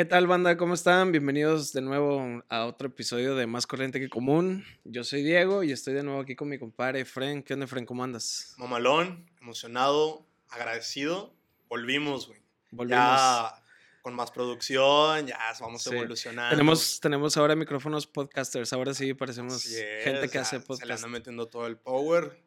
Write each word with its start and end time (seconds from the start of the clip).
¿Qué 0.00 0.06
tal, 0.06 0.26
banda? 0.26 0.56
¿Cómo 0.56 0.72
están? 0.72 1.12
Bienvenidos 1.12 1.74
de 1.74 1.82
nuevo 1.82 2.42
a 2.48 2.64
otro 2.64 2.88
episodio 2.88 3.34
de 3.34 3.46
Más 3.46 3.66
Corriente 3.66 4.00
que 4.00 4.08
Común. 4.08 4.64
Yo 4.84 5.04
soy 5.04 5.22
Diego 5.22 5.62
y 5.62 5.72
estoy 5.72 5.92
de 5.92 6.02
nuevo 6.02 6.20
aquí 6.22 6.34
con 6.36 6.48
mi 6.48 6.58
compadre 6.58 7.04
Fren. 7.04 7.42
¿Qué 7.42 7.52
onda, 7.52 7.66
Fren? 7.66 7.84
¿Cómo 7.84 8.02
andas? 8.02 8.54
Mamalón, 8.56 9.28
emocionado, 9.42 10.26
agradecido. 10.48 11.34
Volvimos, 11.68 12.28
güey. 12.28 12.40
Volvimos. 12.70 12.98
Ya 12.98 13.62
con 14.00 14.14
más 14.14 14.30
producción, 14.30 15.26
ya 15.26 15.38
vamos 15.60 15.82
Sí. 15.82 15.94
evolucionando. 15.94 16.56
Tenemos, 16.56 16.98
tenemos 17.00 17.36
ahora 17.36 17.54
micrófonos 17.54 18.06
podcasters. 18.06 18.72
Ahora 18.72 18.94
sí 18.94 19.12
parecemos 19.12 19.66
es, 19.66 20.02
gente 20.02 20.30
que 20.30 20.38
hace 20.38 20.56
Se 20.56 20.60
le 20.60 20.64
podcast. 20.64 21.04
anda 21.04 21.08
metiendo 21.08 21.46
todo 21.46 21.66
el 21.66 21.76
power. 21.76 22.42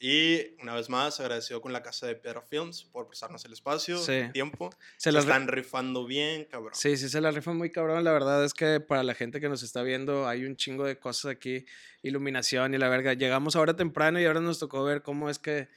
Y 0.00 0.54
una 0.62 0.74
vez 0.74 0.88
más, 0.88 1.18
agradecido 1.18 1.60
con 1.60 1.72
la 1.72 1.82
casa 1.82 2.06
de 2.06 2.14
Piedra 2.14 2.40
Films 2.42 2.84
por 2.84 3.08
prestarnos 3.08 3.44
el 3.44 3.52
espacio, 3.52 3.98
Sí. 3.98 4.12
el 4.12 4.32
tiempo. 4.32 4.70
Se 4.96 5.10
Se 5.10 5.18
están 5.18 5.48
rifando 5.48 6.06
bien, 6.06 6.44
cabrón. 6.44 6.72
Sí, 6.74 6.96
sí, 6.96 7.08
se 7.08 7.20
la 7.20 7.30
rifan 7.32 7.56
muy 7.56 7.70
cabrón. 7.70 8.04
La 8.04 8.12
verdad 8.12 8.44
es 8.44 8.54
que 8.54 8.78
para 8.80 9.02
la 9.02 9.14
gente 9.14 9.40
que 9.40 9.48
nos 9.48 9.62
está 9.62 9.82
viendo 9.82 10.28
hay 10.28 10.44
un 10.44 10.56
chingo 10.56 10.84
de 10.84 10.98
cosas 10.98 11.32
aquí, 11.32 11.64
iluminación 12.02 12.74
y 12.74 12.78
la 12.78 12.88
verga. 12.88 13.14
Llegamos 13.14 13.56
ahora 13.56 13.74
temprano 13.74 14.20
y 14.20 14.24
ahora 14.26 14.40
nos 14.40 14.58
tocó 14.58 14.84
ver 14.84 15.02
cómo 15.02 15.30
es 15.30 15.38
que 15.38 15.68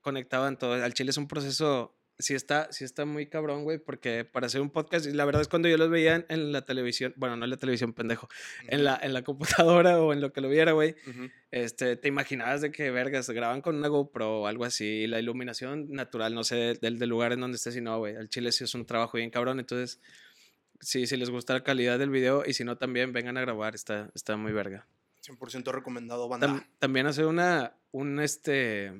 conectaban 0.00 0.58
todo. 0.58 0.72
Al 0.74 0.94
chile 0.94 1.10
es 1.10 1.16
un 1.16 1.26
proceso, 1.28 1.95
sí 2.18 2.34
está, 2.34 2.72
sí 2.72 2.84
está 2.84 3.04
muy 3.04 3.26
cabrón, 3.26 3.64
güey, 3.64 3.78
porque 3.78 4.24
para 4.24 4.46
hacer 4.46 4.60
un 4.60 4.70
podcast, 4.70 5.06
y 5.06 5.12
la 5.12 5.24
verdad 5.24 5.42
es 5.42 5.48
cuando 5.48 5.68
yo 5.68 5.76
los 5.76 5.90
veía 5.90 6.14
en, 6.16 6.26
en 6.28 6.52
la 6.52 6.64
televisión, 6.64 7.12
bueno, 7.16 7.36
no 7.36 7.44
en 7.44 7.50
la 7.50 7.56
televisión, 7.56 7.92
pendejo, 7.92 8.28
en 8.68 8.84
la, 8.84 8.98
en 9.02 9.12
la 9.12 9.22
computadora 9.22 10.00
o 10.00 10.12
en 10.12 10.20
lo 10.20 10.32
que 10.32 10.40
lo 10.40 10.48
viera, 10.48 10.72
güey, 10.72 10.94
Ujú. 11.08 11.28
este, 11.50 11.96
te 11.96 12.08
imaginabas 12.08 12.60
de 12.62 12.72
que, 12.72 12.90
vergas, 12.90 13.28
graban 13.30 13.60
con 13.60 13.76
una 13.76 13.88
GoPro 13.88 14.40
o 14.42 14.46
algo 14.46 14.64
así, 14.64 15.06
la 15.06 15.20
iluminación 15.20 15.90
natural, 15.90 16.34
no 16.34 16.42
sé, 16.44 16.74
del, 16.80 16.98
del 16.98 17.08
lugar 17.08 17.32
en 17.32 17.40
donde 17.40 17.56
estés, 17.56 17.76
y 17.76 17.80
no, 17.80 17.98
güey, 17.98 18.16
al 18.16 18.28
chile 18.28 18.50
sí 18.52 18.64
es 18.64 18.74
un 18.74 18.86
trabajo 18.86 19.18
bien 19.18 19.30
cabrón, 19.30 19.58
entonces, 19.60 20.00
sí, 20.80 21.06
si 21.06 21.16
les 21.16 21.30
gusta 21.30 21.52
la 21.54 21.62
calidad 21.64 21.98
del 21.98 22.10
video, 22.10 22.44
y 22.46 22.54
si 22.54 22.64
no, 22.64 22.76
también 22.78 23.12
vengan 23.12 23.36
a 23.36 23.40
grabar, 23.42 23.74
está, 23.74 24.10
está 24.14 24.36
muy 24.36 24.52
verga. 24.52 24.86
100% 25.26 25.72
recomendado, 25.72 26.28
banda. 26.28 26.46
Tam- 26.46 26.66
también 26.78 27.06
hacer 27.06 27.26
una, 27.26 27.74
un, 27.90 28.20
este, 28.20 28.92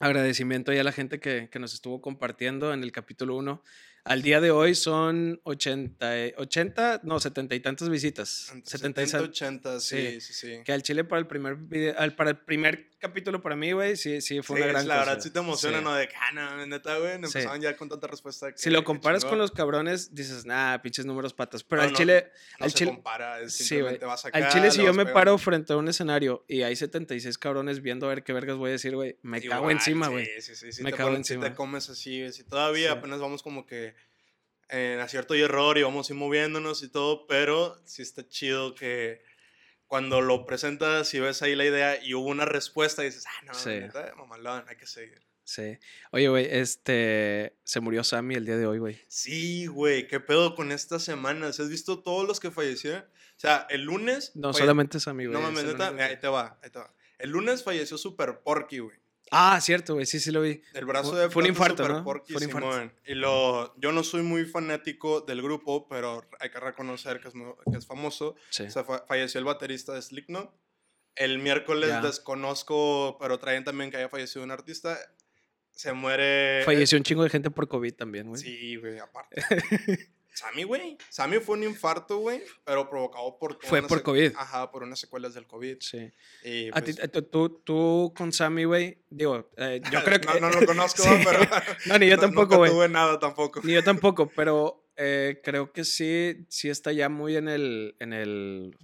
agradecimiento 0.00 0.72
ahí 0.72 0.78
a 0.78 0.84
la 0.84 0.92
gente 0.92 1.20
que, 1.20 1.48
que 1.50 1.58
nos 1.58 1.74
estuvo 1.74 2.00
compartiendo 2.00 2.72
en 2.72 2.82
el 2.82 2.90
capítulo 2.90 3.36
1. 3.36 3.62
Al 4.04 4.22
día 4.22 4.40
de 4.40 4.50
hoy 4.50 4.74
son 4.74 5.40
80, 5.44 6.26
y- 6.28 6.34
80 6.36 7.00
no, 7.04 7.20
70 7.20 7.54
y 7.54 7.60
tantas 7.60 7.88
visitas. 7.90 8.50
Entre 8.52 8.70
70 8.70 9.02
y 9.02 9.06
70, 9.06 9.18
san- 9.18 9.30
80, 9.30 9.80
sí. 9.80 9.96
sí, 9.96 10.20
sí, 10.20 10.32
sí. 10.32 10.62
Que 10.64 10.72
al 10.72 10.82
chile 10.82 11.04
para 11.04 11.20
el 11.20 11.26
primer 11.26 11.56
video, 11.56 11.94
al- 11.98 12.14
para 12.16 12.30
el 12.30 12.38
primer 12.38 12.88
capítulo 12.98 13.40
para 13.40 13.56
mí, 13.56 13.72
güey, 13.72 13.96
sí, 13.96 14.20
sí 14.20 14.42
fue 14.42 14.56
una 14.56 14.66
gran 14.66 14.86
la 14.88 14.96
cosa. 14.96 15.06
verdad 15.10 15.22
sí 15.22 15.30
te 15.30 15.38
emociona. 15.38 15.80
¿no? 15.80 15.94
De 15.94 16.06
que, 16.08 16.14
ah, 16.16 16.32
no, 16.32 16.66
neta, 16.66 16.98
güey, 16.98 17.12
Sí. 17.12 17.24
empezaron 17.24 17.60
ya 17.60 17.76
con 17.76 17.88
tanta 17.88 18.06
respuesta. 18.06 18.48
Si 18.56 18.68
lo 18.70 18.84
comparas 18.84 19.24
con 19.24 19.38
los 19.38 19.50
cabrones, 19.52 20.14
dices, 20.14 20.44
nah, 20.44 20.78
pinches 20.78 21.06
números 21.06 21.32
patas. 21.32 21.62
Pero 21.64 21.80
No, 21.82 21.86
al 21.86 21.92
no, 21.92 21.98
chile, 21.98 22.30
No 22.58 22.64
al 22.64 22.70
se 22.70 22.76
chile, 22.78 22.90
compara, 22.92 23.48
simplemente 23.48 24.04
vas 24.06 24.24
acá. 24.26 24.36
al 24.38 24.48
chile 24.52 24.70
si 24.70 24.82
yo 24.82 24.92
me 24.92 25.06
paro 25.06 25.36
frente 25.38 25.72
a 25.72 25.76
un 25.76 25.88
escenario 25.88 26.44
y 26.48 26.62
hay 26.62 26.76
76 26.76 27.38
cabrones 27.38 27.80
viendo 27.80 28.06
a 28.06 28.10
ver 28.10 28.22
qué 28.22 28.32
vergas 28.32 28.56
voy 28.56 28.68
a 28.70 28.72
decir, 28.72 28.94
güey, 28.94 29.18
me 29.22 29.40
cago 29.42 29.70
encima, 29.70 30.08
güey. 30.08 30.26
Sí, 30.40 30.54
sí, 30.54 30.72
sí. 30.72 30.82
Me 30.82 30.90
te 30.90 30.96
cago 30.98 31.10
ponen- 31.10 31.16
encima. 31.18 31.48
te 31.48 31.54
comes 31.54 31.88
así, 31.88 32.20
güey, 32.20 32.32
sí, 32.32 32.44
todavía 32.44 32.92
apenas 32.92 33.20
vamos 33.20 33.42
como 33.42 33.64
que 33.66 33.94
en 34.70 35.00
acierto 35.00 35.34
y 35.34 35.40
error 35.42 35.76
y 35.78 35.82
vamos 35.82 36.08
a 36.08 36.12
ir 36.12 36.18
moviéndonos 36.18 36.82
y 36.82 36.88
todo, 36.88 37.26
pero 37.26 37.76
sí 37.86 38.02
está 38.02 38.26
chido 38.28 38.74
que 38.74 39.22
cuando 39.86 40.20
lo 40.20 40.46
presentas 40.46 41.12
y 41.14 41.20
ves 41.20 41.42
ahí 41.42 41.56
la 41.56 41.64
idea 41.64 42.02
y 42.02 42.14
hubo 42.14 42.28
una 42.28 42.44
respuesta 42.44 43.02
y 43.02 43.06
dices, 43.06 43.26
ah, 43.26 43.44
no, 43.46 43.54
Sí. 43.54 43.80
mamalón, 44.16 44.64
hay 44.68 44.76
que 44.76 44.86
seguir. 44.86 45.20
Sí. 45.42 45.78
Oye, 46.12 46.28
güey, 46.28 46.46
este. 46.48 47.56
Se 47.64 47.80
murió 47.80 48.04
Sammy 48.04 48.36
el 48.36 48.46
día 48.46 48.56
de 48.56 48.66
hoy, 48.66 48.78
güey. 48.78 49.00
Sí, 49.08 49.66
güey, 49.66 50.06
¿qué 50.06 50.20
pedo 50.20 50.54
con 50.54 50.70
estas 50.70 51.02
semanas? 51.02 51.58
¿Has 51.58 51.68
visto 51.68 52.04
todos 52.04 52.28
los 52.28 52.38
que 52.38 52.52
fallecieron? 52.52 53.02
O 53.02 53.40
sea, 53.40 53.66
el 53.70 53.82
lunes... 53.82 54.30
No, 54.36 54.52
falle- 54.52 54.58
solamente 54.58 55.00
Sammy, 55.00 55.26
güey. 55.26 55.32
No 55.40 55.48
es 55.48 55.52
mames, 55.52 55.64
neta, 55.72 55.88
ahí 56.04 56.20
te 56.20 56.28
va, 56.28 56.56
ahí 56.62 56.70
te 56.70 56.78
va. 56.78 56.94
El 57.18 57.30
lunes 57.30 57.64
falleció 57.64 57.98
Super 57.98 58.40
Porky, 58.44 58.78
güey. 58.78 58.96
Ah, 59.30 59.60
cierto, 59.60 59.94
güey. 59.94 60.06
Sí, 60.06 60.18
sí 60.18 60.30
lo 60.32 60.42
vi. 60.42 60.60
El 60.74 60.84
brazo 60.86 61.10
Fue- 61.12 61.20
de 61.20 61.30
fue 61.30 61.42
un 61.44 61.48
infarto, 61.50 61.84
Super 61.84 61.96
¿no? 61.98 62.04
Porky, 62.04 62.32
Fue 62.32 62.42
un 62.42 62.48
infarto. 62.48 62.72
Simón. 62.72 62.92
Y 63.06 63.14
lo, 63.14 63.78
yo 63.80 63.92
no 63.92 64.02
soy 64.02 64.22
muy 64.22 64.44
fanático 64.44 65.20
del 65.20 65.40
grupo, 65.40 65.88
pero 65.88 66.28
hay 66.40 66.50
que 66.50 66.58
reconocer 66.58 67.20
que 67.20 67.28
es, 67.28 67.34
muy- 67.34 67.52
que 67.70 67.78
es 67.78 67.86
famoso. 67.86 68.34
Sí. 68.50 68.64
O 68.64 68.70
sea, 68.70 68.82
fa- 68.84 69.04
falleció 69.06 69.38
el 69.38 69.44
baterista 69.44 69.92
de 69.94 70.02
Slipknot. 70.02 70.52
El 71.14 71.38
miércoles 71.38 72.02
desconozco, 72.02 73.16
pero 73.20 73.38
traen 73.38 73.62
también 73.64 73.90
que 73.90 73.98
haya 73.98 74.08
fallecido 74.08 74.42
un 74.44 74.50
artista. 74.50 74.98
Se 75.72 75.92
muere... 75.92 76.62
Falleció 76.64 76.98
un 76.98 77.04
chingo 77.04 77.22
de 77.22 77.30
gente 77.30 77.50
por 77.50 77.68
COVID 77.68 77.94
también, 77.94 78.28
güey. 78.28 78.40
Sí, 78.42 78.76
güey, 78.76 78.98
aparte. 78.98 79.40
Sammy, 80.40 80.62
güey. 80.64 80.96
Sammy 81.10 81.38
fue 81.38 81.56
un 81.58 81.64
infarto, 81.64 82.16
güey, 82.18 82.42
pero 82.64 82.88
provocado 82.88 83.36
por... 83.38 83.58
Fue 83.62 83.82
por 83.82 84.02
COVID. 84.02 84.32
Ajá, 84.36 84.70
por 84.70 84.82
unas 84.82 84.98
secuelas 84.98 85.34
del 85.34 85.46
COVID. 85.46 85.76
Sí. 85.80 86.10
Y, 86.44 86.68
A 86.72 86.80
ti- 86.82 86.94
pues, 86.94 87.00
a 87.04 87.08
tú, 87.08 87.60
tú, 87.64 88.14
con 88.16 88.32
Sammy, 88.32 88.64
güey. 88.64 88.98
Digo, 89.10 89.50
eh, 89.58 89.80
yo 89.92 90.00
creo 90.04 90.18
que. 90.20 90.40
no, 90.40 90.48
no 90.50 90.60
lo 90.60 90.66
conozco, 90.66 91.02
Sí. 91.04 91.10
pero... 91.24 91.40
No, 91.86 91.98
ni 91.98 92.08
yo 92.08 92.16
no- 92.16 92.22
tampoco, 92.22 92.56
güey. 92.56 92.70
tuve 92.70 92.88
nada 92.88 93.18
tampoco. 93.18 93.60
Ni 93.64 93.74
yo 93.74 93.84
tampoco, 93.84 94.30
pero 94.34 94.86
eh, 94.96 95.40
creo 95.44 95.72
que 95.72 95.84
sí, 95.84 96.46
sí 96.48 96.70
está 96.70 96.92
ya 96.92 97.08
muy 97.10 97.36
en 97.36 97.48
el, 97.48 97.96
en 98.00 98.12
el, 98.14 98.76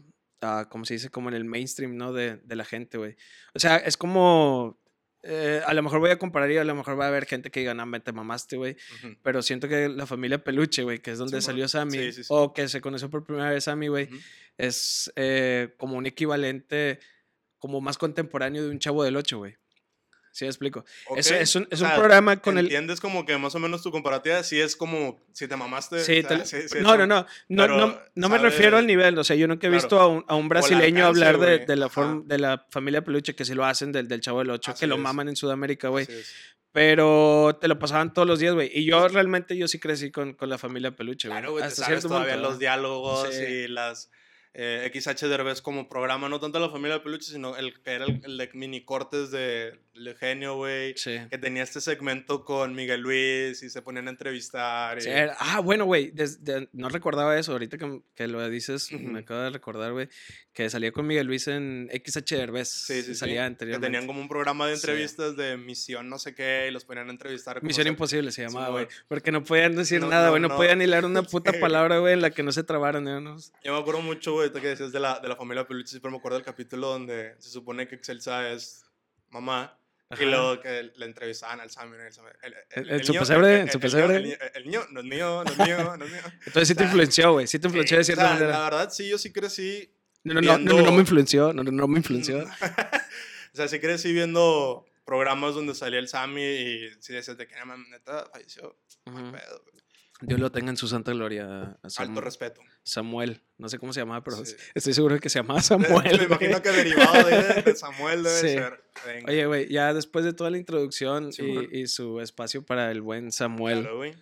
ah, 0.42 0.66
¿cómo 0.70 0.84
se 0.84 0.94
dice? 0.94 1.08
Como 1.10 1.30
en 1.30 1.34
el 1.36 1.44
mainstream, 1.44 1.96
¿no? 1.96 2.12
De, 2.12 2.36
de 2.36 2.56
la 2.56 2.64
gente, 2.64 2.98
güey. 2.98 3.16
O 3.54 3.58
sea, 3.58 3.76
es 3.76 3.96
como, 3.96 4.78
eh, 5.26 5.60
a 5.66 5.74
lo 5.74 5.82
mejor 5.82 6.00
voy 6.00 6.10
a 6.10 6.18
comparar 6.18 6.50
y 6.50 6.56
a 6.56 6.64
lo 6.64 6.74
mejor 6.74 6.98
va 6.98 7.04
a 7.04 7.08
haber 7.08 7.26
gente 7.26 7.50
que 7.50 7.60
diga, 7.60 7.74
no, 7.74 7.84
me 7.86 8.00
te 8.00 8.12
mamaste, 8.12 8.56
güey. 8.56 8.76
Pero 9.22 9.42
siento 9.42 9.68
que 9.68 9.88
la 9.88 10.06
familia 10.06 10.42
Peluche, 10.42 10.82
güey, 10.82 11.00
que 11.00 11.10
es 11.10 11.18
donde 11.18 11.40
salió 11.42 11.68
Sammy, 11.68 11.98
Sí, 11.98 12.12
sí, 12.12 12.22
sí. 12.24 12.28
o 12.30 12.52
que 12.52 12.68
se 12.68 12.80
conoció 12.80 13.10
por 13.10 13.24
primera 13.24 13.50
vez 13.50 13.64
Sammy, 13.64 13.88
güey, 13.88 14.08
es 14.56 15.12
eh, 15.16 15.74
como 15.76 15.96
un 15.96 16.06
equivalente, 16.06 17.00
como 17.58 17.80
más 17.80 17.98
contemporáneo 17.98 18.64
de 18.64 18.70
un 18.70 18.78
chavo 18.78 19.02
del 19.04 19.16
8, 19.16 19.38
güey. 19.38 19.56
¿Sí 20.36 20.44
me 20.44 20.50
explico? 20.50 20.84
Es, 21.16 21.30
Ok, 21.32 21.36
es 21.40 21.56
un, 21.56 21.66
es 21.70 21.80
un 21.80 21.86
sea, 21.86 21.96
programa 21.96 22.36
con 22.42 22.58
el... 22.58 22.66
¿Entiendes 22.66 23.00
como 23.00 23.24
que 23.24 23.38
más 23.38 23.54
o 23.54 23.58
menos 23.58 23.82
tu 23.82 23.90
comparativa? 23.90 24.42
Sí 24.42 24.60
es 24.60 24.76
como 24.76 25.18
si 25.32 25.48
te 25.48 25.56
mamaste. 25.56 26.00
Sí, 26.04 26.18
o 26.22 26.28
sea, 26.28 26.38
te- 26.40 26.44
sí, 26.44 26.68
sí, 26.68 26.76
no, 26.82 26.94
no, 26.98 27.06
no, 27.06 27.24
no, 27.48 27.62
pero 27.62 27.76
no, 27.78 27.98
no 28.14 28.28
me 28.28 28.36
refiero 28.36 28.76
al 28.76 28.86
nivel, 28.86 29.16
o 29.18 29.24
sea, 29.24 29.34
yo 29.34 29.48
nunca 29.48 29.66
he 29.66 29.70
Claro. 29.70 29.82
visto 29.82 29.98
a 29.98 30.06
un, 30.08 30.24
a 30.28 30.34
un 30.34 30.50
brasileño 30.50 31.06
alcance, 31.06 31.24
hablar 31.26 31.38
de, 31.40 31.64
de 31.64 31.76
la 31.76 31.88
forma, 31.88 32.22
de 32.26 32.38
la 32.38 32.66
familia 32.68 33.02
peluche, 33.02 33.34
que 33.34 33.46
sí 33.46 33.54
lo 33.54 33.64
hacen 33.64 33.92
del, 33.92 34.08
del 34.08 34.20
Chavo 34.20 34.40
del 34.40 34.50
Ocho, 34.50 34.72
Así 34.72 34.80
que 34.80 34.86
lo 34.86 34.96
es. 34.96 35.00
maman 35.00 35.30
en 35.30 35.36
Sudamérica, 35.36 35.88
güey, 35.88 36.04
es. 36.06 36.34
pero 36.70 37.56
te 37.58 37.68
lo 37.68 37.78
pasaban 37.78 38.12
todos 38.12 38.28
los 38.28 38.38
días, 38.38 38.52
güey, 38.52 38.70
y 38.74 38.84
yo 38.84 39.08
realmente, 39.08 39.56
yo 39.56 39.66
sí 39.68 39.78
crecí 39.78 40.10
con, 40.10 40.34
con 40.34 40.50
la 40.50 40.58
familia 40.58 40.94
peluche, 40.94 41.28
güey, 41.28 41.38
Claro, 41.40 41.52
güey, 41.52 41.64
te 41.64 41.70
sabes 41.70 41.86
cierto 41.86 42.08
todavía 42.08 42.34
punto, 42.34 42.50
los 42.50 42.58
diálogos 42.58 43.28
Sí. 43.34 43.42
y 43.42 43.68
las 43.68 44.10
eh, 44.58 44.90
XH 44.90 45.28
Derbez 45.28 45.60
como 45.60 45.86
programa, 45.86 46.30
no 46.30 46.40
tanto 46.40 46.58
la 46.58 46.70
familia 46.70 46.94
de 46.94 47.00
peluche, 47.00 47.30
sino 47.30 47.56
el 47.58 47.78
que 47.82 47.90
era 47.92 48.06
el, 48.06 48.22
el 48.24 48.38
de 48.38 48.48
mini 48.54 48.84
cortes 48.86 49.30
de, 49.30 49.78
de 49.94 50.14
genio, 50.14 50.56
güey. 50.56 50.94
Sí. 50.96 51.18
Que 51.30 51.36
tenía 51.36 51.62
este 51.62 51.82
segmento 51.82 52.42
con 52.44 52.74
Miguel 52.74 53.02
Luis 53.02 53.62
y 53.62 53.68
se 53.68 53.82
ponían 53.82 54.06
a 54.08 54.10
entrevistar. 54.10 54.96
y- 54.96 55.02
Sí, 55.02 55.10
era- 55.10 55.36
ah, 55.38 55.60
bueno, 55.60 55.84
güey, 55.84 56.10
no 56.72 56.88
recordaba 56.88 57.38
eso, 57.38 57.52
ahorita 57.52 57.76
que, 57.76 58.00
que 58.14 58.26
lo 58.28 58.48
dices, 58.48 58.90
Ujú. 58.90 59.02
me 59.04 59.20
acabo 59.20 59.40
de 59.40 59.50
recordar, 59.50 59.92
güey, 59.92 60.08
que 60.54 60.70
salía 60.70 60.90
con 60.90 61.06
Miguel 61.06 61.26
Luis 61.26 61.48
en 61.48 61.90
XH 61.92 62.34
Derbez, 62.36 62.68
Sí, 62.70 62.94
sí, 63.02 63.08
sí. 63.08 63.14
salía 63.14 63.42
Que 63.42 63.46
anteriormente. 63.46 63.86
tenían 63.86 64.06
como 64.06 64.22
un 64.22 64.28
programa 64.28 64.66
de 64.66 64.76
Sí. 64.76 64.86
entrevistas 64.86 65.36
de 65.36 65.58
misión 65.58 66.08
no 66.08 66.18
sé 66.18 66.34
qué 66.34 66.66
y 66.68 66.70
los 66.70 66.86
ponían 66.86 67.08
a 67.08 67.10
entrevistar. 67.12 67.62
Misión 67.62 67.84
se- 67.84 67.90
Imposible 67.90 68.32
se 68.32 68.42
llamaba, 68.42 68.70
güey. 68.70 68.86
Porque 69.08 69.32
no 69.32 69.44
podían 69.44 69.76
decir 69.76 70.00
No, 70.00 70.08
nada, 70.08 70.26
no, 70.26 70.30
güey. 70.30 70.40
No, 70.42 70.48
no. 70.48 70.56
podían 70.56 70.80
hilar 70.80 71.04
una 71.04 71.22
puta 71.30 71.52
Sí. 71.52 71.58
palabra, 71.60 71.98
güey, 71.98 72.14
en 72.14 72.22
la 72.22 72.30
que 72.30 72.42
no 72.42 72.52
se 72.52 72.62
trabaran. 72.64 73.06
¿eh? 73.08 73.20
¿no? 73.20 73.36
Yo 73.62 73.72
me 73.74 73.78
acuerdo 73.78 74.00
mucho, 74.00 74.32
güey, 74.32 74.45
ahorita 74.46 74.60
que 74.60 74.68
decías 74.68 74.92
de 74.92 75.00
la, 75.00 75.20
de 75.20 75.28
la 75.28 75.36
familia 75.36 75.66
Peluche, 75.66 75.88
siempre 75.90 76.10
me 76.10 76.16
acuerdo 76.18 76.38
del 76.38 76.44
capítulo 76.44 76.88
donde 76.88 77.34
se 77.38 77.50
supone 77.50 77.86
que 77.88 77.94
Excelsa 77.96 78.50
es 78.50 78.84
mamá. 79.30 79.78
Ajá. 80.08 80.22
Y 80.22 80.26
luego 80.26 80.60
que 80.60 80.92
le 80.94 81.04
entrevistaban 81.04 81.60
al 81.60 81.68
Sammy. 81.70 81.96
El, 81.96 82.02
el, 82.42 82.54
El- 82.70 82.90
el 82.90 83.04
su 83.04 83.12
niño- 83.12 83.20
pesebre, 83.22 83.60
el- 83.62 83.70
su 83.72 83.80
pesebre. 83.80 84.16
El, 84.54 84.64
niño- 84.64 84.86
no 84.90 85.00
es 85.00 85.06
mío, 85.06 85.42
no 85.44 85.50
es 85.50 85.58
mío, 85.58 85.96
no 85.96 86.04
es 86.04 86.12
mío. 86.12 86.20
Entonces 86.46 86.68
sí 86.68 86.74
te 86.76 86.84
influenció, 86.84 87.32
güey. 87.32 87.46
Sí 87.48 87.58
te 87.58 87.66
influenció 87.66 87.98
de 87.98 88.04
Sí, 88.04 88.12
o 88.12 88.14
cierta 88.14 88.22
sea, 88.30 88.34
La 88.34 88.40
manera. 88.46 88.64
verdad, 88.70 88.90
sí, 88.92 89.08
yo 89.08 89.18
sí 89.18 89.32
crecí. 89.32 89.92
No, 90.22 90.34
no, 90.34 90.58
no, 90.58 90.82
no, 90.82 90.92
me 90.92 91.00
influenció. 91.00 91.52
No, 91.52 91.64
no, 91.64 91.88
me 91.88 91.98
influenció. 91.98 92.38
o 93.52 93.56
sea, 93.56 93.66
sí 93.68 93.80
crecí 93.80 94.12
viendo 94.12 94.86
programas 95.04 95.54
donde 95.54 95.74
salía 95.74 95.98
el 95.98 96.08
Sammy 96.08 96.42
y 96.44 96.90
sí 97.00 97.12
decías 97.12 97.36
de 97.36 97.46
que, 97.48 97.54
neta, 97.90 98.28
falleció. 98.32 98.76
Pedo. 99.04 99.62
Dios 100.22 100.40
lo 100.40 100.50
tenga 100.50 100.70
en 100.70 100.76
su 100.78 100.88
santa 100.88 101.12
gloria. 101.12 101.76
Sam- 101.84 102.08
Alto 102.08 102.20
respeto. 102.22 102.60
Samuel. 102.82 103.42
No 103.58 103.68
sé 103.68 103.78
cómo 103.78 103.92
se 103.92 104.00
llamaba, 104.00 104.24
pero 104.24 104.42
Sí. 104.44 104.54
estoy 104.74 104.94
seguro 104.94 105.14
de 105.14 105.20
que 105.20 105.28
se 105.28 105.38
llamaba 105.40 105.58
Me 105.60 105.62
Samuel. 105.62 106.22
imagino 106.22 106.36
güey. 106.58 106.62
que 106.62 106.70
derivado 106.70 107.28
de, 107.28 107.62
de 107.62 107.76
Samuel 107.76 108.22
debe 108.22 108.40
Sí. 108.40 108.48
ser. 108.48 108.82
Venga. 109.06 109.30
Oye, 109.30 109.46
güey, 109.46 109.68
ya 109.68 109.92
después 109.92 110.24
de 110.24 110.32
toda 110.32 110.50
la 110.50 110.56
introducción 110.58 111.30
y, 111.36 111.80
y 111.80 111.86
su 111.86 112.20
espacio 112.20 112.64
para 112.64 112.90
el 112.90 113.02
buen 113.02 113.30
Samuel, 113.30 113.80
Claro, 113.82 113.96
güey. 113.98 114.14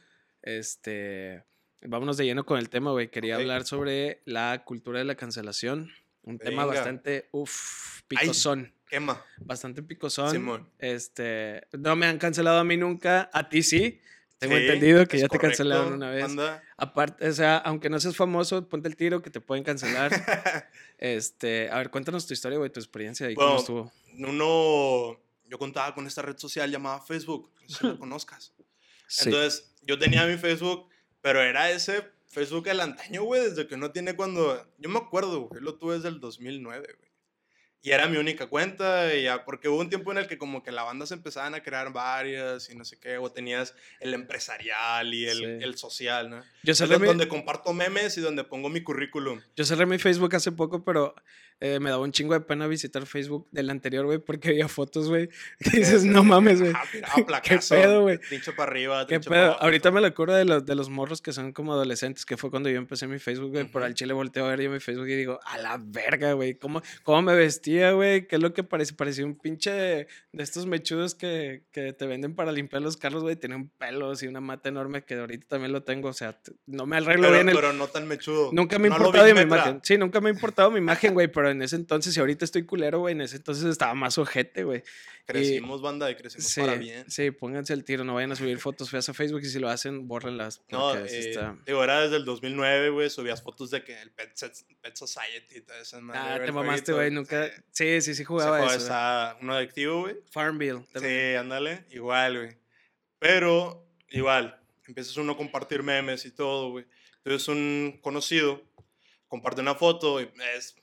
este, 0.43 1.45
vámonos 1.83 2.17
de 2.17 2.25
lleno 2.25 2.45
con 2.45 2.59
el 2.59 2.69
tema, 2.71 2.91
güey. 2.93 3.09
Quería 3.11 3.37
hablar 3.37 3.65
sobre 3.65 4.23
la 4.25 4.63
cultura 4.65 4.99
de 4.99 5.05
la 5.05 5.15
cancelación. 5.15 5.91
Un 6.23 6.39
tema 6.39 6.65
bastante, 6.65 7.29
uff, 7.33 7.99
Ay. 7.99 8.05
picosón. 8.09 8.73
Quema. 8.89 9.23
Bastante 9.39 9.83
picosón. 9.83 10.31
Simón. 10.31 10.71
Este, 10.79 11.67
no 11.73 11.97
me 11.97 12.07
han 12.07 12.19
cancelado 12.19 12.59
a 12.59 12.65
mí 12.65 12.77
nunca, 12.77 13.29
a 13.33 13.49
ti 13.49 13.63
sí. 13.63 14.01
Tengo 14.45 14.57
Sí, 14.57 14.63
entendido 14.63 15.07
que 15.07 15.19
ya 15.19 15.29
te 15.29 15.39
cancelaron 15.39 15.95
una 15.95 16.11
vez. 16.11 16.27
Aparte, 16.77 17.29
o 17.29 17.33
sea, 17.33 17.59
aunque 17.59 17.89
no 17.91 17.99
seas 18.01 18.17
famoso, 18.17 18.69
ponte 18.69 18.89
el 18.89 18.97
tiro 18.97 19.23
que 19.23 19.31
te 19.31 19.41
pueden 19.41 19.65
cancelar. 19.65 20.13
este, 20.99 21.71
a 21.71 21.79
ver, 21.79 21.91
cuéntanos 21.91 22.27
tu 22.27 22.35
historia, 22.35 22.59
güey, 22.59 22.71
tu 22.71 22.81
experiencia 22.81 23.31
y 23.31 23.35
cómo 23.35 23.57
estuvo. 23.57 23.93
Uno, 24.19 25.19
yo 25.47 25.59
contaba 25.59 25.95
con 25.95 26.07
esta 26.07 26.23
red 26.23 26.37
social 26.37 26.71
llamada 26.71 27.01
Facebook, 27.01 27.51
no 27.63 27.69
sé 27.69 27.79
si 27.79 27.87
lo 27.87 27.99
conozcas. 27.99 28.53
Sí. 29.07 29.29
Entonces, 29.29 29.73
yo 29.83 29.99
tenía 29.99 30.27
mi 30.27 30.37
Facebook, 30.37 30.89
pero 31.21 31.41
era 31.41 31.71
ese 31.71 32.05
Facebook 32.27 32.65
del 32.65 32.81
antaño, 32.81 33.23
güey, 33.23 33.43
desde 33.43 33.67
que 33.67 33.77
no 33.77 33.93
tiene 33.93 34.15
cuando... 34.17 34.67
Yo 34.79 34.89
me 34.91 34.99
acuerdo, 34.99 35.43
güey, 35.43 35.63
lo 35.63 35.77
tuve 35.77 35.95
desde 35.95 36.09
el 36.09 36.21
2009, 36.21 36.87
güey. 36.99 37.14
Y 37.87 37.91
era 37.91 38.09
mi 38.09 38.17
única 38.17 38.47
cuenta, 38.47 39.15
y 39.15 39.25
ya, 39.25 39.45
porque 39.45 39.69
hubo 39.69 39.79
un 39.79 39.91
tiempo 39.91 40.11
en 40.11 40.17
el 40.17 40.27
que 40.27 40.39
como 40.39 40.63
que 40.63 40.73
la 40.73 40.85
banda 40.85 41.05
se 41.05 41.13
empezaban 41.13 41.55
a 41.55 41.63
crear 41.63 41.93
varias 41.93 42.71
y 42.71 42.75
no 42.75 42.83
sé 42.83 42.99
qué, 42.99 43.19
o 43.19 43.31
tenías 43.31 43.75
el 44.01 44.15
empresarial 44.15 45.13
y 45.13 45.27
el, 45.27 45.37
Sí. 45.37 45.45
el 45.45 45.77
social, 45.77 46.31
¿no? 46.31 46.43
yo, 46.63 46.75
cerré 46.75 46.99
mi, 46.99 47.07
donde 47.07 47.29
comparto 47.29 47.75
memes 47.75 48.17
y 48.17 48.23
donde 48.23 48.43
pongo 48.43 48.71
mi 48.71 48.83
currículum. 48.83 49.43
yo 49.55 49.65
cerré 49.67 49.85
mi 49.85 49.99
Facebook 49.99 50.35
hace 50.35 50.51
poco, 50.51 50.83
pero 50.83 51.15
eh, 51.67 51.81
me 51.81 51.89
daba 51.89 52.03
un 52.03 52.13
chingo 52.13 52.35
de 52.35 52.41
pena 52.41 52.67
visitar 52.67 53.07
Facebook 53.07 53.49
del 53.51 53.71
anterior, 53.71 54.05
güey, 54.05 54.19
porque 54.19 54.51
había 54.51 54.69
fotos, 54.69 55.09
güey. 55.09 55.31
que 55.59 55.79
dices, 55.79 56.05
no 56.05 56.23
mames, 56.23 56.61
güey. 56.61 56.75
Placazo, 57.27 57.75
pedo, 57.75 58.03
güey? 58.03 58.19
Trincho 58.19 58.55
para 58.55 58.71
arriba, 58.71 59.07
¿Qué 59.07 59.19
para 59.19 59.47
abajo, 59.47 59.63
Ahorita 59.63 59.91
me 59.91 60.03
lo 60.03 60.15
curo 60.15 60.35
de 60.35 60.45
los, 60.45 60.67
de 60.67 60.75
los 60.75 60.91
morros 60.91 61.23
que 61.23 61.33
son 61.33 61.55
como 61.55 61.73
adolescentes, 61.73 62.27
que 62.27 62.37
fue 62.37 62.51
cuando 62.51 62.69
yo 62.69 62.77
empecé 62.77 63.07
mi 63.07 63.19
Facebook, 63.19 63.53
güey. 63.53 63.65
Por 63.65 63.83
al 63.83 63.95
chile 63.95 64.13
volteo 64.13 64.45
a 64.45 64.51
ver 64.51 64.61
yo 64.61 64.71
mi 64.71 64.79
Facebook 64.79 65.09
y 65.09 65.15
digo, 65.15 65.41
a 65.43 65.57
la 65.57 65.81
verga, 65.83 66.35
güey. 66.35 66.55
¿Cómo, 66.55 66.83
¿Cómo 67.03 67.23
me 67.23 67.35
vestía, 67.35 67.93
güey? 67.93 68.27
¿Qué 68.27 68.37
es 68.37 68.43
lo 68.43 68.53
que 68.53 68.63
parece? 68.63 68.93
Parecía 68.93 69.25
un 69.25 69.35
pinche 69.35 69.71
de, 69.71 70.07
de 70.33 70.43
estos 70.43 70.67
mechudos 70.67 71.15
que, 71.15 71.63
que 71.73 71.95
te 71.95 72.07
venden 72.07 72.35
para 72.35 72.53
limpiar 72.53 72.83
los 72.83 72.99
carros, 72.99 73.23
güey. 73.23 73.37
Tenía 73.37 73.57
un 73.57 73.71
pelo 73.71 74.11
así, 74.11 74.27
una 74.27 74.43
mata 74.43 74.69
enorme 74.69 75.05
que 75.05 75.15
ahorita 75.15 75.47
también 75.49 75.73
lo 75.73 75.83
tengo. 75.83 76.11
O 76.11 76.13
sea, 76.13 76.39
no 76.67 76.85
me 76.85 76.99
arreglo 76.99 77.23
Pero, 77.23 77.33
bien 77.33 77.49
el, 77.49 77.55
pero 77.55 77.73
no 77.73 77.87
tan 77.87 78.07
mechudo. 78.07 78.51
Nunca 78.53 78.79
me 78.79 78.89
ha 78.89 78.91
No 78.91 78.97
importado 78.99 79.35
mi 79.35 79.41
imagen. 79.41 79.81
Sí, 79.83 79.97
nunca 79.97 80.21
me 80.21 80.29
ha 80.29 80.33
importado 80.35 80.71
mi 80.71 80.77
imagen, 80.77 81.15
güey. 81.15 81.29
Pero 81.29 81.54
en 81.55 81.63
ese 81.63 81.77
entonces, 81.77 82.17
y 82.17 82.21
ahorita 82.21 82.45
estoy 82.45 82.65
culero, 82.67 82.99
güey. 83.01 83.13
En 83.15 83.23
ese 83.23 83.37
entonces 83.37 83.65
estaba 83.65 83.95
más 83.95 84.19
ojete, 84.19 84.65
güey. 84.65 84.83
Crecimos, 85.27 85.81
banda, 85.81 86.11
y 86.11 86.17
crecimos 86.17 86.47
Sí, 86.47 86.61
para 86.61 86.75
bien. 86.75 87.11
sí, 87.11 87.31
pónganse 87.31 87.73
el 87.73 87.83
tiro. 87.85 88.05
No 88.05 88.15
vayan 88.15 88.33
a 88.33 88.37
subir 88.37 88.59
fotos 88.59 88.91
feas 88.91 89.09
a 89.09 89.15
Facebook 89.15 89.41
y 89.43 89.47
si 89.47 89.59
lo 89.59 89.71
hacen, 89.71 90.07
bórrenlas. 90.07 90.61
No, 90.69 90.95
eh, 90.95 91.07
está- 91.07 91.57
digo, 91.65 91.83
era 91.83 92.03
desde 92.03 92.17
el 92.17 92.27
2009, 92.27 92.91
güey, 92.91 93.09
subías 93.09 93.43
fotos 93.43 93.71
de 93.71 93.83
que 93.83 93.99
el 94.03 94.11
Pet, 94.11 94.35
Pet 94.83 94.97
Society 94.97 95.57
y 95.57 95.61
todo 95.63 95.79
eso. 95.79 95.99
Ah, 96.13 96.39
te 96.45 96.53
mamaste, 96.53 96.93
güey. 96.93 97.11
Nunca. 97.11 97.51
Sí, 97.71 98.01
sí, 98.03 98.15
sí 98.15 98.25
jugaba 98.25 98.63
eso. 98.75 98.93
uno 99.41 99.55
adictivo, 99.55 100.01
güey. 100.03 100.17
Farmville. 100.31 100.85
también. 100.93 101.33
Sí, 101.33 101.37
ándale, 101.37 101.85
igual, 101.91 102.37
güey. 102.39 102.57
Pero, 103.19 103.87
igual, 104.11 104.61
empiezas 104.87 105.17
uno 105.17 105.33
a 105.33 105.37
compartir 105.37 105.83
memes 105.83 106.27
y 106.27 106.31
todo, 106.33 106.71
güey. 106.71 106.85
Entonces, 107.25 107.49
un 107.49 107.99
conocido 108.03 108.63
comparte 109.29 109.63
una 109.63 109.75
foto 109.75 110.21
y 110.21 110.31
es 110.55 110.77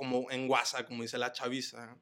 como 0.00 0.30
en 0.30 0.48
WhatsApp, 0.48 0.86
como 0.86 1.02
dice 1.02 1.18
la 1.18 1.30
chaviza. 1.30 1.94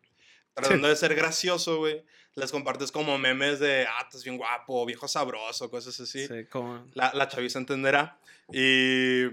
Tratando 0.55 0.87
de 0.89 0.95
ser 0.97 1.15
gracioso, 1.17 1.79
güey. 1.79 2.05
Les 2.37 2.53
compartes 2.53 2.93
como 2.93 3.19
memes 3.19 3.59
de, 3.59 3.87
ah, 3.89 4.03
estás 4.05 4.23
bien 4.23 4.37
guapo, 4.37 4.87
viejo 4.87 5.09
sabroso, 5.09 5.69
cosas 5.69 5.99
así. 5.99 6.27
Sí, 6.29 6.45
como. 6.51 6.87
La, 6.95 7.13
la 7.13 7.27
chaviza 7.29 7.59
entenderá. 7.59 8.21
Y 8.53 9.25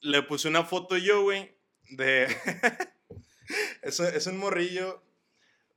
le 0.00 0.22
puse 0.26 0.48
una 0.48 0.64
foto 0.64 0.96
yo, 0.96 1.22
güey, 1.22 1.54
de... 1.90 2.26
es, 3.82 3.98
un- 4.00 4.06
es 4.06 4.26
un 4.26 4.38
morrillo 4.38 5.02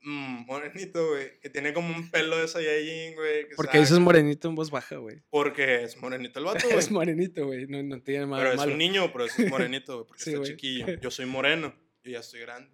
mm, 0.01 0.45
morenito, 0.45 1.07
güey, 1.09 1.39
que 1.39 1.49
tiene 1.49 1.73
como 1.73 1.95
un 1.95 2.09
pelo 2.09 2.37
de 2.37 2.47
Saiyajin, 2.47 3.15
güey. 3.15 3.47
que 3.49 3.55
Porque 3.55 3.73
saca- 3.73 3.79
dices 3.81 3.99
morenito 3.99 4.47
en 4.49 4.55
voz 4.55 4.69
baja, 4.71 4.95
güey. 4.97 5.21
Porque 5.29 5.83
es 5.83 5.97
morenito 5.97 6.39
el 6.39 6.45
vato, 6.45 6.65
güey. 6.67 6.79
Es 6.79 6.91
morenito, 6.91 7.45
güey. 7.45 7.67
No, 7.67 7.81
no 7.83 8.01
tiene 8.01 8.25
nada 8.27 8.37
Pero 8.43 8.53
es 8.61 8.67
un 8.67 8.77
niño, 8.77 9.11
pero 9.11 9.25
es 9.25 9.49
morenito, 9.49 9.95
güey, 9.95 10.07
porque 10.07 10.23
Sí, 10.23 10.29
está 10.31 10.39
güey. 10.39 10.51
chiquillo. 10.51 10.85
Yo 11.01 11.11
soy 11.11 11.25
moreno, 11.25 11.75
yo 12.05 12.11
ya 12.11 12.19
estoy 12.19 12.41
grande. 12.41 12.71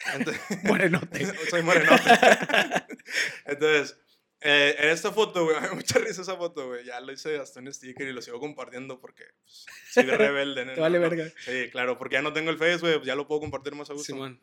Entonces, 0.14 0.64
Morenote. 0.64 1.26
soy 1.50 1.62
morenote. 1.62 2.02
Entonces, 3.44 3.96
eh, 4.40 4.74
en 4.78 4.88
esta 4.88 5.12
foto, 5.12 5.44
güey, 5.44 5.60
me 5.60 5.70
mucha 5.72 5.98
risa 5.98 6.22
esa 6.22 6.36
foto, 6.36 6.68
güey. 6.68 6.84
Ya 6.86 7.00
lo 7.00 7.12
hice 7.12 7.38
hasta 7.38 7.60
un 7.60 7.72
sticker 7.72 8.08
y 8.08 8.12
lo 8.12 8.22
sigo 8.22 8.40
compartiendo 8.40 8.98
porque 8.98 9.24
pues, 9.42 9.66
soy 9.92 10.04
rebelde. 10.04 10.64
¿no? 10.64 10.74
Te 10.74 10.80
vale 10.80 10.98
no. 10.98 11.08
verga. 11.08 11.30
Sí, 11.44 11.68
claro, 11.70 11.98
porque 11.98 12.14
ya 12.14 12.22
no 12.22 12.32
tengo 12.32 12.50
el 12.50 12.56
Face, 12.56 12.78
güey, 12.78 12.94
pues 12.94 13.06
ya 13.06 13.14
lo 13.14 13.26
puedo 13.26 13.42
compartir 13.42 13.74
más 13.74 13.90
a 13.90 13.92
gusto. 13.92 14.06
Simón. 14.06 14.40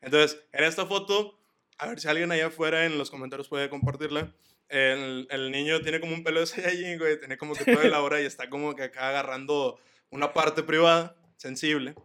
Entonces, 0.00 0.40
en 0.52 0.64
esta 0.64 0.86
foto, 0.86 1.38
a 1.78 1.88
ver 1.88 1.98
si 1.98 2.06
alguien 2.06 2.30
allá 2.30 2.46
afuera 2.46 2.86
en 2.86 2.96
los 2.96 3.10
comentarios 3.10 3.48
puede 3.48 3.68
compartirla. 3.68 4.32
El, 4.68 5.26
el 5.30 5.50
niño 5.50 5.80
tiene 5.80 5.98
como 5.98 6.14
un 6.14 6.22
pelo 6.22 6.38
de 6.38 6.46
Saiyajin, 6.46 6.98
güey, 6.98 7.18
tiene 7.18 7.36
como 7.36 7.54
que 7.54 7.64
toda 7.64 7.84
la 7.88 8.00
hora 8.00 8.20
y 8.20 8.26
está 8.26 8.48
como 8.48 8.76
que 8.76 8.84
acá 8.84 9.08
agarrando 9.08 9.80
una 10.10 10.32
parte 10.32 10.62
privada, 10.62 11.16
sensible, 11.36 11.96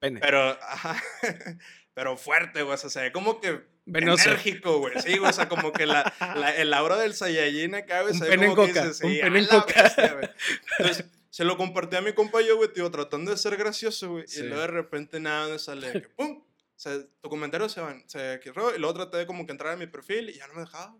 Pene. 0.00 0.18
pero, 0.20 0.40
ajá, 0.62 1.00
pero 1.94 2.16
fuerte, 2.16 2.62
güey, 2.62 2.74
o 2.74 2.88
sea, 2.90 3.12
como 3.12 3.40
que 3.40 3.60
Venoso. 3.84 4.28
enérgico, 4.30 4.78
güey, 4.78 4.94
sí, 5.00 5.18
güey, 5.18 5.30
o 5.30 5.32
sea, 5.32 5.48
como 5.48 5.72
que 5.72 5.86
la, 5.86 6.12
la- 6.36 6.56
el 6.56 6.72
aura 6.74 6.96
del 6.96 7.14
Saiyajin 7.14 7.74
acá, 7.74 8.02
güey, 8.02 8.14
Un 8.14 8.20
pene 8.20 8.46
en 8.46 8.54
coca, 8.54 8.86
dices, 8.86 9.00
un 9.02 9.10
pene 9.20 9.38
en 9.40 9.46
coca. 9.46 9.82
bestia. 9.82 10.20
Entonces, 10.78 11.04
se 11.30 11.44
lo 11.44 11.56
compartí 11.56 11.96
a 11.96 12.00
mi 12.00 12.12
compa 12.12 12.40
yo, 12.40 12.56
güey, 12.56 12.72
tío, 12.72 12.90
tratando 12.90 13.30
de 13.30 13.36
ser 13.36 13.56
gracioso, 13.56 14.10
güey, 14.12 14.26
Sí. 14.26 14.40
y 14.40 14.42
luego 14.44 14.60
de 14.62 14.66
repente 14.68 15.20
nada 15.20 15.48
me 15.48 15.58
sale 15.58 15.92
que, 15.92 16.00
pum, 16.16 16.42
o 16.42 16.78
sea, 16.82 16.98
tu 17.20 17.28
comentario 17.28 17.68
se, 17.68 17.80
van, 17.80 18.02
se 18.08 18.40
quedó, 18.42 18.74
y 18.74 18.78
luego 18.78 18.94
traté 18.94 19.18
de 19.18 19.26
como 19.26 19.44
que 19.44 19.52
entrar 19.52 19.74
a 19.74 19.76
mi 19.76 19.86
perfil 19.86 20.30
y 20.30 20.34
ya 20.38 20.46
no 20.46 20.54
me 20.54 20.60
dejaba. 20.62 20.96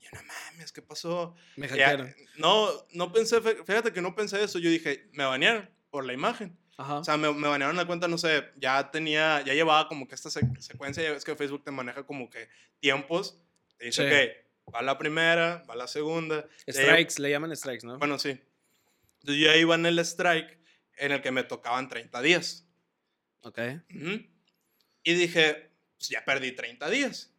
Y 0.00 0.04
yo, 0.04 0.10
no 0.12 0.22
mames, 0.24 0.72
¿qué 0.72 0.82
pasó? 0.82 1.36
Me 1.56 1.66
Y 1.66 1.68
ya- 1.70 1.90
hackearon. 1.90 2.14
no, 2.36 2.68
no 2.92 3.12
pensé, 3.12 3.40
fí- 3.40 3.64
fíjate 3.64 3.92
que 3.92 4.02
no 4.02 4.14
pensé 4.16 4.42
eso, 4.42 4.58
yo 4.58 4.70
dije, 4.70 5.08
me 5.12 5.24
banearon 5.24 5.70
por 5.90 6.04
la 6.04 6.12
imagen. 6.14 6.58
Ajá. 6.78 6.94
O 7.00 7.04
sea, 7.04 7.16
me, 7.18 7.30
me 7.34 7.48
banearon 7.48 7.76
la 7.76 7.86
cuenta, 7.86 8.08
no 8.08 8.16
sé, 8.18 8.44
ya 8.56 8.90
tenía, 8.90 9.42
ya 9.42 9.52
llevaba 9.52 9.88
como 9.88 10.08
que 10.08 10.14
esta 10.14 10.30
sec- 10.30 10.58
secuencia, 10.60 11.02
ya 11.02 11.12
ves 11.12 11.24
que 11.24 11.36
Facebook 11.36 11.64
te 11.64 11.70
maneja 11.72 12.04
como 12.06 12.30
que 12.30 12.48
tiempos. 12.80 13.38
Te 13.76 13.86
dice, 13.86 14.08
Sí. 14.08 14.40
ok, 14.68 14.74
va 14.74 14.82
la 14.82 14.96
primera, 14.96 15.62
va 15.68 15.74
la 15.76 15.86
segunda. 15.88 16.46
ya 16.66 16.72
strikes, 16.72 17.20
le 17.20 17.30
llaman 17.30 17.54
strikes, 17.56 17.86
¿no? 17.86 17.98
Bueno, 17.98 18.18
sí. 18.18 18.30
Entonces 19.20 19.44
yo 19.44 19.52
iba 19.54 19.74
en 19.74 19.86
el 19.86 19.98
strike 19.98 20.58
en 20.98 21.12
el 21.12 21.20
que 21.20 21.32
me 21.32 21.42
tocaban 21.42 21.88
30 21.88 22.22
días. 22.22 22.64
Ok. 23.42 23.58
Ujú. 23.94 24.24
Y 25.02 25.14
dije, 25.14 25.70
pues 25.96 26.08
ya 26.10 26.24
perdí 26.24 26.52
30 26.52 26.88
días. 26.90 27.34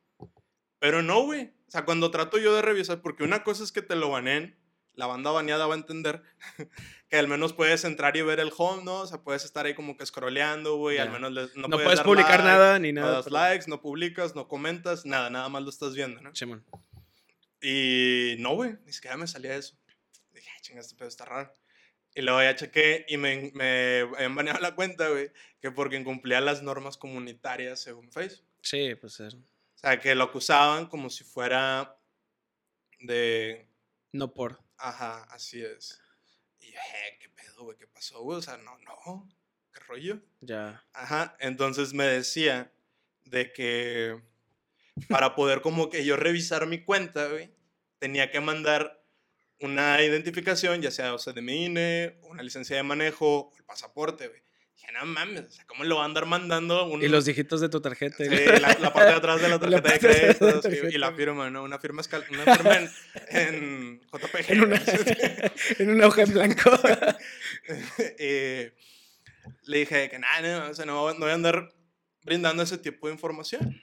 Pero 0.79 1.01
no, 1.01 1.23
güey. 1.23 1.53
O 1.67 1.71
sea, 1.71 1.85
cuando 1.85 2.11
trato 2.11 2.37
yo 2.39 2.53
de 2.55 2.61
revisar, 2.61 3.01
porque 3.01 3.23
una 3.23 3.43
cosa 3.45 3.63
es 3.63 3.71
que 3.71 3.81
te 3.81 3.95
lo 3.95 4.09
baneen, 4.09 4.57
la 4.99 5.07
banda 5.07 5.31
baneada 5.31 5.65
va 5.65 5.73
a 5.73 5.77
entender 5.77 6.21
que 7.09 7.17
al 7.17 7.27
menos 7.27 7.53
puedes 7.53 7.83
entrar 7.85 8.15
y 8.17 8.21
ver 8.21 8.39
el 8.39 8.51
home, 8.55 8.83
¿no? 8.83 8.99
O 9.01 9.07
sea, 9.07 9.21
puedes 9.23 9.45
estar 9.45 9.65
ahí 9.65 9.73
como 9.73 9.97
que 9.97 10.05
scrolleando, 10.05 10.75
güey. 10.77 10.99
Al 10.99 11.07
Ya. 11.07 11.13
menos 11.13 11.31
les- 11.31 11.55
no, 11.55 11.63
No, 11.63 11.77
puedes, 11.77 11.85
puedes 11.85 12.01
publicar 12.01 12.39
like, 12.41 12.43
nada 12.43 12.77
ni 12.79 12.91
No 12.91 13.01
nada. 13.01 13.13
das 13.15 13.25
pero- 13.25 13.37
likes, 13.37 13.65
no 13.67 13.81
publicas, 13.81 14.35
no 14.35 14.47
comentas, 14.47 15.05
nada, 15.05 15.29
nada 15.29 15.49
más 15.49 15.63
lo 15.63 15.69
estás 15.69 15.95
viendo, 15.95 16.21
¿no? 16.21 16.35
Simón. 16.35 16.63
Y 17.61 18.35
no, 18.39 18.53
güey, 18.55 18.75
ni 18.85 18.93
siquiera 18.93 19.17
me 19.17 19.27
salía 19.27 19.55
eso. 19.55 19.75
Dije, 20.33 20.49
chinga, 20.61 20.81
este 20.81 20.95
pedo 20.95 21.07
está 21.07 21.25
raro. 21.25 21.51
Y 22.15 22.21
luego 22.21 22.41
ya 22.41 22.55
chequé 22.55 23.05
y 23.07 23.17
me, 23.17 23.51
me 23.53 24.01
habían 24.15 24.35
baneado 24.35 24.59
la 24.59 24.75
cuenta, 24.75 25.09
güey, 25.09 25.31
que 25.61 25.71
porque 25.71 25.95
incumplía 25.97 26.41
las 26.41 26.61
normas 26.63 26.97
comunitarias 26.97 27.79
según 27.81 28.11
Facebook. 28.11 28.45
Sí, 28.61 28.95
pues 28.95 29.13
ser. 29.13 29.35
O 29.35 29.77
sea, 29.81 29.99
que 29.99 30.15
lo 30.15 30.25
acusaban 30.25 30.87
como 30.87 31.09
si 31.09 31.23
fuera 31.23 31.97
de... 32.99 33.67
No 34.11 34.33
por. 34.33 34.59
Ajá, 34.79 35.23
así 35.29 35.61
es. 35.61 35.99
Y 36.59 36.71
yo, 36.71 36.79
eh, 36.79 37.17
¿qué 37.19 37.29
pedo, 37.29 37.63
güey? 37.63 37.77
¿Qué 37.77 37.87
pasó, 37.87 38.21
güey? 38.21 38.37
O 38.37 38.41
sea, 38.41 38.57
no, 38.57 38.77
no, 38.79 39.29
¿qué 39.73 39.79
rollo? 39.81 40.21
Ya. 40.41 40.83
Ajá, 40.93 41.35
entonces 41.39 41.93
me 41.93 42.05
decía 42.05 42.71
de 43.25 43.51
que 43.51 44.21
para 45.09 45.35
poder 45.35 45.61
como 45.61 45.89
que 45.89 46.05
yo 46.05 46.15
revisar 46.15 46.65
mi 46.65 46.83
cuenta, 46.83 47.27
güey, 47.27 47.53
tenía 47.99 48.31
que 48.31 48.39
mandar 48.39 49.03
una 49.59 50.01
identificación, 50.01 50.81
ya 50.81 50.91
sea, 50.91 51.13
o 51.13 51.19
sea, 51.19 51.33
de 51.33 51.41
mi 51.41 51.65
INE, 51.65 52.17
una 52.23 52.41
licencia 52.41 52.77
de 52.77 52.83
manejo, 52.83 53.51
el 53.57 53.65
pasaporte, 53.65 54.29
güey. 54.29 54.41
Dije, 54.81 54.91
no 54.93 55.05
mames, 55.05 55.41
o 55.41 55.51
sea, 55.51 55.65
¿cómo 55.65 55.83
lo 55.83 55.97
va 55.97 56.03
a 56.03 56.05
andar 56.05 56.25
mandando? 56.25 56.85
Un, 56.85 57.03
Y 57.03 57.09
los 57.09 57.25
dígitos 57.25 57.59
de 57.59 57.67
tu 57.69 57.81
tarjeta. 57.81 58.15
Sí, 58.23 58.29
la, 58.29 58.77
la 58.79 58.93
parte 58.93 59.09
de 59.11 59.15
atrás 59.17 59.41
de 59.41 59.49
la 59.49 59.57
La 59.67 59.81
tarjeta 59.81 60.07
de 60.07 60.53
la 60.53 60.61
crédito 60.61 60.87
y 60.89 60.97
la 60.97 61.11
firma, 61.13 61.49
¿no? 61.49 61.63
Una 61.63 61.79
firma, 61.79 62.01
escal- 62.01 62.25
una 62.31 62.55
firma 62.55 62.77
en, 62.77 62.89
en 63.29 64.01
JPG. 64.01 64.51
En 64.51 64.61
una, 64.63 64.81
en 65.79 65.89
una 65.89 66.07
hoja 66.07 66.21
en 66.23 66.33
blanco. 66.33 66.71
Eh, 68.17 68.73
le 69.63 69.77
dije 69.79 70.09
que 70.09 70.19
nada, 70.19 70.41
no, 70.65 70.71
o 70.71 70.73
sea, 70.73 70.85
no, 70.85 71.13
no 71.13 71.19
voy 71.19 71.29
a 71.31 71.33
andar 71.33 71.69
brindando 72.23 72.63
ese 72.63 72.77
tipo 72.77 73.07
de 73.07 73.13
información. 73.13 73.81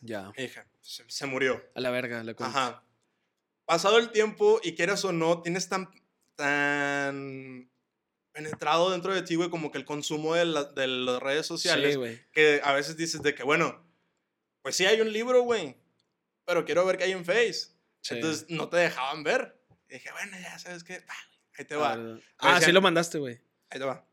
ya. 0.00 0.32
Y 0.36 0.42
dije, 0.42 0.62
se, 0.80 1.04
se 1.08 1.26
murió. 1.26 1.62
A 1.74 1.80
la 1.80 1.90
verga, 1.90 2.22
le 2.22 2.34
cuento. 2.34 2.56
Ajá. 2.56 2.84
Pasado 3.64 3.98
el 3.98 4.10
tiempo, 4.10 4.60
y 4.62 4.74
quieras 4.74 5.04
o 5.04 5.12
no, 5.12 5.42
tienes 5.42 5.68
tan, 5.68 5.88
tan 6.36 7.69
penetrado 8.42 8.90
dentro 8.90 9.14
de 9.14 9.22
ti, 9.22 9.34
güey, 9.34 9.50
como 9.50 9.70
que 9.70 9.78
el 9.78 9.84
consumo 9.84 10.34
de, 10.34 10.44
la- 10.44 10.64
de 10.64 10.86
las 10.86 11.20
redes 11.20 11.46
sociales, 11.46 11.92
Sí, 11.92 11.96
güey. 11.98 12.20
que 12.32 12.60
a 12.64 12.72
veces 12.72 12.96
dices 12.96 13.22
de 13.22 13.34
que, 13.34 13.42
bueno, 13.42 13.84
pues 14.62 14.76
sí 14.76 14.86
hay 14.86 15.00
un 15.00 15.12
libro, 15.12 15.42
güey, 15.42 15.76
pero 16.44 16.64
quiero 16.64 16.84
ver 16.86 16.96
qué 16.98 17.04
hay 17.04 17.12
en 17.12 17.24
Face. 17.24 17.68
Sí. 18.02 18.14
Entonces 18.14 18.46
no 18.48 18.68
te 18.68 18.78
dejaban 18.78 19.22
ver. 19.22 19.60
Y 19.88 19.94
dije, 19.94 20.10
bueno, 20.12 20.38
ya 20.40 20.58
sabes 20.58 20.84
qué, 20.84 21.00
va, 21.00 21.14
ahí 21.58 21.64
te 21.64 21.76
va. 21.76 21.92
Ah, 22.38 22.56
ah 22.56 22.60
sí 22.60 22.72
lo 22.72 22.80
mandaste, 22.80 23.18
güey. 23.18 23.40
Ahí 23.70 23.78
te 23.78 23.84
va. 23.84 24.06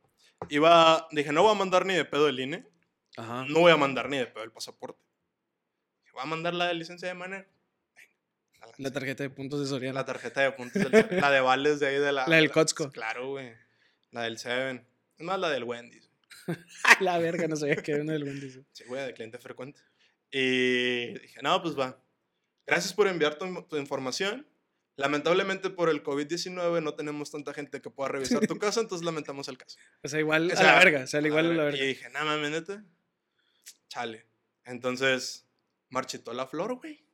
Iba, 0.49 1.07
dije, 1.11 1.31
no 1.31 1.43
voy 1.43 1.51
a 1.51 1.57
mandar 1.57 1.85
ni 1.85 1.93
de 1.95 2.05
pedo 2.05 2.27
el 2.27 2.39
INE, 2.39 2.67
Ajá. 3.15 3.45
no 3.47 3.59
voy 3.61 3.71
a 3.71 3.77
mandar 3.77 4.09
ni 4.09 4.17
de 4.17 4.27
pedo 4.27 4.43
el 4.43 4.51
pasaporte. 4.51 4.99
Dije, 6.03 6.11
voy 6.13 6.21
a 6.23 6.25
mandar 6.25 6.53
la 6.53 6.67
de 6.67 6.73
licencia 6.75 7.07
de. 7.07 7.13
Venga, 7.15 7.47
la 8.77 8.91
tarjeta 8.91 9.23
de 9.23 9.29
puntos 9.29 9.59
de 9.61 9.67
Soriana. 9.67 9.99
La 10.01 10.05
tarjeta 10.05 10.41
de 10.41 10.51
puntos, 10.51 10.91
del- 10.91 11.07
la 11.11 11.31
de 11.31 11.39
vales 11.41 11.79
de 11.79 11.87
ahí 11.87 11.95
de 11.97 12.11
la... 12.11 12.27
La 12.27 12.35
del 12.35 12.47
de 12.47 12.51
Costco. 12.51 12.91
Claro, 12.91 13.29
güey. 13.31 13.53
La 14.11 14.23
del 14.23 14.37
Seven. 14.37 14.85
Es 15.17 15.25
más, 15.25 15.39
la 15.39 15.49
del 15.49 15.63
Wendy's. 15.63 16.09
La 17.01 17.17
verga, 17.17 17.47
no 17.47 17.55
sabía 17.55 17.75
que 17.77 17.91
era 17.91 18.01
uno 18.03 18.13
del 18.13 18.23
Wendy's. 18.23 18.59
Sí, 18.71 18.83
güey, 18.87 19.05
de 19.05 19.13
cliente 19.13 19.37
frecuente. 19.39 19.79
Y 20.31 21.17
dije, 21.19 21.39
no, 21.41 21.61
pues 21.61 21.77
va. 21.77 21.99
Gracias 22.65 22.93
por 22.93 23.07
enviar 23.07 23.37
tu, 23.37 23.63
tu 23.63 23.77
información. 23.77 24.47
Lamentablemente 24.95 25.69
por 25.69 25.89
el 25.89 26.03
COVID-19 26.03 26.81
no 26.81 26.95
tenemos 26.95 27.31
tanta 27.31 27.53
gente 27.53 27.81
que 27.81 27.89
pueda 27.89 28.09
revisar 28.09 28.45
tu 28.47 28.57
casa, 28.59 28.79
entonces 28.81 29.05
lamentamos 29.05 29.47
el 29.47 29.57
caso. 29.57 29.77
O 30.03 30.07
sea, 30.07 30.19
igual 30.19 30.49
O 30.49 30.53
a 30.53 30.55
sea, 30.57 30.65
la 30.73 30.79
verga. 30.79 31.03
O 31.03 31.07
sea, 31.07 31.21
igual 31.21 31.45
a 31.45 31.53
la 31.53 31.63
Y 31.63 31.65
verga. 31.65 31.83
dije, 31.85 32.09
nada 32.09 32.25
mames. 32.25 32.63
Chale. 33.89 34.25
Entonces, 34.65 35.47
marchitó 35.89 36.33
la 36.33 36.47
flor, 36.47 36.75
güey. 36.75 37.05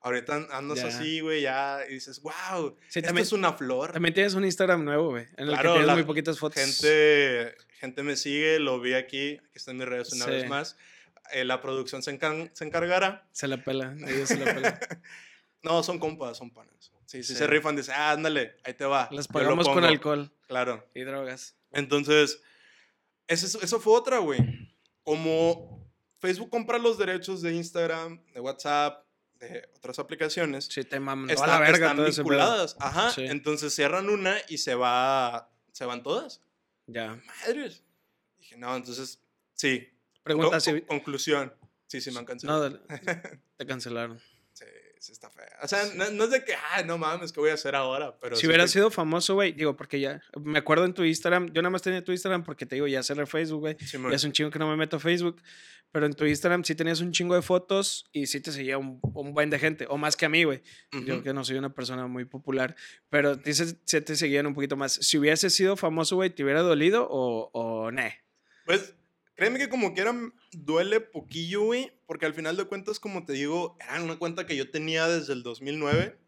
Ahorita 0.00 0.36
an- 0.36 0.48
andas 0.52 0.78
Ya. 0.78 0.86
así, 0.86 1.20
güey, 1.20 1.42
ya, 1.42 1.80
y 1.88 1.94
dices, 1.94 2.20
wow, 2.22 2.76
Sí, 2.88 3.00
esto 3.00 3.08
también, 3.08 3.22
es 3.24 3.32
una 3.32 3.52
flor. 3.52 3.92
también 3.92 4.14
tienes 4.14 4.34
un 4.34 4.44
Instagram 4.44 4.84
nuevo, 4.84 5.10
güey. 5.10 5.24
En 5.36 5.48
el 5.48 5.54
Claro, 5.54 5.72
que 5.74 5.78
tienes 5.80 5.94
muy 5.96 6.04
poquitas 6.04 6.38
fotos. 6.38 6.62
Gente, 6.62 7.54
gente 7.80 8.02
me 8.04 8.16
sigue, 8.16 8.58
lo 8.60 8.80
vi 8.80 8.94
aquí, 8.94 9.32
aquí 9.38 9.50
están 9.56 9.76
mis 9.76 9.86
redes 9.88 10.12
una 10.12 10.24
Sí. 10.26 10.30
vez 10.30 10.48
más. 10.48 10.76
Eh, 11.32 11.44
la 11.44 11.60
producción 11.60 12.02
se, 12.02 12.16
encan- 12.18 12.50
se 12.54 12.64
encargará. 12.64 13.26
Se 13.32 13.48
la 13.48 13.62
pela. 13.62 13.94
Ellos 14.06 14.28
se 14.28 14.38
la 14.38 14.54
pelan. 14.54 14.78
No, 15.62 15.82
son 15.82 15.98
compas, 15.98 16.38
son 16.38 16.50
panas. 16.52 16.72
Sí, 17.04 17.24
sí, 17.24 17.32
Sí. 17.32 17.34
se 17.34 17.46
rifan, 17.48 17.74
dice, 17.74 17.90
ah, 17.92 18.12
ándale, 18.12 18.54
ahí 18.62 18.74
te 18.74 18.84
va. 18.84 19.08
Las 19.10 19.26
pagamos 19.26 19.66
con 19.66 19.74
pongo". 19.74 19.88
alcohol 19.88 20.30
Claro. 20.46 20.86
y 20.94 21.02
drogas. 21.02 21.56
Entonces, 21.72 22.40
eso, 23.26 23.58
eso 23.60 23.80
fue 23.80 23.92
otra, 23.94 24.18
güey. 24.18 24.38
Como 25.02 25.84
Facebook 26.20 26.50
compra 26.50 26.78
los 26.78 26.96
derechos 26.98 27.42
de 27.42 27.54
Instagram, 27.54 28.22
de 28.32 28.40
WhatsApp, 28.40 29.04
de 29.40 29.68
otras 29.76 29.98
aplicaciones, 29.98 30.66
Sí, 30.66 30.84
te 30.84 30.98
maman. 31.00 31.30
están, 31.30 31.48
la 31.48 31.58
verga, 31.60 31.92
vinculadas. 31.94 32.76
Ajá. 32.80 33.10
Sí. 33.10 33.24
Entonces 33.26 33.74
cierran 33.74 34.08
una 34.10 34.36
y 34.48 34.58
se 34.58 34.74
va, 34.74 35.50
se 35.72 35.84
van 35.84 36.02
todas. 36.02 36.42
Ya. 36.86 37.20
Madres. 37.46 37.82
Dije, 38.38 38.56
no, 38.56 38.74
entonces, 38.76 39.20
sí. 39.54 39.88
Pregunta 40.22 40.56
Co- 40.56 40.60
si. 40.60 40.80
co- 40.80 40.86
conclusión. 40.86 41.54
Sí, 41.86 42.00
sí 42.00 42.10
me 42.10 42.18
han 42.18 42.24
cancelado. 42.24 42.70
No, 42.70 42.78
te 43.56 43.66
cancelaron. 43.66 44.20
Sí, 45.00 45.06
sí 45.06 45.12
está 45.12 45.30
fea. 45.30 45.48
O 45.62 45.68
sea, 45.68 45.84
no, 45.94 46.10
no 46.10 46.24
es 46.24 46.30
de 46.30 46.44
que, 46.44 46.54
ah, 46.54 46.82
no 46.82 46.98
mames, 46.98 47.32
¿qué 47.32 47.40
voy 47.40 47.50
a 47.50 47.54
hacer 47.54 47.74
ahora? 47.74 48.16
Pero 48.20 48.34
si 48.36 48.40
sí 48.42 48.46
hubiera 48.48 48.64
te- 48.64 48.70
sido 48.70 48.90
famoso, 48.90 49.34
güey, 49.34 49.52
digo, 49.52 49.76
porque 49.76 50.00
ya, 50.00 50.20
me 50.42 50.58
acuerdo 50.58 50.84
en 50.84 50.94
tu 50.94 51.04
Instagram, 51.04 51.52
yo 51.52 51.62
nada 51.62 51.70
más 51.70 51.82
tenía 51.82 52.02
tu 52.02 52.12
Instagram 52.12 52.42
porque 52.44 52.66
te 52.66 52.74
digo, 52.74 52.86
ya 52.86 53.02
cerré 53.02 53.26
Facebook, 53.26 53.60
güey, 53.60 53.76
Simón. 53.78 54.10
ya 54.10 54.16
es 54.16 54.24
un 54.24 54.32
chingo 54.32 54.50
que 54.50 54.58
no 54.58 54.68
me 54.68 54.76
meto 54.76 54.96
a 54.96 55.00
Facebook, 55.00 55.40
pero 55.92 56.04
en 56.06 56.12
tu 56.14 56.24
Instagram 56.26 56.64
sí 56.64 56.74
tenías 56.74 57.00
un 57.00 57.12
chingo 57.12 57.34
de 57.34 57.42
fotos 57.42 58.06
y 58.12 58.26
sí 58.26 58.40
te 58.40 58.52
seguía 58.52 58.76
un, 58.76 59.00
un 59.14 59.32
buen 59.32 59.48
de 59.50 59.58
gente, 59.58 59.86
o 59.88 59.96
más 59.96 60.16
que 60.16 60.26
a 60.26 60.28
mí, 60.28 60.44
güey, 60.44 60.62
yo 60.92 61.14
Ujú. 61.14 61.22
que 61.22 61.32
no 61.32 61.44
soy 61.44 61.56
una 61.56 61.72
persona 61.72 62.06
muy 62.06 62.24
popular, 62.24 62.74
pero 63.08 63.36
dices, 63.36 63.76
sí 63.86 64.00
te 64.00 64.16
seguían 64.16 64.46
un 64.46 64.54
poquito 64.54 64.76
más. 64.76 64.92
Si 64.94 65.16
hubiese 65.16 65.48
sido 65.48 65.76
famoso, 65.76 66.16
güey, 66.16 66.30
¿te 66.30 66.42
hubiera 66.44 66.60
dolido 66.60 67.06
o, 67.08 67.50
o 67.52 67.90
ne? 67.90 68.18
Pues, 68.66 68.94
créeme 69.38 69.58
que 69.58 69.68
como 69.70 69.94
quiera 69.94 70.14
duele 70.52 71.00
poquillo, 71.00 71.62
güey, 71.62 71.92
porque 72.06 72.26
al 72.26 72.34
final 72.34 72.56
de 72.56 72.64
cuentas, 72.64 73.00
como 73.00 73.24
te 73.24 73.32
digo, 73.32 73.78
era 73.80 74.02
una 74.02 74.18
cuenta 74.18 74.44
que 74.46 74.56
yo 74.56 74.70
tenía 74.70 75.06
desde 75.08 75.32
el 75.32 75.42
2009 75.42 76.18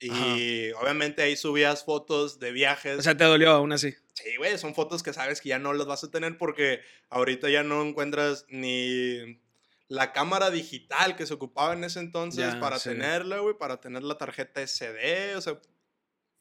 y 0.00 0.70
obviamente 0.72 1.22
ahí 1.22 1.36
subías 1.36 1.84
fotos 1.84 2.38
de 2.38 2.52
viajes. 2.52 2.98
O 2.98 3.02
sea, 3.02 3.16
te 3.16 3.24
dolió 3.24 3.50
aún 3.50 3.72
así. 3.72 3.94
sí, 4.12 4.36
güey, 4.36 4.58
son 4.58 4.74
fotos 4.74 5.02
que 5.02 5.12
sabes 5.12 5.40
que 5.40 5.48
ya 5.48 5.58
no 5.58 5.72
las 5.72 5.86
vas 5.86 6.04
a 6.04 6.10
tener 6.10 6.36
porque 6.36 6.80
ahorita 7.08 7.48
ya 7.48 7.62
no 7.62 7.82
encuentras 7.82 8.44
ni 8.48 9.40
la 9.88 10.12
cámara 10.12 10.50
digital 10.50 11.16
que 11.16 11.26
se 11.26 11.34
ocupaba 11.34 11.72
en 11.72 11.84
ese 11.84 12.00
entonces 12.00 12.52
Ya, 12.54 12.60
para 12.60 12.78
sí. 12.78 12.90
tenerla, 12.90 13.38
güey, 13.38 13.56
para 13.56 13.80
tener 13.80 14.02
la 14.02 14.18
tarjeta 14.18 14.60
SD, 14.66 15.36
o 15.36 15.40
sea, 15.40 15.58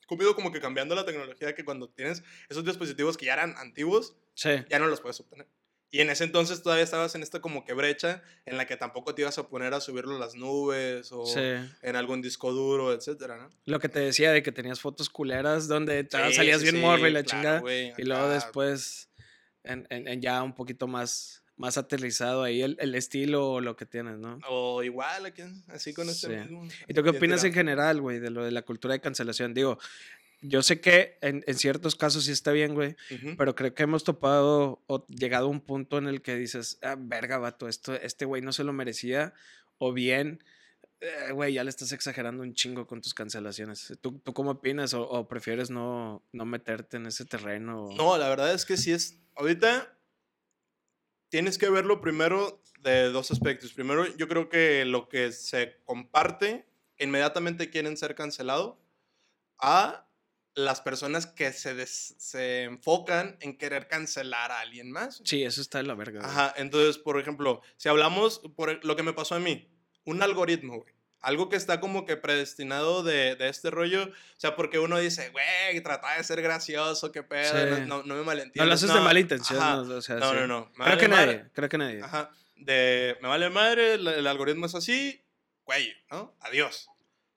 comido 0.08 0.36
como 0.36 0.52
que 0.52 0.60
cambiando 0.60 0.96
la 0.96 1.06
tecnología 1.06 1.56
que 1.56 1.64
cuando 1.64 1.90
tienes 1.90 2.24
esos 2.50 2.66
dispositivos 2.66 3.16
que 3.16 3.28
ya 3.28 3.34
eran 3.34 3.56
antiguos, 3.58 4.18
Sí. 4.34 4.50
ya 4.70 4.80
no 4.80 4.88
los 4.88 5.00
puedes 5.00 5.20
obtener. 5.22 5.48
Y 5.94 6.02
en 6.02 6.10
ese 6.10 6.24
entonces 6.24 6.64
todavía 6.64 6.84
estabas 6.84 7.14
en 7.14 7.22
esta 7.22 7.40
como 7.40 7.64
que 7.66 7.74
brecha 7.74 8.24
en 8.48 8.58
la 8.58 8.66
que 8.66 8.76
tampoco 8.78 9.14
te 9.14 9.22
ibas 9.22 9.38
a 9.38 9.48
poner 9.48 9.76
a 9.76 9.80
subirlo 9.80 10.16
a 10.16 10.20
las 10.20 10.34
nubes 10.34 11.12
o 11.12 11.24
Sí. 11.28 11.40
en 11.84 11.96
algún 11.96 12.20
disco 12.24 12.52
duro, 12.52 12.92
etcétera, 12.94 13.38
¿no? 13.38 13.50
Lo 13.66 13.80
que 13.80 13.90
te 13.90 14.00
decía 14.00 14.32
de 14.32 14.42
que 14.42 14.52
tenías 14.52 14.82
fotos 14.82 15.08
culeras 15.12 15.68
donde 15.68 16.08
Sí, 16.12 16.34
salías 16.34 16.64
bien 16.64 16.76
sí, 16.78 16.82
morro 16.82 17.08
y 17.08 17.12
la 17.12 17.22
claro, 17.24 17.60
chingada. 17.62 17.94
Y 17.96 18.04
luego 18.06 18.28
después, 18.28 19.12
en, 19.64 19.86
en- 19.92 20.08
en 20.08 20.20
ya 20.20 20.42
un 20.42 20.56
poquito 20.56 20.88
más, 20.88 21.44
más 21.58 21.78
aterrizado 21.78 22.42
ahí 22.42 22.64
el, 22.64 22.76
el 22.80 22.96
estilo 22.96 23.52
o 23.52 23.62
lo 23.62 23.76
que 23.76 23.86
tienes, 23.86 24.18
¿no? 24.18 24.40
O 24.50 24.82
igual, 24.82 25.28
aquí, 25.28 25.44
así 25.68 25.94
con 25.94 26.10
este 26.10 26.28
mismo. 26.30 26.68
¿Y 26.88 26.96
tú 26.96 27.04
qué 27.04 27.12
opinas 27.12 27.44
en 27.44 27.54
general, 27.54 28.02
güey, 28.02 28.18
de 28.20 28.32
lo 28.32 28.44
de 28.44 28.50
la 28.50 28.64
cultura 28.64 28.96
de 28.96 29.00
cancelación? 29.00 29.54
Digo, 29.54 29.78
yo 30.44 30.62
sé 30.62 30.82
que 30.82 31.18
en, 31.22 31.44
en 31.48 31.58
ciertos 31.58 31.96
casos 31.96 32.26
sí 32.26 32.32
está 32.32 32.52
bien, 32.52 32.74
güey, 32.74 32.96
Ujú. 33.10 33.36
pero 33.38 33.56
creo 33.56 33.74
que 33.74 33.84
hemos 33.84 34.04
topado 34.04 34.84
o 34.88 35.06
llegado 35.08 35.48
a 35.48 35.50
un 35.50 35.62
punto 35.62 35.98
en 35.98 36.08
el 36.08 36.22
que 36.22 36.36
dices, 36.36 36.78
ah, 36.84 36.96
verga, 36.98 37.38
vato, 37.38 37.68
esto, 37.68 37.94
este 37.96 38.26
güey 38.26 38.42
no 38.42 38.52
se 38.52 38.64
lo 38.64 38.74
merecía, 38.74 39.34
o 39.78 39.94
bien, 39.94 40.44
eh, 41.00 41.32
güey, 41.32 41.54
ya 41.54 41.64
le 41.64 41.70
estás 41.70 41.92
exagerando 41.92 42.44
un 42.44 42.54
chingo 42.54 42.88
con 42.88 43.02
tus 43.02 43.14
cancelaciones. 43.14 43.98
¿Tú, 44.02 44.20
tú 44.20 44.34
cómo 44.34 44.52
opinas 44.52 44.94
o, 44.94 45.02
o 45.02 45.28
prefieres 45.28 45.70
no, 45.70 46.24
no 46.32 46.46
meterte 46.46 46.98
en 46.98 47.08
ese 47.08 47.26
terreno? 47.26 47.90
No, 47.98 48.18
la 48.18 48.30
verdad 48.30 48.54
es 48.54 48.66
que 48.66 48.78
sí 48.78 48.92
es. 48.92 49.20
Ahorita 49.36 49.98
tienes 51.30 51.58
que 51.58 51.70
verlo 51.70 52.00
primero 52.00 52.62
de 52.82 53.10
dos 53.10 53.32
aspectos. 53.32 53.74
Primero, 53.74 54.06
yo 54.18 54.28
creo 54.28 54.50
que 54.50 54.86
lo 54.86 55.10
que 55.10 55.32
se 55.32 55.78
comparte 55.84 56.66
inmediatamente 57.00 57.70
quieren 57.70 57.98
ser 57.98 58.16
cancelado 58.16 58.80
a 59.58 60.08
las 60.56 60.82
personas 60.82 61.26
que 61.26 61.52
se, 61.54 61.74
des- 61.74 62.16
se 62.18 62.64
enfocan 62.64 63.38
en 63.42 63.58
querer 63.58 63.88
cancelar 63.88 64.52
a 64.52 64.60
alguien 64.60 64.92
más. 64.92 65.22
Sí, 65.26 65.44
eso 65.44 65.62
está 65.62 65.80
de 65.80 65.86
la 65.86 65.96
verga. 65.96 66.20
güey. 66.22 66.32
Ajá, 66.32 66.54
entonces, 66.58 66.98
por 66.98 67.20
ejemplo, 67.20 67.62
si 67.78 67.90
hablamos 67.90 68.40
por 68.56 68.84
lo 68.86 68.96
que 68.96 69.04
me 69.04 69.14
pasó 69.14 69.36
a 69.36 69.40
mí, 69.40 69.68
un 70.06 70.22
algoritmo, 70.22 70.80
güey. 70.82 70.94
Algo 71.22 71.48
que 71.48 71.56
está 71.56 71.80
como 71.80 72.06
que 72.06 72.18
predestinado 72.18 73.02
de, 73.02 73.38
de 73.38 73.48
este 73.48 73.72
rollo. 73.72 74.04
O 74.04 74.12
sea, 74.36 74.58
porque 74.58 74.78
uno 74.78 75.00
dice, 75.00 75.30
güey, 75.30 75.82
trata 75.82 76.18
de 76.18 76.24
ser 76.26 76.42
gracioso, 76.42 77.14
qué 77.14 77.24
pedo. 77.24 77.50
Sí. 77.78 77.82
No, 77.88 78.00
no, 78.00 78.04
no 78.04 78.16
me 78.16 78.24
malentiendas. 78.24 78.58
No 78.58 78.66
lo 78.66 78.74
haces 78.74 78.94
de 78.94 79.00
mala 79.00 79.20
intención. 79.22 79.58
no, 79.88 79.96
o 79.96 80.02
sea, 80.02 80.18
No, 80.18 80.32
sí. 80.32 80.36
no, 80.36 80.48
no. 80.48 80.72
Creo 80.74 80.98
que 80.98 81.08
madre. 81.08 81.36
nadie, 81.38 81.50
creo 81.54 81.70
que 81.70 81.78
nadie. 81.78 82.02
Ajá. 82.04 82.30
De, 82.58 83.18
me 83.22 83.30
vale 83.30 83.50
madre, 83.50 83.94
el, 83.94 84.06
el 84.06 84.28
algoritmo 84.28 84.66
es 84.66 84.76
así, 84.76 85.24
güey, 85.64 85.94
¿no? 86.12 86.36
Adiós. 86.42 86.90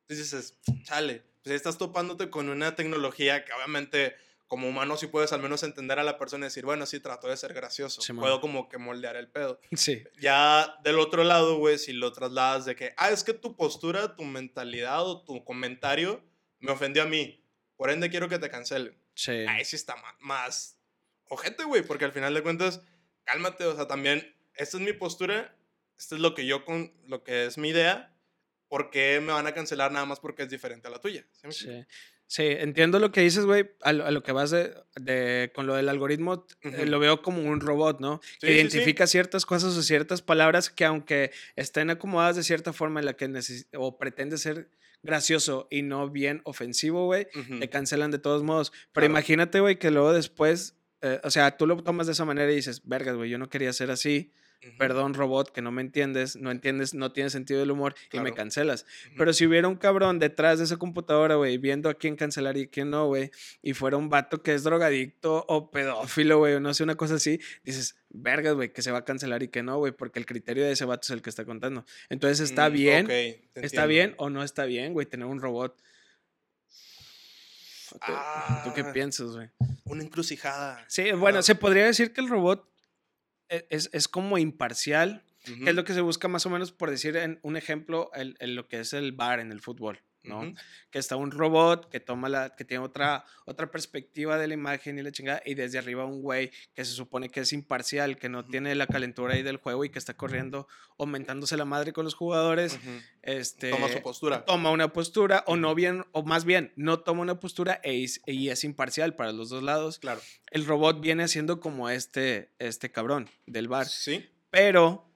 Entonces 0.08 0.32
dices, 0.32 0.58
chale, 0.82 1.22
pues 1.46 1.54
estás 1.54 1.78
topándote 1.78 2.28
con 2.28 2.48
una 2.48 2.74
tecnología 2.74 3.44
que 3.44 3.52
obviamente 3.52 4.16
como 4.48 4.68
humano 4.68 4.96
sí 4.96 5.06
puedes 5.06 5.32
al 5.32 5.40
menos 5.40 5.62
entender 5.62 6.00
a 6.00 6.02
la 6.02 6.18
persona 6.18 6.46
y 6.46 6.48
decir, 6.48 6.64
bueno, 6.64 6.86
sí, 6.86 6.98
trato 6.98 7.28
de 7.28 7.36
ser 7.36 7.54
gracioso. 7.54 8.00
Simón. 8.00 8.24
Puedo 8.24 8.40
como 8.40 8.68
que 8.68 8.78
moldear 8.78 9.14
el 9.14 9.28
pedo. 9.28 9.60
Sí. 9.76 10.02
Ya 10.20 10.76
del 10.82 10.98
otro 10.98 11.22
lado, 11.22 11.58
güey, 11.58 11.78
si 11.78 11.92
lo 11.92 12.12
trasladas 12.12 12.64
de 12.64 12.74
que, 12.74 12.94
ah, 12.96 13.10
es 13.10 13.22
que 13.22 13.32
tu 13.32 13.54
postura, 13.54 14.16
tu 14.16 14.24
mentalidad 14.24 15.06
o 15.06 15.22
tu 15.22 15.44
comentario 15.44 16.20
me 16.58 16.72
ofendió 16.72 17.04
a 17.04 17.06
mí. 17.06 17.44
Por 17.76 17.90
ende, 17.90 18.10
quiero 18.10 18.28
que 18.28 18.40
te 18.40 18.50
cancelen. 18.50 18.98
Sí. 19.14 19.30
Ahí 19.48 19.64
sí 19.64 19.76
está 19.76 19.94
más 20.18 20.76
ojete, 21.28 21.62
güey, 21.62 21.82
porque 21.82 22.06
al 22.06 22.12
final 22.12 22.34
de 22.34 22.42
cuentas, 22.42 22.82
cálmate, 23.22 23.66
o 23.66 23.76
sea, 23.76 23.86
también, 23.86 24.34
esta 24.56 24.78
es 24.78 24.82
mi 24.82 24.94
postura, 24.94 25.56
esto 25.96 26.16
es 26.16 26.20
lo 26.20 26.34
que 26.34 26.44
yo, 26.44 26.64
con 26.64 26.92
lo 27.06 27.22
que 27.22 27.46
es 27.46 27.56
mi 27.56 27.68
idea, 27.68 28.15
¿por 28.68 28.90
qué 28.90 29.20
me 29.20 29.32
van 29.32 29.46
a 29.46 29.52
cancelar 29.54 29.92
nada 29.92 30.06
más 30.06 30.20
porque 30.20 30.42
es 30.44 30.50
diferente 30.50 30.88
a 30.88 30.90
la 30.90 31.00
tuya? 31.00 31.24
¿Sí? 31.32 31.48
Sí. 31.50 31.84
Sí, 32.28 32.42
entiendo 32.42 32.98
lo 32.98 33.12
que 33.12 33.20
dices, 33.20 33.44
güey, 33.44 33.70
a, 33.82 33.92
lo- 33.92 34.04
a 34.04 34.10
lo 34.10 34.24
que 34.24 34.32
vas 34.32 34.50
de, 34.50 34.74
de- 34.96 35.52
con 35.54 35.68
lo 35.68 35.76
del 35.76 35.88
algoritmo, 35.88 36.44
eh, 36.62 36.68
Ujú. 36.70 36.86
lo 36.86 36.98
veo 36.98 37.22
como 37.22 37.40
un 37.40 37.60
robot, 37.60 38.00
¿no? 38.00 38.20
Sí, 38.22 38.30
que 38.40 38.46
sí, 38.48 38.52
sí. 38.54 38.60
identifica 38.60 39.06
ciertas 39.06 39.46
cosas 39.46 39.76
o 39.76 39.82
ciertas 39.82 40.22
palabras 40.22 40.68
que 40.68 40.84
aunque 40.84 41.30
estén 41.54 41.88
acomodadas 41.88 42.34
de 42.34 42.42
cierta 42.42 42.72
forma 42.72 42.98
en 42.98 43.06
la 43.06 43.12
que 43.14 43.30
o 43.76 43.96
pretende 43.96 44.38
ser 44.38 44.68
gracioso 45.04 45.68
y 45.70 45.82
no 45.82 46.10
bien 46.10 46.40
ofensivo, 46.44 47.04
güey, 47.04 47.28
Ujú. 47.38 47.60
te 47.60 47.70
cancelan 47.70 48.10
de 48.10 48.18
todos 48.18 48.42
modos. 48.42 48.72
Pero 48.92 49.04
Claro. 49.04 49.12
imagínate, 49.12 49.60
güey, 49.60 49.78
que 49.78 49.92
luego 49.92 50.12
después, 50.12 50.74
eh, 51.02 51.20
o 51.22 51.30
sea, 51.30 51.56
tú 51.56 51.68
lo 51.68 51.76
tomas 51.84 52.06
de 52.08 52.12
esa 52.14 52.24
manera 52.24 52.50
y 52.50 52.56
dices, 52.56 52.82
vergas, 52.84 53.14
güey, 53.14 53.30
yo 53.30 53.38
no 53.38 53.48
quería 53.48 53.72
ser 53.72 53.92
así, 53.92 54.32
Perdón, 54.78 55.14
robot, 55.14 55.52
que 55.52 55.62
no 55.62 55.70
me 55.70 55.80
entiendes, 55.80 56.34
no 56.36 56.50
entiendes, 56.50 56.92
no 56.92 57.12
tienes 57.12 57.32
sentido 57.32 57.60
del 57.60 57.70
humor 57.70 57.94
y 58.12 58.18
me 58.20 58.32
cancelas. 58.34 58.84
Pero 59.16 59.32
si 59.32 59.46
hubiera 59.46 59.68
un 59.68 59.76
cabrón 59.76 60.18
detrás 60.18 60.58
de 60.58 60.64
esa 60.64 60.76
computadora, 60.76 61.36
güey, 61.36 61.56
viendo 61.58 61.88
a 61.88 61.94
quién 61.94 62.16
cancelar 62.16 62.56
y 62.56 62.66
quién 62.66 62.90
no, 62.90 63.06
güey, 63.06 63.30
y 63.62 63.74
fuera 63.74 63.96
un 63.96 64.08
vato 64.08 64.42
que 64.42 64.54
es 64.54 64.64
drogadicto 64.64 65.44
o 65.48 65.70
pedófilo, 65.70 66.38
güey, 66.38 66.54
o 66.54 66.60
no 66.60 66.74
sé, 66.74 66.82
una 66.82 66.96
cosa 66.96 67.14
así, 67.14 67.38
dices, 67.62 67.96
vergas, 68.10 68.54
güey, 68.54 68.72
que 68.72 68.82
se 68.82 68.90
va 68.90 68.98
a 68.98 69.04
cancelar 69.04 69.42
y 69.44 69.48
que 69.48 69.62
no, 69.62 69.78
güey, 69.78 69.92
porque 69.92 70.18
el 70.18 70.26
criterio 70.26 70.64
de 70.64 70.72
ese 70.72 70.84
vato 70.84 71.02
es 71.04 71.10
el 71.10 71.22
que 71.22 71.30
está 71.30 71.44
contando. 71.44 71.84
Entonces, 72.08 72.40
¿está 72.40 72.68
Mm, 72.68 72.72
bien? 72.72 73.08
¿Está 73.54 73.86
bien 73.86 74.14
o 74.18 74.30
no 74.30 74.42
está 74.42 74.64
bien, 74.64 74.92
güey, 74.94 75.06
tener 75.06 75.26
un 75.26 75.40
robot? 75.40 75.80
¿Tú, 78.64 78.72
qué 78.74 78.82
Ah. 78.82 78.92
piensas, 78.92 79.28
güey? 79.30 79.48
Una 79.84 80.02
encrucijada. 80.02 80.84
Sí, 80.88 81.12
bueno, 81.12 81.38
Ah. 81.38 81.42
se 81.42 81.54
podría 81.54 81.86
decir 81.86 82.12
que 82.12 82.20
el 82.20 82.28
robot 82.28 82.68
es, 83.48 83.90
es 83.92 84.08
como 84.08 84.38
imparcial, 84.38 85.24
que 85.44 85.70
es 85.70 85.74
lo 85.76 85.84
que 85.84 85.94
se 85.94 86.00
busca 86.00 86.26
más 86.26 86.44
o 86.46 86.50
menos 86.50 86.72
por 86.72 86.90
decir 86.90 87.16
en 87.16 87.38
un 87.42 87.56
ejemplo, 87.56 88.10
el, 88.14 88.36
el 88.40 88.54
lo 88.54 88.66
que 88.66 88.80
es 88.80 88.92
el 88.92 89.12
bar 89.12 89.38
en 89.38 89.52
el 89.52 89.60
fútbol, 89.60 90.02
Que 90.90 90.98
está 90.98 91.16
un 91.16 91.30
robot 91.30 91.88
que 91.90 92.00
toma 92.00 92.28
la, 92.28 92.54
que 92.56 92.64
tiene 92.64 92.84
otra, 92.84 93.24
otra 93.44 93.70
perspectiva 93.70 94.38
de 94.38 94.48
la 94.48 94.54
imagen 94.54 94.98
y 94.98 95.02
la 95.02 95.12
chingada, 95.12 95.42
y 95.44 95.54
desde 95.54 95.78
arriba 95.78 96.04
un 96.04 96.22
güey 96.22 96.50
que 96.74 96.84
se 96.84 96.92
supone 96.92 97.28
que 97.28 97.40
es 97.40 97.52
imparcial, 97.52 98.16
que 98.18 98.28
no 98.28 98.44
tiene 98.44 98.74
la 98.74 98.86
calentura 98.86 99.34
ahí 99.34 99.42
del 99.42 99.56
juego 99.58 99.84
y 99.84 99.90
que 99.90 99.98
está 99.98 100.14
corriendo, 100.14 100.68
aumentándose 100.98 101.56
la 101.56 101.64
madre 101.64 101.92
con 101.92 102.04
los 102.04 102.14
jugadores, 102.14 102.78
este... 103.22 103.70
Toma 103.70 103.88
su 103.88 104.02
postura. 104.02 104.44
toma 104.44 104.70
una 104.70 104.92
postura, 104.92 105.44
o 105.46 105.56
no 105.56 105.74
bien, 105.74 106.04
o 106.12 106.22
más 106.22 106.44
bien, 106.44 106.72
no 106.76 107.00
toma 107.00 107.22
una 107.22 107.40
postura 107.40 107.80
e 107.82 107.94
is- 107.94 108.20
y 108.26 108.48
es 108.48 108.64
imparcial 108.64 109.14
para 109.16 109.32
los 109.32 109.48
dos 109.50 109.62
lados. 109.62 109.98
Claro. 109.98 110.20
El 110.50 110.64
robot 110.66 111.00
viene 111.00 111.28
siendo 111.28 111.60
como 111.60 111.90
este, 111.90 112.50
este 112.58 112.90
cabrón 112.90 113.28
del 113.46 113.68
bar, 113.68 113.86
Sí. 113.86 114.28
pero 114.50 115.12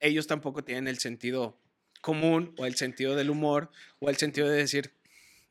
ellos 0.00 0.26
tampoco 0.26 0.62
tienen 0.62 0.86
el 0.86 0.98
sentido 0.98 1.60
común 2.08 2.54
o 2.58 2.64
el 2.64 2.74
sentido 2.76 3.14
del 3.14 3.28
humor 3.28 3.70
o 4.00 4.08
el 4.08 4.16
sentido 4.16 4.48
de 4.48 4.56
decir, 4.56 4.94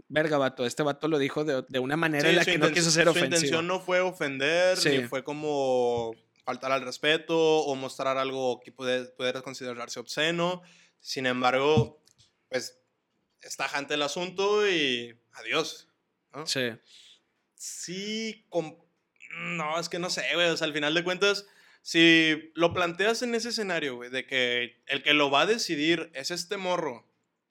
verga, 0.07 0.37
vato, 0.39 0.65
este 0.65 0.81
vato 0.81 1.07
lo 1.07 1.19
dijo 1.19 1.43
de, 1.43 1.63
de 1.69 1.79
una 1.79 1.95
manera 1.97 2.23
Sí, 2.23 2.29
en 2.29 2.35
la 2.35 2.43
su 2.43 2.51
que 2.51 2.57
no 2.57 2.71
quiso 2.71 2.89
ser 2.89 3.03
Su 3.05 3.11
ofensivo. 3.11 3.35
intención 3.35 3.67
no 3.67 3.79
fue 3.79 3.99
ofender, 3.99 4.75
Sí. 4.77 4.89
ni 4.89 5.03
fue 5.07 5.23
como 5.23 6.15
faltar 6.45 6.71
al 6.71 6.81
respeto 6.81 7.37
o 7.37 7.75
mostrar 7.75 8.17
algo 8.17 8.59
que 8.61 8.71
puede- 8.71 9.05
pudiera 9.11 9.41
considerarse 9.41 9.99
obsceno. 9.99 10.61
Sin 10.99 11.25
embargo, 11.27 12.01
pues 12.49 12.79
está 13.41 13.65
tajante 13.65 13.93
el 13.93 14.01
asunto 14.01 14.67
y 14.67 15.15
adiós. 15.33 15.87
¿no? 16.33 16.47
Sí, 16.47 16.71
Sí, 17.55 18.45
com- 18.49 18.77
no, 19.39 19.79
es 19.79 19.89
que 19.89 19.99
no 19.99 20.09
sé, 20.09 20.23
güey. 20.33 20.49
O 20.49 20.57
sea, 20.57 20.67
al 20.67 20.73
final 20.73 20.93
de 20.93 21.03
cuentas, 21.03 21.45
si 21.87 22.51
lo 22.53 22.73
planteas 22.73 23.21
en 23.21 23.33
ese 23.33 23.47
escenario, 23.47 23.95
güey, 23.95 24.09
de 24.09 24.25
que 24.25 24.83
el 24.87 25.03
que 25.03 25.13
lo 25.13 25.31
va 25.31 25.43
a 25.43 25.45
decidir 25.45 26.11
es 26.13 26.31
este 26.31 26.57
morro 26.57 27.09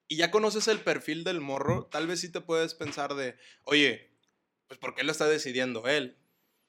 y 0.09 0.17
ya 0.17 0.31
conoces 0.31 0.69
el 0.69 0.81
perfil 0.81 1.25
del 1.25 1.41
morro, 1.41 1.87
tal 1.87 2.07
vez 2.07 2.21
sí 2.21 2.31
te 2.31 2.43
puedes 2.43 2.75
pensar 2.75 3.15
de, 3.15 3.39
oye, 3.65 4.11
pues 4.67 4.79
¿por 4.79 4.95
qué 4.95 5.05
lo 5.05 5.13
está 5.13 5.27
decidiendo 5.27 5.89
él? 5.89 6.19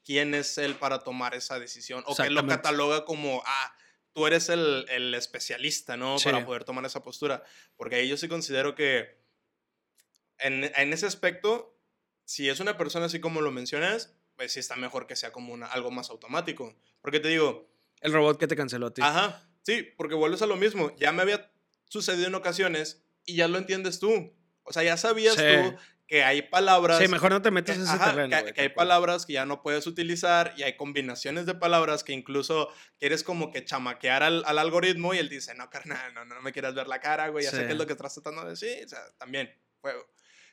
¿Quién 0.05 0.33
es 0.33 0.57
él 0.57 0.75
para 0.75 0.99
tomar 0.99 1.35
esa 1.35 1.59
decisión? 1.59 2.05
O 2.07 2.15
que 2.15 2.29
lo 2.29 2.47
cataloga 2.47 3.03
como, 3.03 3.43
ah, 3.45 3.75
tú 4.13 4.25
eres 4.25 4.47
el, 4.47 4.85
el 4.87 5.13
especialista, 5.13 5.97
¿no? 5.97 6.19
Sí. 6.19 6.29
Para 6.29 6.45
poder 6.45 6.63
tomar 6.63 6.85
esa 6.85 7.03
postura. 7.03 7.43
Porque 7.75 7.97
ahí 7.97 8.07
yo 8.07 8.15
sí 8.15 8.29
considero 8.29 8.75
que 8.75 9.19
en, 10.37 10.71
en 10.73 10.93
ese 10.93 11.05
aspecto, 11.05 11.77
si 12.23 12.47
es 12.47 12.61
una 12.61 12.77
persona 12.77 13.07
así 13.07 13.19
como 13.19 13.41
lo 13.41 13.51
mencionas, 13.51 14.17
pues 14.37 14.53
sí 14.53 14.59
está 14.61 14.77
mejor 14.77 15.05
que 15.07 15.17
sea 15.17 15.31
como 15.33 15.51
una, 15.53 15.65
algo 15.65 15.91
más 15.91 16.09
automático. 16.09 16.73
Porque 17.01 17.19
te 17.19 17.27
digo, 17.27 17.69
el 17.99 18.13
robot 18.13 18.39
que 18.39 18.47
te 18.47 18.55
canceló 18.55 18.87
a 18.87 18.93
ti. 18.93 19.01
ajá, 19.03 19.49
sí, 19.63 19.85
porque 19.97 20.15
vuelves 20.15 20.41
a 20.41 20.45
lo 20.47 20.55
mismo. 20.55 20.95
Ya 20.97 21.11
me 21.11 21.23
había 21.23 21.51
sucedido 21.89 22.27
en 22.27 22.35
ocasiones 22.35 23.03
y 23.25 23.35
ya 23.35 23.47
lo 23.49 23.57
entiendes 23.57 23.99
tú. 23.99 24.33
O 24.63 24.71
sea, 24.71 24.83
ya 24.83 24.95
sabías 24.95 25.35
Sí. 25.35 25.41
tú 25.41 25.75
que 26.07 26.23
hay 26.23 26.41
palabras. 26.43 26.99
Sí, 26.99 27.07
mejor 27.09 27.31
no 27.31 27.41
te 27.41 27.51
metas 27.51 27.75
en 27.75 27.81
ese 27.83 27.91
ajá, 27.91 28.11
terreno. 28.11 28.29
que- 28.35 28.41
güey, 28.43 28.53
que 28.53 28.61
hay 28.61 28.69
palabras 28.69 29.25
que 29.25 29.33
ya 29.33 29.45
no 29.45 29.61
puedes 29.61 29.87
utilizar 29.87 30.53
y 30.55 30.63
hay 30.63 30.77
combinaciones 30.77 31.45
de 31.45 31.53
palabras 31.55 32.03
que 32.05 32.13
incluso 32.13 32.69
quieres 32.99 33.23
como 33.23 33.51
que 33.51 33.65
chamaquear 33.65 34.23
al, 34.23 34.43
al 34.45 34.57
algoritmo 34.59 35.13
y 35.13 35.17
él 35.17 35.27
dice, 35.27 35.53
no, 35.55 35.69
carnal, 35.69 36.13
no, 36.13 36.23
no 36.23 36.41
me 36.41 36.53
quieras 36.53 36.75
ver 36.75 36.87
la 36.87 37.01
cara, 37.01 37.27
güey, 37.29 37.43
ya 37.43 37.51
sé 37.51 37.57
Sí. 37.61 37.63
qué 37.65 37.71
es 37.73 37.77
lo 37.77 37.85
que 37.87 37.93
estás 37.93 38.13
tratando 38.13 38.43
de 38.45 38.51
decir, 38.51 38.85
o 38.85 38.87
sea, 38.87 38.99
también, 39.17 39.51
juego. 39.81 40.07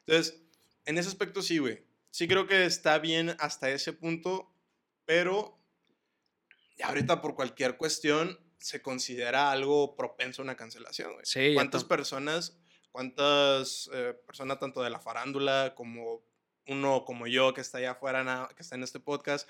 Entonces, 0.07 0.43
en 0.87 0.99
ese 0.99 1.09
aspecto 1.09 1.41
sí, 1.43 1.59
güey. 1.59 1.85
Sí 2.14 2.28
creo 2.28 2.47
que 2.47 2.64
está 2.64 3.00
bien 3.00 3.35
hasta 3.40 3.71
ese 3.71 3.92
punto, 3.92 4.49
pero 5.04 5.59
ahorita 6.80 7.21
por 7.21 7.35
cualquier 7.35 7.76
cuestión 7.76 8.38
se 8.56 8.80
considera 8.80 9.50
algo 9.50 9.96
propenso 9.96 10.40
a 10.40 10.44
una 10.44 10.57
cancelación, 10.57 11.12
güey. 11.14 11.24
Sí, 11.27 11.55
¿Cuántas 11.55 11.83
personas, 11.83 12.57
cuántas 12.92 13.90
eh, 13.92 14.14
personas 14.29 14.61
tanto 14.61 14.81
de 14.85 14.90
la 14.90 15.00
farándula 15.00 15.74
como 15.74 16.22
uno 16.68 17.05
como 17.05 17.27
yo 17.27 17.53
que 17.53 17.62
está 17.62 17.79
allá 17.79 17.90
afuera, 17.90 18.48
que 18.55 18.62
está 18.62 18.77
en 18.77 18.85
este 18.85 19.00
podcast, 19.00 19.48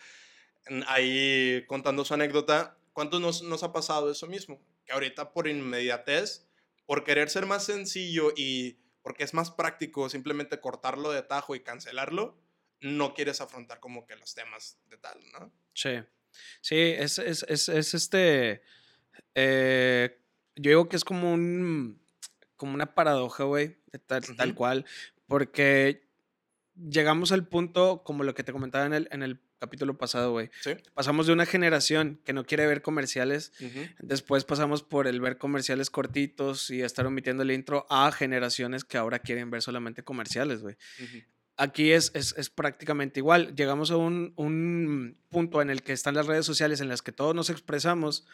ahí 0.87 1.67
contando 1.67 2.03
su 2.07 2.15
anécdota, 2.15 2.79
¿cuántos 2.95 3.21
nos, 3.21 3.43
nos 3.43 3.63
ha 3.63 3.75
pasado 3.75 4.11
eso 4.11 4.27
mismo? 4.27 4.59
Que 4.87 4.95
ahorita 4.95 5.35
por 5.35 5.49
inmediatez, 5.49 6.49
por 6.87 7.05
querer 7.05 7.29
ser 7.29 7.45
más 7.45 7.67
sencillo 7.67 8.33
y 8.35 8.79
porque 9.03 9.25
es 9.25 9.35
más 9.35 9.51
práctico 9.51 10.09
simplemente 10.09 10.61
cortarlo 10.61 11.13
de 11.13 11.21
tajo 11.21 11.55
y 11.55 11.61
cancelarlo, 11.61 12.43
no 12.81 13.15
quieres 13.15 13.41
afrontar 13.41 13.81
como 13.81 14.07
que 14.07 14.17
los 14.17 14.35
temas 14.35 14.79
de 14.87 14.99
tal, 14.99 15.19
¿no? 15.33 15.53
Sí. 15.73 16.01
Sí, 16.61 16.77
es, 16.77 17.19
es, 17.19 17.45
es, 17.49 17.69
es 17.69 17.95
este. 17.95 18.63
eh, 19.35 20.21
yo 20.57 20.71
digo 20.71 20.89
que 20.89 20.97
es 20.97 21.05
como 21.05 21.33
un. 21.33 22.01
como 22.57 22.75
una 22.75 22.95
paradoja, 22.95 23.45
güey. 23.45 23.77
Tal, 24.07 24.23
tal 24.37 24.55
cual. 24.55 24.85
Porque 25.27 26.09
llegamos 26.77 27.33
al 27.33 27.47
punto, 27.47 28.03
como 28.05 28.25
lo 28.25 28.35
que 28.35 28.43
te 28.43 28.53
comentaba 28.53 28.87
en 28.87 28.95
el, 28.95 29.09
en 29.13 29.23
el 29.23 29.41
capítulo 29.59 29.97
pasado, 29.97 30.33
güey. 30.33 30.51
Sí. 30.61 30.73
Pasamos 30.93 31.27
de 31.27 31.33
una 31.33 31.47
generación 31.47 32.21
que 32.25 32.33
no 32.33 32.45
quiere 32.45 32.67
ver 32.67 32.83
comerciales. 32.83 33.53
Después 34.01 34.45
pasamos 34.45 34.83
por 34.83 35.07
el 35.07 35.21
ver 35.21 35.39
comerciales 35.39 35.89
cortitos 35.91 36.71
y 36.71 36.83
estar 36.83 37.07
omitiendo 37.07 37.43
el 37.45 37.51
intro 37.53 37.87
a 37.89 38.13
generaciones 38.13 38.85
que 38.85 38.99
ahora 38.99 39.21
quieren 39.21 39.51
ver 39.51 39.63
solamente 39.63 40.03
comerciales, 40.03 40.61
güey. 40.63 40.77
Aquí 41.57 41.93
es, 41.93 42.11
es, 42.15 42.35
es 42.37 42.51
prácticamente 42.51 43.21
igual. 43.21 43.55
Llegamos 43.55 43.91
a 43.91 43.97
un, 43.97 44.33
un 44.37 45.17
punto 45.31 45.63
en 45.63 45.71
el 45.71 45.83
que 45.83 45.93
están 45.93 46.15
las 46.15 46.27
redes 46.27 46.47
sociales 46.47 46.81
en 46.81 46.89
las 46.89 47.03
que 47.03 47.13
todos 47.13 47.35
nos 47.35 47.51
expresamos 47.51 48.27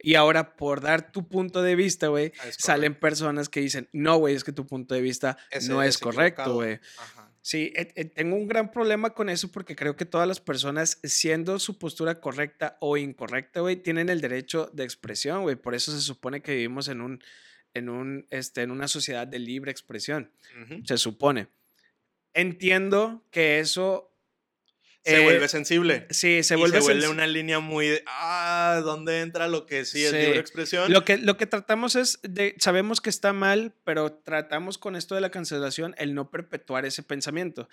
y 0.00 0.14
ahora 0.14 0.56
por 0.56 0.80
dar 0.80 1.12
tu 1.12 1.28
punto 1.28 1.62
de 1.62 1.76
vista, 1.76 2.08
güey, 2.08 2.32
Ah, 2.40 2.46
salen 2.56 2.94
personas 2.94 3.48
que 3.48 3.60
dicen, 3.60 3.88
no, 3.92 4.16
güey, 4.16 4.34
es 4.34 4.44
que 4.44 4.52
tu 4.52 4.66
punto 4.66 4.94
de 4.94 5.00
vista 5.00 5.36
Ese 5.50 5.68
no 5.68 5.82
es, 5.82 5.98
correcto, 5.98 6.54
güey. 6.54 6.80
Sí, 7.40 7.72
eh, 7.74 7.92
eh, 7.96 8.04
tengo 8.04 8.36
un 8.36 8.46
gran 8.46 8.70
problema 8.70 9.10
con 9.10 9.28
eso 9.28 9.50
porque 9.50 9.74
creo 9.74 9.96
que 9.96 10.04
todas 10.04 10.28
las 10.28 10.40
personas, 10.40 10.98
siendo 11.02 11.58
su 11.58 11.76
postura 11.76 12.20
correcta 12.20 12.76
o 12.80 12.96
incorrecta, 12.96 13.60
güey, 13.60 13.76
tienen 13.76 14.08
el 14.08 14.20
derecho 14.20 14.70
de 14.72 14.84
expresión, 14.84 15.42
güey. 15.42 15.56
Por 15.56 15.74
eso 15.74 15.92
se 15.92 16.00
supone 16.00 16.40
que 16.40 16.54
vivimos 16.54 16.86
en 16.86 17.00
un, 17.00 17.22
en 17.74 17.88
un, 17.88 18.26
este, 18.30 18.62
en 18.62 18.70
una 18.70 18.86
sociedad 18.86 19.26
de 19.26 19.38
libre 19.40 19.70
expresión 19.70 20.30
se 20.84 20.98
supone. 20.98 21.48
Entiendo 22.34 23.24
que 23.30 23.60
eso... 23.60 24.08
Se 25.04 25.20
eh, 25.20 25.24
vuelve 25.24 25.48
sensible. 25.48 26.06
Sí, 26.10 26.44
se 26.44 26.54
y 26.54 26.58
vuelve... 26.58 26.80
se 26.80 26.84
vuelve 26.84 27.08
una 27.08 27.26
línea 27.26 27.58
muy 27.58 27.88
de, 27.88 28.04
ah, 28.06 28.80
¿dónde 28.84 29.20
entra 29.20 29.48
lo 29.48 29.66
que 29.66 29.84
sí 29.84 30.04
es 30.04 30.12
libre 30.12 30.38
expresión? 30.38 30.92
Lo 30.92 31.04
que, 31.04 31.18
lo 31.18 31.36
que 31.36 31.46
tratamos 31.46 31.96
es 31.96 32.20
de... 32.22 32.54
Sabemos 32.58 33.00
que 33.00 33.10
está 33.10 33.32
mal, 33.32 33.74
pero 33.82 34.12
tratamos 34.12 34.78
con 34.78 34.94
esto 34.94 35.16
de 35.16 35.20
la 35.20 35.30
cancelación 35.30 35.96
el 35.98 36.14
no 36.14 36.30
perpetuar 36.30 36.86
ese 36.86 37.02
pensamiento. 37.02 37.68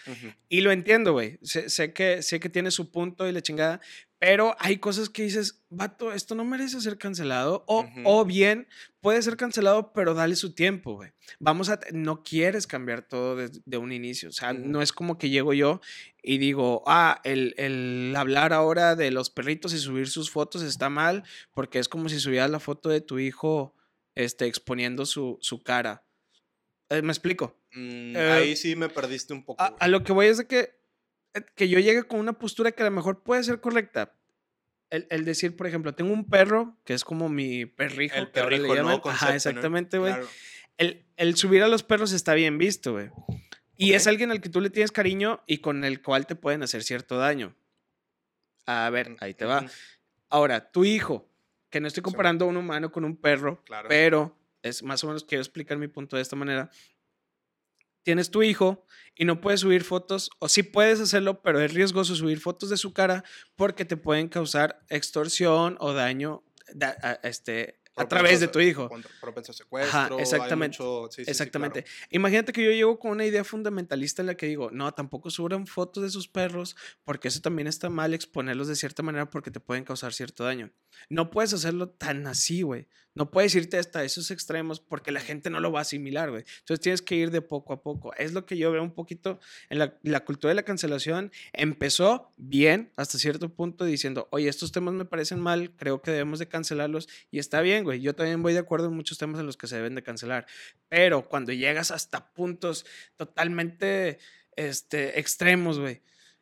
Y 0.48 0.62
lo 0.62 0.72
entiendo, 0.72 1.12
güey. 1.14 1.38
Sé, 1.44 1.70
sé 1.70 1.94
que, 1.94 2.24
sé 2.24 2.40
que 2.40 2.50
tiene 2.50 2.72
su 2.72 2.92
punto 2.92 3.28
y 3.28 3.32
la 3.32 3.42
chingada, 3.42 3.80
pero 4.20 4.56
hay 4.60 4.78
cosas 4.78 5.10
que 5.10 5.24
dices, 5.24 5.64
vato, 5.70 6.12
esto 6.12 6.36
no 6.36 6.44
merece 6.44 6.82
ser 6.82 6.98
cancelado. 6.98 7.64
O, 7.68 7.88
o 8.04 8.26
bien 8.26 8.68
puede 9.00 9.22
ser 9.22 9.38
cancelado, 9.38 9.94
pero 9.94 10.14
dale 10.14 10.36
su 10.36 10.54
tiempo, 10.54 10.96
güey. 10.96 11.12
Vamos 11.40 11.70
a. 11.70 11.80
No 11.94 12.22
quieres 12.22 12.68
cambiar 12.68 13.02
todo 13.02 13.38
desde 13.38 13.62
de 13.66 13.78
un 13.78 13.94
inicio. 13.94 14.30
O 14.30 14.34
sea, 14.34 14.52
no 14.52 14.82
es 14.82 14.92
como 14.92 15.18
que 15.18 15.30
llego 15.30 15.54
yo 15.54 15.80
y 16.22 16.38
digo, 16.38 16.84
ah, 16.86 17.22
el, 17.24 17.56
el 17.58 18.14
hablar 18.18 18.52
ahora 18.52 18.98
de 18.98 19.10
los 19.10 19.30
perritos 19.30 19.74
y 19.74 19.80
subir 19.80 20.10
sus 20.10 20.30
fotos 20.30 20.64
está 20.64 20.90
mal, 20.90 21.24
porque 21.54 21.80
es 21.80 21.88
como 21.88 22.10
si 22.10 22.20
subieras 22.20 22.50
la 22.50 22.60
foto 22.60 22.90
de 22.90 23.00
tu 23.00 23.20
hijo 23.20 23.74
este, 24.16 24.48
exponiendo 24.48 25.06
su, 25.06 25.38
su 25.40 25.64
cara. 25.64 26.04
Eh, 26.90 27.02
¿Me 27.02 27.14
explico? 27.14 27.56
Mm, 27.72 28.16
Eh, 28.16 28.32
ahí 28.32 28.56
sí 28.56 28.76
me 28.76 28.90
perdiste 28.90 29.34
un 29.34 29.46
poco. 29.46 29.64
A, 29.64 29.88
lo 29.88 30.04
que 30.04 30.12
voy 30.12 30.28
es 30.28 30.40
de 30.40 30.48
que, 30.48 30.79
que 31.56 31.70
yo 31.70 31.80
llegue 31.80 32.04
con 32.04 32.20
una 32.20 32.34
postura 32.34 32.72
que 32.72 32.84
a 32.84 32.86
lo 32.86 32.92
mejor 32.92 33.24
puede 33.24 33.44
ser 33.44 33.60
correcta. 33.62 34.14
El, 34.90 35.06
el 35.12 35.24
decir, 35.26 35.56
por 35.56 35.68
ejemplo, 35.68 35.94
tengo 35.94 36.12
un 36.12 36.26
perro 36.28 36.78
que 36.84 36.94
es 36.94 37.04
como 37.04 37.30
mi 37.30 37.66
perrijo. 37.66 38.16
El 38.16 38.32
que 38.32 38.40
ahora 38.40 38.58
le. 38.58 38.82
¿no? 38.82 39.02
Ajá, 39.06 39.36
exactamente, 39.36 40.00
güey. 40.00 40.14
Claro. 40.14 40.28
El, 40.78 41.06
el 41.18 41.36
subir 41.36 41.62
a 41.62 41.68
los 41.68 41.84
perros 41.84 42.12
está 42.12 42.34
bien 42.34 42.58
visto, 42.58 42.94
güey. 42.94 43.10
Y 43.76 43.94
es 43.94 44.08
alguien 44.08 44.32
al 44.32 44.42
que 44.42 44.50
tú 44.50 44.60
le 44.62 44.70
tienes 44.70 44.92
cariño 44.92 45.42
y 45.46 45.60
con 45.60 45.84
el 45.86 46.02
cual 46.02 46.26
te 46.26 46.36
pueden 46.36 46.64
hacer 46.64 46.84
cierto 46.84 47.18
daño. 47.18 47.56
A 48.66 48.90
ver, 48.90 49.16
ahí 49.20 49.34
te 49.34 49.46
va. 49.46 49.66
Ahora, 50.30 50.72
tu 50.72 50.86
hijo, 50.86 51.30
que 51.70 51.80
no 51.80 51.88
estoy 51.88 52.04
comparando 52.04 52.46
a 52.46 52.48
un 52.48 52.58
humano 52.58 52.92
con 52.92 53.06
un 53.06 53.16
perro, 53.16 53.64
Claro. 53.66 53.88
pero 53.90 54.38
es 54.64 54.84
más 54.84 55.04
o 55.04 55.08
menos 55.08 55.24
quiero 55.24 55.42
explicar 55.42 55.78
mi 55.78 55.88
punto 55.88 56.16
de 56.16 56.22
esta 56.22 56.36
manera. 56.36 56.70
Tienes 58.10 58.32
tu 58.32 58.42
hijo 58.42 58.88
y 59.14 59.26
no 59.26 59.40
puedes 59.40 59.60
subir 59.60 59.84
fotos, 59.84 60.32
o 60.40 60.50
sí 60.50 60.64
puedes 60.64 61.00
hacerlo, 61.00 61.44
pero 61.44 61.60
es 61.62 61.76
riesgoso 61.76 62.16
subir 62.16 62.40
fotos 62.40 62.72
de 62.72 62.78
su 62.78 62.92
cara 62.92 63.24
porque 63.56 63.86
te 63.86 63.98
pueden 63.98 64.30
causar 64.30 64.80
extorsión 64.90 65.78
o 65.80 65.94
daño, 65.94 66.44
da- 66.74 66.98
a- 67.04 67.20
este, 67.28 67.80
a 67.96 68.08
través 68.08 68.40
de 68.40 68.48
tu 68.48 68.60
hijo. 68.62 68.90
Propenso 69.22 69.54
secuestro. 69.54 70.00
Ajá, 70.00 70.08
exactamente. 70.22 70.78
exactamente. 71.30 71.86
Imagínate 72.10 72.52
que 72.52 72.64
yo 72.64 72.72
llego 72.72 72.98
con 72.98 73.12
una 73.12 73.26
idea 73.28 73.44
fundamentalista 73.44 74.24
en 74.24 74.26
la 74.28 74.36
que 74.36 74.48
digo, 74.48 74.72
no, 74.72 74.92
tampoco 74.94 75.30
suban 75.30 75.68
fotos 75.68 76.02
de 76.02 76.10
sus 76.10 76.28
perros 76.28 76.76
porque 77.04 77.28
eso 77.28 77.42
también 77.42 77.68
está 77.68 77.92
mal 77.92 78.16
exponerlos 78.16 78.70
de 78.70 78.76
cierta 78.76 79.04
manera 79.04 79.30
porque 79.30 79.52
te 79.52 79.60
pueden 79.60 79.84
causar 79.84 80.14
cierto 80.14 80.46
daño. 80.46 80.72
No 81.10 81.30
puedes 81.30 81.54
hacerlo 81.54 81.90
tan 81.90 82.26
así, 82.26 82.64
güey. 82.64 82.88
No 83.16 83.32
puedes 83.32 83.54
irte 83.56 83.78
hasta 83.78 84.04
esos 84.04 84.32
extremos 84.32 84.80
porque 84.80 85.12
la 85.12 85.20
gente 85.20 85.50
no 85.50 85.60
lo 85.60 85.72
va 85.72 85.80
a 85.80 85.82
asimilar, 85.82 86.30
güey. 86.30 86.44
Entonces 86.60 86.82
tienes 86.82 87.02
que 87.02 87.16
ir 87.16 87.32
de 87.32 87.42
poco 87.42 87.74
a 87.74 87.82
poco. 87.82 88.14
Es 88.16 88.34
lo 88.34 88.46
que 88.46 88.58
yo 88.58 88.72
veo 88.72 88.84
un 88.84 88.94
poquito 88.94 89.40
en 89.70 89.80
la, 89.80 90.20
cultura 90.26 90.50
de 90.50 90.56
la 90.56 90.64
cancelación. 90.64 91.32
Empezó 91.54 92.32
bien 92.38 92.92
hasta 92.96 93.18
cierto 93.18 93.50
punto 93.50 93.86
diciendo, 93.86 94.28
oye, 94.32 94.48
estos 94.48 94.72
temas 94.72 94.94
me 94.94 95.06
parecen 95.06 95.40
mal, 95.40 95.72
creo 95.76 96.02
que 96.02 96.12
debemos 96.12 96.40
de 96.40 96.48
cancelarlos 96.48 97.10
y 97.32 97.40
está 97.40 97.62
bien, 97.62 97.84
güey. 97.84 98.00
Yo 98.02 98.16
también 98.16 98.42
voy 98.44 98.54
de 98.54 98.60
acuerdo 98.60 98.88
en 98.88 98.96
muchos 98.96 99.18
temas 99.18 99.40
en 99.40 99.46
los 99.46 99.58
que 99.58 99.68
se 99.68 99.76
deben 99.76 99.96
de 99.96 100.04
cancelar. 100.04 100.46
Pero 100.88 101.28
cuando 101.28 101.52
llegas 101.52 101.92
hasta 101.92 102.32
puntos 102.34 102.86
totalmente 103.18 104.20
este, 104.56 105.20
extremos, 105.20 105.80
güey 105.80 106.02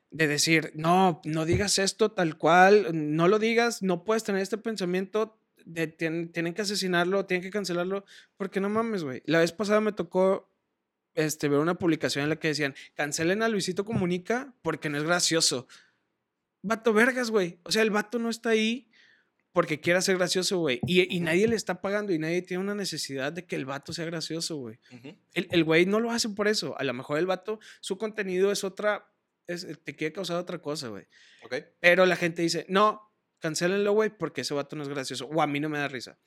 de 0.09 0.27
decir, 0.27 0.71
no, 0.73 1.21
no 1.25 1.45
digas 1.45 1.79
esto 1.79 2.11
tal 2.11 2.37
cual, 2.37 2.87
no 2.93 3.27
lo 3.27 3.39
digas, 3.39 3.81
no 3.83 4.03
puedes 4.03 4.23
tener 4.23 4.41
este 4.41 4.57
pensamiento, 4.57 5.36
de, 5.67 5.87
tienen, 5.87 6.53
que 6.53 6.61
asesinarlo, 6.61 7.25
tienen 7.25 7.43
que 7.43 7.49
cancelarlo, 7.49 8.05
porque 8.37 8.59
no 8.59 8.69
mames, 8.69 9.03
güey. 9.03 9.21
La 9.25 9.39
vez 9.39 9.51
pasada 9.51 9.81
me 9.81 9.91
tocó 9.91 10.51
este, 11.13 11.49
ver 11.49 11.59
una 11.59 11.75
publicación 11.75 12.23
en 12.23 12.29
la 12.29 12.37
que 12.37 12.49
decían, 12.49 12.75
cancelen 12.95 13.43
a 13.43 13.49
Luisito 13.49 13.85
Comunica 13.85 14.53
porque 14.61 14.89
no 14.89 14.97
es 14.97 15.03
gracioso. 15.03 15.67
Vato 16.61 16.93
vergas, 16.93 17.31
güey. 17.31 17.59
O 17.63 17.71
sea, 17.71 17.81
el 17.81 17.91
vato 17.91 18.19
no 18.19 18.29
está 18.29 18.49
ahí 18.49 18.89
porque 19.51 19.79
quiera 19.79 20.01
ser 20.01 20.17
gracioso, 20.17 20.59
güey. 20.59 20.79
Y, 20.85 21.19
nadie 21.19 21.47
le 21.47 21.55
está 21.55 21.81
pagando 21.81 22.13
y 22.13 22.19
nadie 22.19 22.41
tiene 22.41 22.63
una 22.63 22.75
necesidad 22.75 23.33
de 23.33 23.45
que 23.45 23.55
el 23.55 23.65
vato 23.65 23.93
sea 23.93 24.05
gracioso, 24.05 24.57
güey. 24.57 24.79
El 25.33 25.63
güey 25.63 25.85
no 25.85 25.99
lo 25.99 26.11
hace 26.11 26.29
por 26.29 26.47
eso. 26.47 26.77
A 26.77 26.83
lo 26.83 26.93
mejor 26.93 27.17
el 27.17 27.25
vato, 27.25 27.59
su 27.79 27.97
contenido 27.97 28.51
es 28.51 28.63
otra 28.63 29.07
te 29.45 29.95
quiere 29.95 30.13
causar 30.13 30.37
otra 30.37 30.59
cosa, 30.59 30.89
güey. 30.89 31.05
Ok. 31.43 31.55
Pero 31.79 32.05
la 32.05 32.15
gente 32.15 32.41
dice, 32.41 32.65
no, 32.69 33.01
cancélenlo, 33.39 33.93
güey, 33.93 34.09
porque 34.09 34.41
ese 34.41 34.53
vato 34.53 34.75
no 34.75 34.83
es 34.83 34.89
gracioso. 34.89 35.27
O 35.27 35.41
a 35.41 35.47
mí 35.47 35.59
no 35.59 35.69
me 35.69 35.77
da 35.77 35.87
risa. 35.87 36.17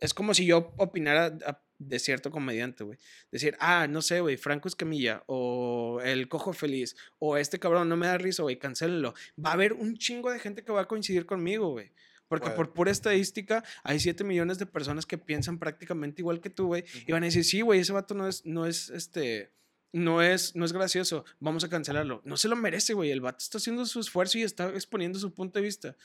Es 0.00 0.14
como 0.14 0.34
si 0.34 0.46
yo 0.46 0.74
opinara 0.76 1.36
de 1.78 1.98
cierto 1.98 2.30
comediante, 2.30 2.84
güey. 2.84 2.98
Decir, 3.30 3.56
ah, 3.60 3.86
no 3.88 4.02
sé, 4.02 4.20
güey, 4.20 4.36
Franco 4.36 4.68
Escamilla, 4.68 5.22
o 5.26 6.00
El 6.02 6.28
Cojo 6.28 6.52
Feliz, 6.52 6.96
o 7.18 7.36
este 7.36 7.58
cabrón 7.58 7.88
no 7.88 7.96
me 7.96 8.06
da 8.06 8.18
risa, 8.18 8.42
güey, 8.42 8.58
cancélenlo. 8.58 9.14
Va 9.42 9.50
a 9.50 9.54
haber 9.54 9.72
un 9.72 9.96
chingo 9.96 10.30
de 10.30 10.38
gente 10.38 10.64
que 10.64 10.72
va 10.72 10.82
a 10.82 10.88
coincidir 10.88 11.26
conmigo, 11.26 11.70
güey. 11.70 11.92
Porque 12.26 12.50
por 12.50 12.72
pura 12.72 12.90
estadística, 12.90 13.62
hay 13.82 14.00
7 14.00 14.24
millones 14.24 14.58
de 14.58 14.66
personas 14.66 15.06
que 15.06 15.18
piensan 15.18 15.58
prácticamente 15.58 16.22
igual 16.22 16.40
que 16.40 16.50
tú, 16.50 16.66
güey. 16.66 16.84
Y 17.06 17.12
van 17.12 17.22
a 17.22 17.26
decir, 17.26 17.44
sí, 17.44 17.60
güey, 17.60 17.80
ese 17.80 17.92
vato 17.92 18.14
no 18.14 18.26
es, 18.26 18.44
no 18.44 18.66
es, 18.66 18.88
este 18.90 19.52
no 19.94 20.22
es, 20.22 20.56
no 20.56 20.64
es 20.64 20.72
gracioso, 20.72 21.24
vamos 21.38 21.62
a 21.62 21.68
cancelarlo. 21.68 22.20
No 22.24 22.36
se 22.36 22.48
lo 22.48 22.56
merece, 22.56 22.94
güey. 22.94 23.12
El 23.12 23.20
vato 23.20 23.38
está 23.38 23.58
haciendo 23.58 23.86
su 23.86 24.00
esfuerzo 24.00 24.38
y 24.38 24.42
está 24.42 24.68
exponiendo 24.70 25.20
su 25.20 25.32
punto 25.32 25.60
de 25.60 25.64
vista. 25.64 25.96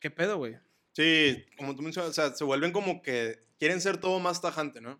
¿Qué 0.00 0.10
pedo, 0.10 0.38
güey? 0.38 0.58
Sí, 0.92 1.44
como 1.56 1.76
tú 1.76 1.82
mencionas, 1.82 2.10
o 2.10 2.12
sea, 2.12 2.34
se 2.34 2.42
vuelven 2.42 2.72
como 2.72 3.00
que 3.00 3.38
quieren 3.60 3.80
ser 3.80 3.98
todo 3.98 4.18
más 4.18 4.42
tajante, 4.42 4.80
¿no? 4.80 4.98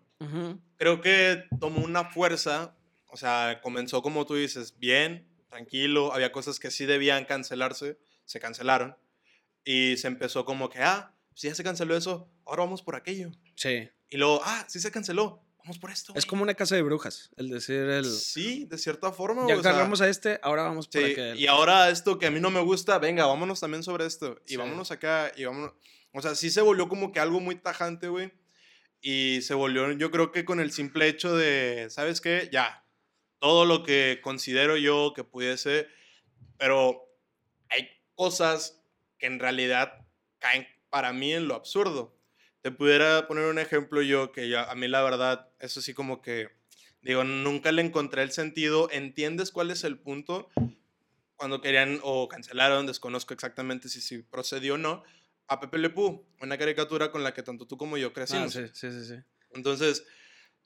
Creo 0.77 1.01
que 1.01 1.43
tomó 1.59 1.83
una 1.83 2.05
fuerza, 2.05 2.77
o 3.07 3.17
sea, 3.17 3.59
comenzó 3.61 4.01
como 4.01 4.25
tú 4.25 4.35
dices, 4.35 4.77
bien, 4.79 5.27
tranquilo, 5.49 6.13
había 6.13 6.31
cosas 6.31 6.61
que 6.61 6.71
sí 6.71 6.85
debían 6.85 7.25
cancelarse, 7.25 7.99
se 8.23 8.39
cancelaron, 8.39 8.95
y 9.65 9.97
se 9.97 10.07
empezó 10.07 10.45
como 10.45 10.69
que, 10.69 10.79
ah, 10.79 11.13
si 11.35 11.49
ya 11.49 11.55
se 11.55 11.63
canceló 11.63 11.97
eso, 11.97 12.31
ahora 12.45 12.63
vamos 12.63 12.83
por 12.83 12.95
aquello. 12.95 13.31
Sí. 13.55 13.89
Y 14.09 14.17
luego, 14.17 14.39
ah, 14.45 14.65
sí 14.69 14.79
se 14.79 14.91
canceló, 14.91 15.43
vamos 15.63 15.79
por 15.79 15.91
esto. 15.91 16.13
Es 16.15 16.25
como 16.25 16.43
una 16.43 16.53
casa 16.53 16.75
de 16.75 16.81
brujas, 16.81 17.31
el 17.37 17.49
decir 17.49 17.77
el... 17.77 18.05
Sí, 18.05 18.65
de 18.65 18.77
cierta 18.77 19.11
forma. 19.11 19.47
Ya 19.47 19.55
agarramos 19.55 20.01
a 20.01 20.09
este, 20.09 20.39
ahora 20.43 20.63
vamos 20.63 20.87
por 20.87 21.01
sí, 21.01 21.15
Y 21.35 21.47
ahora 21.47 21.89
esto 21.89 22.17
que 22.19 22.27
a 22.27 22.31
mí 22.31 22.39
no 22.39 22.49
me 22.49 22.61
gusta, 22.61 22.99
venga, 22.99 23.25
vámonos 23.25 23.59
también 23.59 23.83
sobre 23.83 24.05
esto. 24.05 24.41
Y 24.47 24.55
vámonos 24.55 24.91
acá, 24.91 25.31
y 25.35 25.45
vámonos... 25.45 25.73
O 26.13 26.21
sea, 26.21 26.35
sí 26.35 26.49
se 26.49 26.61
volvió 26.61 26.89
como 26.89 27.11
que 27.11 27.19
algo 27.19 27.39
muy 27.39 27.55
tajante, 27.55 28.07
güey. 28.07 28.33
Y 29.01 29.41
se 29.41 29.53
volvió, 29.53 29.91
yo 29.93 30.11
creo 30.11 30.31
que 30.31 30.45
con 30.45 30.59
el 30.59 30.71
simple 30.71 31.07
hecho 31.07 31.35
de, 31.35 31.87
¿sabes 31.89 32.21
qué? 32.21 32.49
Ya, 32.51 32.85
todo 33.39 33.65
lo 33.65 33.81
que 33.83 34.19
considero 34.21 34.77
yo 34.77 35.13
que 35.15 35.23
pudiese, 35.23 35.87
pero 36.57 37.09
hay 37.69 37.89
cosas 38.13 38.83
que 39.17 39.25
en 39.25 39.39
realidad 39.39 40.05
caen 40.37 40.67
para 40.89 41.13
mí 41.13 41.33
en 41.33 41.47
lo 41.47 41.55
absurdo. 41.55 42.15
Te 42.61 42.71
pudiera 42.71 43.27
poner 43.27 43.45
un 43.45 43.59
ejemplo 43.59 44.01
yo 44.01 44.31
que 44.31 44.49
ya, 44.49 44.69
a 44.69 44.75
mí 44.75 44.87
la 44.87 45.01
verdad, 45.01 45.49
eso 45.59 45.81
sí 45.81 45.93
como 45.93 46.21
que, 46.21 46.49
digo, 47.01 47.23
nunca 47.23 47.71
le 47.71 47.81
encontré 47.81 48.21
el 48.21 48.31
sentido. 48.31 48.89
¿Entiendes 48.91 49.51
cuál 49.51 49.71
es 49.71 49.83
el 49.83 49.97
punto? 49.97 50.49
Cuando 51.35 51.59
querían 51.59 51.99
o 52.03 52.27
cancelaron, 52.27 52.85
desconozco 52.85 53.33
exactamente 53.33 53.89
si, 53.89 53.99
si 53.99 54.19
procedió 54.19 54.75
o 54.75 54.77
no, 54.77 55.03
a 55.47 55.59
Pepe 55.59 55.79
Le 55.79 55.89
Pew, 55.89 56.23
una 56.39 56.57
caricatura 56.57 57.11
con 57.11 57.23
la 57.23 57.33
que 57.33 57.43
tanto 57.43 57.65
tú 57.65 57.77
como 57.77 57.97
yo 57.97 58.13
crecimos. 58.13 58.55
Ah, 58.55 58.67
sí, 58.67 58.71
sí, 58.73 58.91
sí, 58.91 59.05
sí. 59.05 59.15
Entonces, 59.53 60.05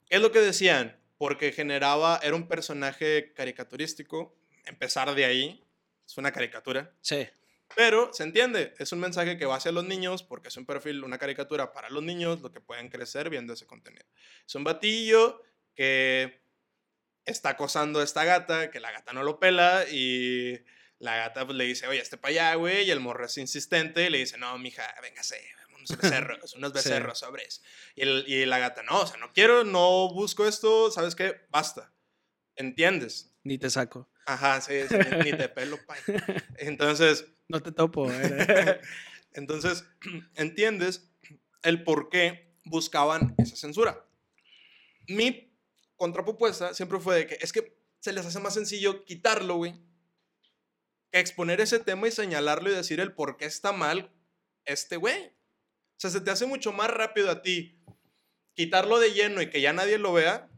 ¿qué 0.09 0.17
es 0.17 0.21
lo 0.21 0.31
que 0.31 0.39
decían? 0.39 0.99
Porque 1.17 1.53
generaba, 1.53 2.19
era 2.21 2.35
un 2.35 2.47
personaje 2.47 3.31
caricaturístico, 3.33 4.35
empezar 4.65 5.15
de 5.15 5.25
ahí, 5.25 5.63
es 6.05 6.17
una 6.17 6.31
caricatura. 6.33 6.93
Sí. 7.01 7.25
Pero 7.75 8.13
se 8.13 8.23
entiende, 8.23 8.73
es 8.77 8.91
un 8.91 8.99
mensaje 8.99 9.37
que 9.37 9.45
va 9.45 9.55
hacia 9.55 9.71
los 9.71 9.85
niños 9.85 10.23
porque 10.23 10.49
es 10.49 10.57
un 10.57 10.65
perfil, 10.65 11.03
una 11.03 11.17
caricatura 11.17 11.73
para 11.73 11.89
los 11.89 12.03
niños, 12.03 12.41
lo 12.41 12.51
que 12.51 12.61
pueden 12.61 12.89
crecer 12.89 13.29
viendo 13.29 13.53
ese 13.53 13.65
contenido. 13.65 14.05
Es 14.47 14.55
un 14.55 14.63
batillo 14.63 15.41
que 15.73 16.41
está 17.25 17.49
acosando 17.49 17.99
a 17.99 18.03
esta 18.03 18.23
gata, 18.23 18.69
que 18.69 18.79
la 18.79 18.91
gata 18.91 19.13
no 19.13 19.23
lo 19.23 19.39
pela 19.39 19.85
y 19.89 20.63
la 20.99 21.17
gata 21.17 21.45
pues, 21.45 21.57
le 21.57 21.65
dice, 21.65 21.87
oye, 21.87 21.99
este 21.99 22.17
para 22.17 22.31
allá, 22.31 22.55
güey, 22.55 22.85
y 22.85 22.91
el 22.91 22.99
morro 22.99 23.25
es 23.25 23.37
insistente 23.37 24.05
y 24.05 24.09
le 24.09 24.19
dice, 24.19 24.37
no, 24.37 24.57
mija, 24.57 24.83
véngase, 25.01 25.41
unos 25.75 25.89
becerros, 26.01 26.53
unos 26.53 26.71
becerros 26.71 27.19
sobres. 27.19 27.61
Y, 27.95 28.03
el, 28.03 28.25
y 28.27 28.45
la 28.45 28.59
gata, 28.59 28.83
no, 28.83 29.01
o 29.01 29.07
sea, 29.07 29.17
no 29.17 29.33
quiero, 29.33 29.63
no 29.63 30.09
busco 30.13 30.47
esto, 30.47 30.91
¿sabes 30.91 31.15
qué? 31.15 31.41
Basta. 31.49 31.91
¿Entiendes? 32.55 33.33
Ni 33.43 33.57
te 33.57 33.69
saco. 33.69 34.09
Ajá, 34.25 34.59
sí, 34.59 34.73
ni 35.23 35.31
te 35.33 35.49
pelo, 35.49 35.77
pay. 35.85 35.99
Entonces, 36.57 37.25
no 37.47 37.61
te 37.61 37.71
topo. 37.71 38.11
Entonces, 39.33 39.85
entiendes 40.35 41.11
el 41.61 41.83
por 41.83 42.09
qué 42.09 42.55
buscaban 42.63 43.35
esa 43.37 43.55
censura. 43.55 44.05
Mi 45.07 45.55
contrapropuesta 45.95 46.73
siempre 46.73 46.99
fue 46.99 47.15
de 47.15 47.27
que 47.27 47.37
es 47.41 47.53
que 47.53 47.77
se 47.99 48.13
les 48.13 48.25
hace 48.25 48.39
más 48.39 48.53
sencillo 48.53 49.05
quitarlo, 49.05 49.57
güey, 49.57 49.75
que 51.11 51.19
exponer 51.19 51.61
ese 51.61 51.79
tema 51.79 52.07
y 52.07 52.11
señalarlo 52.11 52.69
y 52.69 52.75
decir 52.75 52.99
el 52.99 53.13
por 53.13 53.37
qué 53.37 53.45
está 53.45 53.71
mal 53.71 54.11
este 54.65 54.97
güey. 54.97 55.27
O 55.27 55.99
sea, 55.99 56.09
se 56.09 56.21
te 56.21 56.31
hace 56.31 56.45
mucho 56.45 56.71
más 56.73 56.89
rápido 56.89 57.29
a 57.31 57.41
ti 57.41 57.79
quitarlo 58.55 58.99
de 58.99 59.11
lleno 59.11 59.41
y 59.41 59.49
que 59.49 59.61
ya 59.61 59.73
nadie 59.73 59.97
lo 59.97 60.13
vea, 60.13 60.49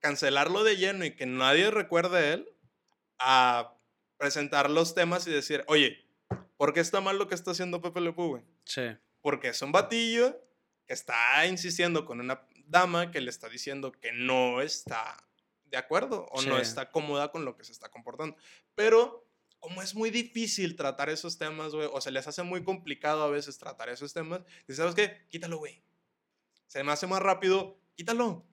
cancelarlo 0.00 0.64
de 0.64 0.76
lleno 0.76 1.04
y 1.04 1.14
que 1.14 1.26
nadie 1.26 1.70
recuerde 1.70 2.32
él, 2.32 2.53
a 3.18 3.76
presentar 4.16 4.70
los 4.70 4.94
temas 4.94 5.26
y 5.26 5.30
decir, 5.30 5.64
oye, 5.68 6.04
¿Por 6.56 6.72
qué 6.72 6.80
está 6.80 7.00
mal 7.00 7.18
lo 7.18 7.28
que 7.28 7.34
está 7.34 7.50
haciendo 7.50 7.82
Pepe 7.82 8.00
Le 8.00 8.12
Pew, 8.12 8.28
güey? 8.28 8.42
Sí. 8.64 8.82
Porque 9.20 9.48
es 9.48 9.62
un 9.62 9.72
batillo 9.72 10.40
que 10.86 10.94
está 10.94 11.46
insistiendo 11.46 12.04
con 12.04 12.20
una 12.20 12.46
dama 12.66 13.10
que 13.10 13.20
le 13.20 13.30
está 13.30 13.48
diciendo 13.48 13.92
que 13.92 14.12
no 14.12 14.60
está 14.60 15.16
de 15.64 15.76
acuerdo 15.76 16.26
o 16.30 16.42
no 16.42 16.58
está 16.58 16.90
cómoda 16.90 17.32
con 17.32 17.44
lo 17.44 17.56
que 17.56 17.64
se 17.64 17.72
está 17.72 17.90
comportando. 17.90 18.36
Pero 18.74 19.28
como 19.58 19.82
es 19.82 19.94
muy 19.94 20.10
difícil 20.10 20.76
tratar 20.76 21.08
esos 21.10 21.38
temas, 21.38 21.74
güey, 21.74 21.88
o 21.90 22.00
se 22.00 22.10
les 22.10 22.26
hace 22.28 22.42
muy 22.42 22.62
complicado 22.62 23.22
a 23.24 23.30
veces 23.30 23.58
tratar 23.58 23.88
esos 23.88 24.12
temas, 24.12 24.40
dices, 24.60 24.76
¿sabes 24.76 24.94
qué? 24.94 25.26
Quítalo, 25.28 25.58
güey. 25.58 25.82
Se 26.66 26.84
me 26.84 26.92
hace 26.92 27.06
más 27.06 27.20
rápido, 27.20 27.80
quítalo. 27.96 28.46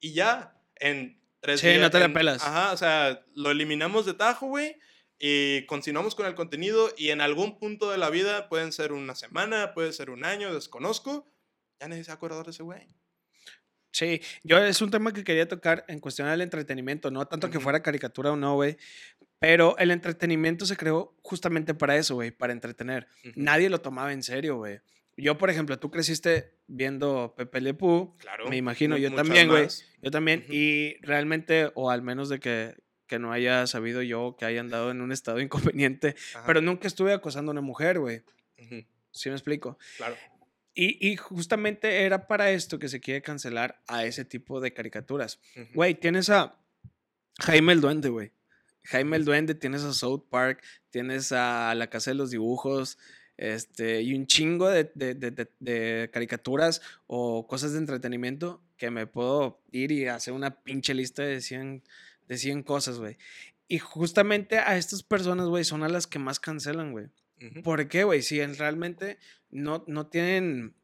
Y 0.00 0.12
ya, 0.12 0.62
en 0.76 1.19
tres 1.40 1.60
días. 1.60 1.74
Sí, 1.74 1.80
no 1.80 1.90
te 1.90 1.98
la 1.98 2.12
pelas. 2.12 2.42
Ajá, 2.44 2.72
o 2.72 2.76
sea, 2.76 3.24
lo 3.34 3.50
eliminamos 3.50 4.06
de 4.06 4.14
tajo, 4.14 4.46
güey 4.46 4.76
y 5.22 5.66
continuamos 5.66 6.14
con 6.14 6.24
el 6.24 6.34
contenido 6.34 6.88
y 6.96 7.10
en 7.10 7.20
algún 7.20 7.58
punto 7.58 7.90
de 7.90 7.98
la 7.98 8.08
vida, 8.08 8.48
pueden 8.48 8.72
ser 8.72 8.92
una 8.92 9.14
semana, 9.14 9.74
puede 9.74 9.92
ser 9.92 10.08
un 10.08 10.24
año, 10.24 10.54
desconozco, 10.54 11.30
ya 11.78 11.88
nadie 11.88 12.02
se 12.02 12.10
acuerda 12.10 12.42
de 12.42 12.50
ese 12.50 12.62
güey. 12.62 12.88
Sí, 13.92 14.22
yo 14.42 14.56
es 14.56 14.80
un 14.80 14.90
tema 14.90 15.12
que 15.12 15.22
quería 15.22 15.46
tocar 15.46 15.84
en 15.88 16.00
cuestión 16.00 16.26
del 16.28 16.40
entretenimiento, 16.40 17.10
no 17.10 17.26
tanto 17.26 17.50
que 17.50 17.60
fuera 17.60 17.82
caricatura 17.82 18.32
o 18.32 18.36
no, 18.36 18.54
güey, 18.54 18.78
pero 19.38 19.76
el 19.76 19.90
entretenimiento 19.90 20.64
se 20.64 20.78
creó 20.78 21.14
justamente 21.22 21.74
para 21.74 21.96
eso, 21.96 22.14
güey, 22.14 22.30
para 22.30 22.54
entretener. 22.54 23.06
Nadie 23.34 23.68
lo 23.68 23.82
tomaba 23.82 24.14
en 24.14 24.22
serio, 24.22 24.56
güey. 24.56 24.80
Yo, 25.20 25.38
por 25.38 25.50
ejemplo, 25.50 25.78
tú 25.78 25.90
creciste 25.90 26.54
viendo 26.66 27.34
Pepe 27.36 27.60
Le 27.60 27.74
Pew, 27.74 28.14
claro, 28.18 28.48
me 28.48 28.56
imagino, 28.56 28.96
yo 28.96 29.12
también, 29.14 29.48
güey, 29.48 29.68
yo 30.02 30.10
también, 30.10 30.44
y 30.48 30.94
realmente, 31.02 31.70
o 31.74 31.90
al 31.90 32.02
menos 32.02 32.28
de 32.28 32.40
que 32.40 32.74
que 33.10 33.18
no 33.18 33.32
haya 33.32 33.66
sabido 33.66 34.02
yo 34.02 34.36
que 34.38 34.44
haya 34.44 34.60
andado 34.60 34.92
en 34.92 35.00
un 35.00 35.10
estado 35.10 35.40
inconveniente, 35.40 36.14
pero 36.46 36.62
nunca 36.62 36.86
estuve 36.86 37.12
acosando 37.12 37.50
a 37.50 37.54
una 37.54 37.60
mujer, 37.60 37.98
güey. 37.98 38.22
¿Sí 39.10 39.28
me 39.28 39.34
explico? 39.34 39.76
Claro. 39.96 40.16
Y, 40.74 41.10
y 41.10 41.16
justamente 41.16 42.04
era 42.04 42.28
para 42.28 42.52
esto 42.52 42.78
que 42.78 42.88
se 42.88 43.00
quiere 43.00 43.20
cancelar 43.20 43.82
a 43.88 44.04
ese 44.04 44.24
tipo 44.24 44.60
de 44.60 44.72
caricaturas. 44.72 45.40
Güey, 45.74 45.96
tienes 45.96 46.30
a 46.30 46.56
Jaime 47.40 47.72
el 47.72 47.80
Duende, 47.80 48.08
güey. 48.10 48.30
Jaime 48.84 49.16
el 49.16 49.24
Duende, 49.24 49.56
tienes 49.56 49.82
a 49.82 49.92
South 49.92 50.26
Park, 50.30 50.62
tienes 50.90 51.32
a 51.32 51.74
La 51.74 51.90
Casa 51.90 52.12
de 52.12 52.14
los 52.14 52.30
Dibujos, 52.30 52.96
este, 53.40 54.02
y 54.02 54.14
un 54.14 54.26
chingo 54.26 54.68
de, 54.68 54.92
de, 54.94 55.14
de, 55.14 55.48
de, 55.60 56.10
caricaturas 56.12 56.82
o 57.06 57.46
cosas 57.46 57.72
de 57.72 57.78
entretenimiento 57.78 58.62
que 58.76 58.90
me 58.90 59.06
puedo 59.06 59.62
ir 59.72 59.92
y 59.92 60.06
hacer 60.08 60.34
una 60.34 60.62
pinche 60.62 60.92
lista 60.92 61.22
de 61.22 61.40
100, 61.40 61.82
de 62.28 62.36
100 62.36 62.62
cosas, 62.64 62.98
güey. 62.98 63.16
Y 63.66 63.78
justamente 63.78 64.58
a 64.58 64.76
estas 64.76 65.02
personas, 65.02 65.46
güey, 65.46 65.64
son 65.64 65.82
a 65.82 65.88
las 65.88 66.06
que 66.06 66.18
más 66.18 66.38
cancelan, 66.38 66.92
güey. 66.92 67.06
¿Por 67.64 67.88
qué, 67.88 68.04
güey? 68.04 68.20
Si 68.20 68.44
realmente 68.44 69.16
no, 69.50 69.84
no 69.86 70.08
tienen 70.08 70.74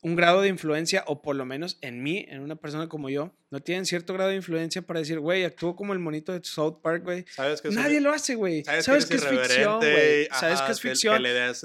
un 0.00 0.14
grado 0.14 0.40
de 0.40 0.48
influencia, 0.48 1.02
o 1.06 1.22
por 1.22 1.34
lo 1.34 1.44
menos 1.44 1.78
en 1.80 2.02
mí, 2.02 2.24
en 2.28 2.40
una 2.40 2.56
persona 2.56 2.88
como 2.88 3.10
yo, 3.10 3.34
no 3.50 3.60
tienen 3.60 3.84
cierto 3.84 4.14
grado 4.14 4.30
de 4.30 4.36
influencia 4.36 4.82
para 4.82 5.00
decir, 5.00 5.18
güey, 5.18 5.44
actúo 5.44 5.74
como 5.74 5.92
el 5.92 5.98
monito 5.98 6.32
de 6.32 6.44
South 6.44 6.80
Park, 6.82 7.02
güey. 7.02 7.24
Nadie 7.72 8.00
lo 8.00 8.12
hace, 8.12 8.36
güey. 8.36 8.64
Sabes, 8.64 9.06
que, 9.06 9.16
es 9.16 9.26
ficción, 9.26 9.78
güey. 9.78 10.28
Sabes 10.32 10.62
que 10.62 10.72
es 10.72 10.80
ficción. 10.80 11.22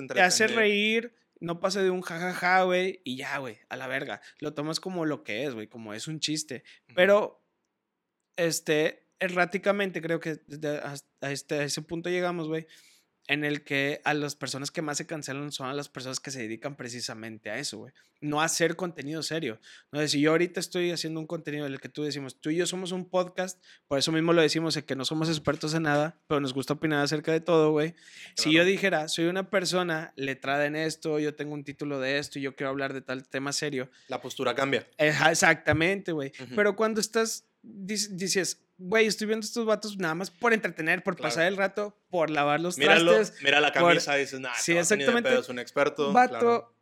te 0.08 0.22
hace 0.22 0.48
reír, 0.48 1.14
no 1.40 1.60
pasa 1.60 1.84
de 1.84 1.92
un 1.92 2.02
jajaja, 2.02 2.64
güey, 2.64 3.02
y 3.04 3.18
ya, 3.18 3.38
güey, 3.38 3.60
a 3.70 3.78
la 3.78 3.88
verga. 3.88 4.22
Lo 4.40 4.54
tomas 4.54 4.80
como 4.80 5.06
lo 5.06 5.24
que 5.24 5.46
es, 5.46 5.54
güey, 5.54 5.68
como 5.68 5.94
es 5.94 6.08
un 6.08 6.20
chiste. 6.20 6.64
Pero, 6.96 7.46
este, 8.36 9.06
erráticamente 9.20 10.02
creo 10.02 10.20
que 10.20 10.40
a, 11.22 11.32
este, 11.32 11.56
a 11.56 11.64
ese 11.64 11.82
punto 11.84 12.10
llegamos, 12.10 12.48
güey 12.48 12.66
en 13.28 13.46
el 13.46 13.64
que 13.64 14.02
a 14.04 14.14
las 14.14 14.36
personas 14.36 14.70
que 14.70 14.82
más 14.82 14.98
se 14.98 15.08
cancelan 15.08 15.52
son 15.52 15.68
a 15.70 15.74
las 15.74 15.88
personas 15.88 16.20
que 16.20 16.32
se 16.32 16.42
dedican 16.42 16.76
precisamente 16.76 17.50
a 17.50 17.58
eso, 17.58 17.78
güey. 17.78 17.94
No 18.20 18.42
a 18.42 18.46
hacer 18.46 18.76
contenido 18.76 19.24
serio. 19.24 19.60
No 19.92 20.06
si 20.08 20.22
yo 20.22 20.32
ahorita 20.32 20.60
estoy 20.60 20.92
haciendo 20.92 21.20
un 21.20 21.28
contenido 21.28 21.66
en 21.66 21.74
el 21.74 21.80
que 21.80 21.90
tú 21.90 22.04
decimos, 22.04 22.40
tú 22.40 22.50
y 22.50 22.58
yo 22.58 22.66
somos 22.66 22.92
un 22.92 23.10
podcast, 23.10 23.62
por 23.88 23.98
eso 23.98 24.12
mismo 24.12 24.34
lo 24.34 24.42
decimos, 24.42 24.76
de 24.76 24.84
que 24.84 24.96
no 24.96 25.06
somos 25.06 25.30
expertos 25.30 25.74
en 25.74 25.84
nada, 25.84 26.20
pero 26.28 26.42
nos 26.42 26.54
gusta 26.54 26.74
opinar 26.74 27.04
acerca 27.04 27.32
de 27.32 27.40
todo, 27.40 27.72
güey. 27.72 27.96
Si 28.36 28.52
yo 28.52 28.66
dijera, 28.66 29.08
soy 29.08 29.26
una 29.26 29.50
persona 29.50 30.14
letrada 30.16 30.66
en 30.66 30.76
esto, 30.76 31.20
yo 31.20 31.36
tengo 31.36 31.54
un 31.54 31.64
título 31.64 32.00
de 32.00 32.18
esto 32.18 32.40
y 32.40 32.42
yo 32.42 32.56
quiero 32.56 32.70
hablar 32.70 32.94
de 32.94 33.02
tal 33.02 33.28
tema 33.28 33.54
serio. 33.54 33.90
La 34.08 34.22
postura 34.22 34.54
cambia. 34.56 34.88
exactamente, 34.98 36.12
güey. 36.12 36.32
Pero 36.56 36.76
cuando 36.76 37.00
estás, 37.00 37.46
dices, 37.62 38.64
güey, 38.78 39.06
estoy 39.06 39.28
viendo 39.28 39.46
estos 39.46 39.66
vatos 39.66 39.98
nada 39.98 40.16
más 40.16 40.30
por 40.30 40.54
entretener, 40.54 41.04
por 41.04 41.16
pasar 41.16 41.48
el 41.48 41.58
rato, 41.58 41.98
por 42.10 42.30
lavar 42.30 42.60
los 42.60 42.78
Míralo, 42.78 43.14
trastes. 43.14 43.42
Mira 43.42 43.62
la 43.62 43.72
camisa 43.72 44.18
y 44.18 44.22
dices, 44.22 44.40
nah, 44.40 44.54
sí, 44.56 44.76
exactamente. 44.76 45.34
es 45.38 45.50
un 45.50 45.60
experto. 45.60 46.12
Vato, 46.12 46.76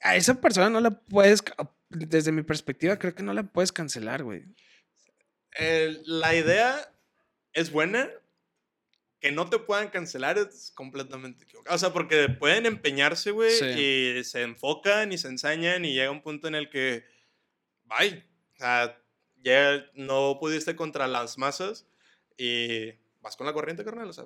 a 0.00 0.16
esa 0.16 0.40
persona 0.40 0.70
no 0.70 0.80
la 0.80 0.90
puedes, 0.90 1.42
desde 1.88 2.32
mi 2.32 2.42
perspectiva, 2.42 2.98
creo 2.98 3.14
que 3.14 3.22
no 3.22 3.32
la 3.32 3.44
puedes 3.44 3.72
cancelar, 3.72 4.22
güey. 4.22 4.44
la 6.04 6.34
idea 6.34 6.92
es 7.52 7.70
buena, 7.70 8.10
que 9.20 9.32
no 9.32 9.48
te 9.48 9.58
puedan 9.58 9.88
cancelar 9.88 10.36
es 10.36 10.72
completamente 10.74 11.44
equivocado. 11.44 11.74
O 11.74 11.78
sea, 11.78 11.92
porque 11.92 12.28
pueden 12.28 12.66
empeñarse, 12.66 13.30
güey, 13.30 13.54
y 13.78 14.22
se 14.24 14.42
enfocan 14.42 15.12
y 15.12 15.18
se 15.18 15.28
ensañan 15.28 15.84
y 15.84 15.94
llega 15.94 16.10
un 16.10 16.22
punto 16.22 16.48
en 16.48 16.54
el 16.54 16.68
que, 16.68 17.04
bye. 17.84 18.24
O 18.52 18.56
sea, 18.56 19.03
ya 19.44 19.84
no 19.94 20.38
pudiste 20.40 20.74
contra 20.74 21.06
las 21.06 21.38
masas 21.38 21.86
y 22.36 22.92
vas 23.20 23.36
con 23.36 23.46
la 23.46 23.52
corriente, 23.52 23.84
carnal. 23.84 24.08
O 24.08 24.12
sea, 24.12 24.24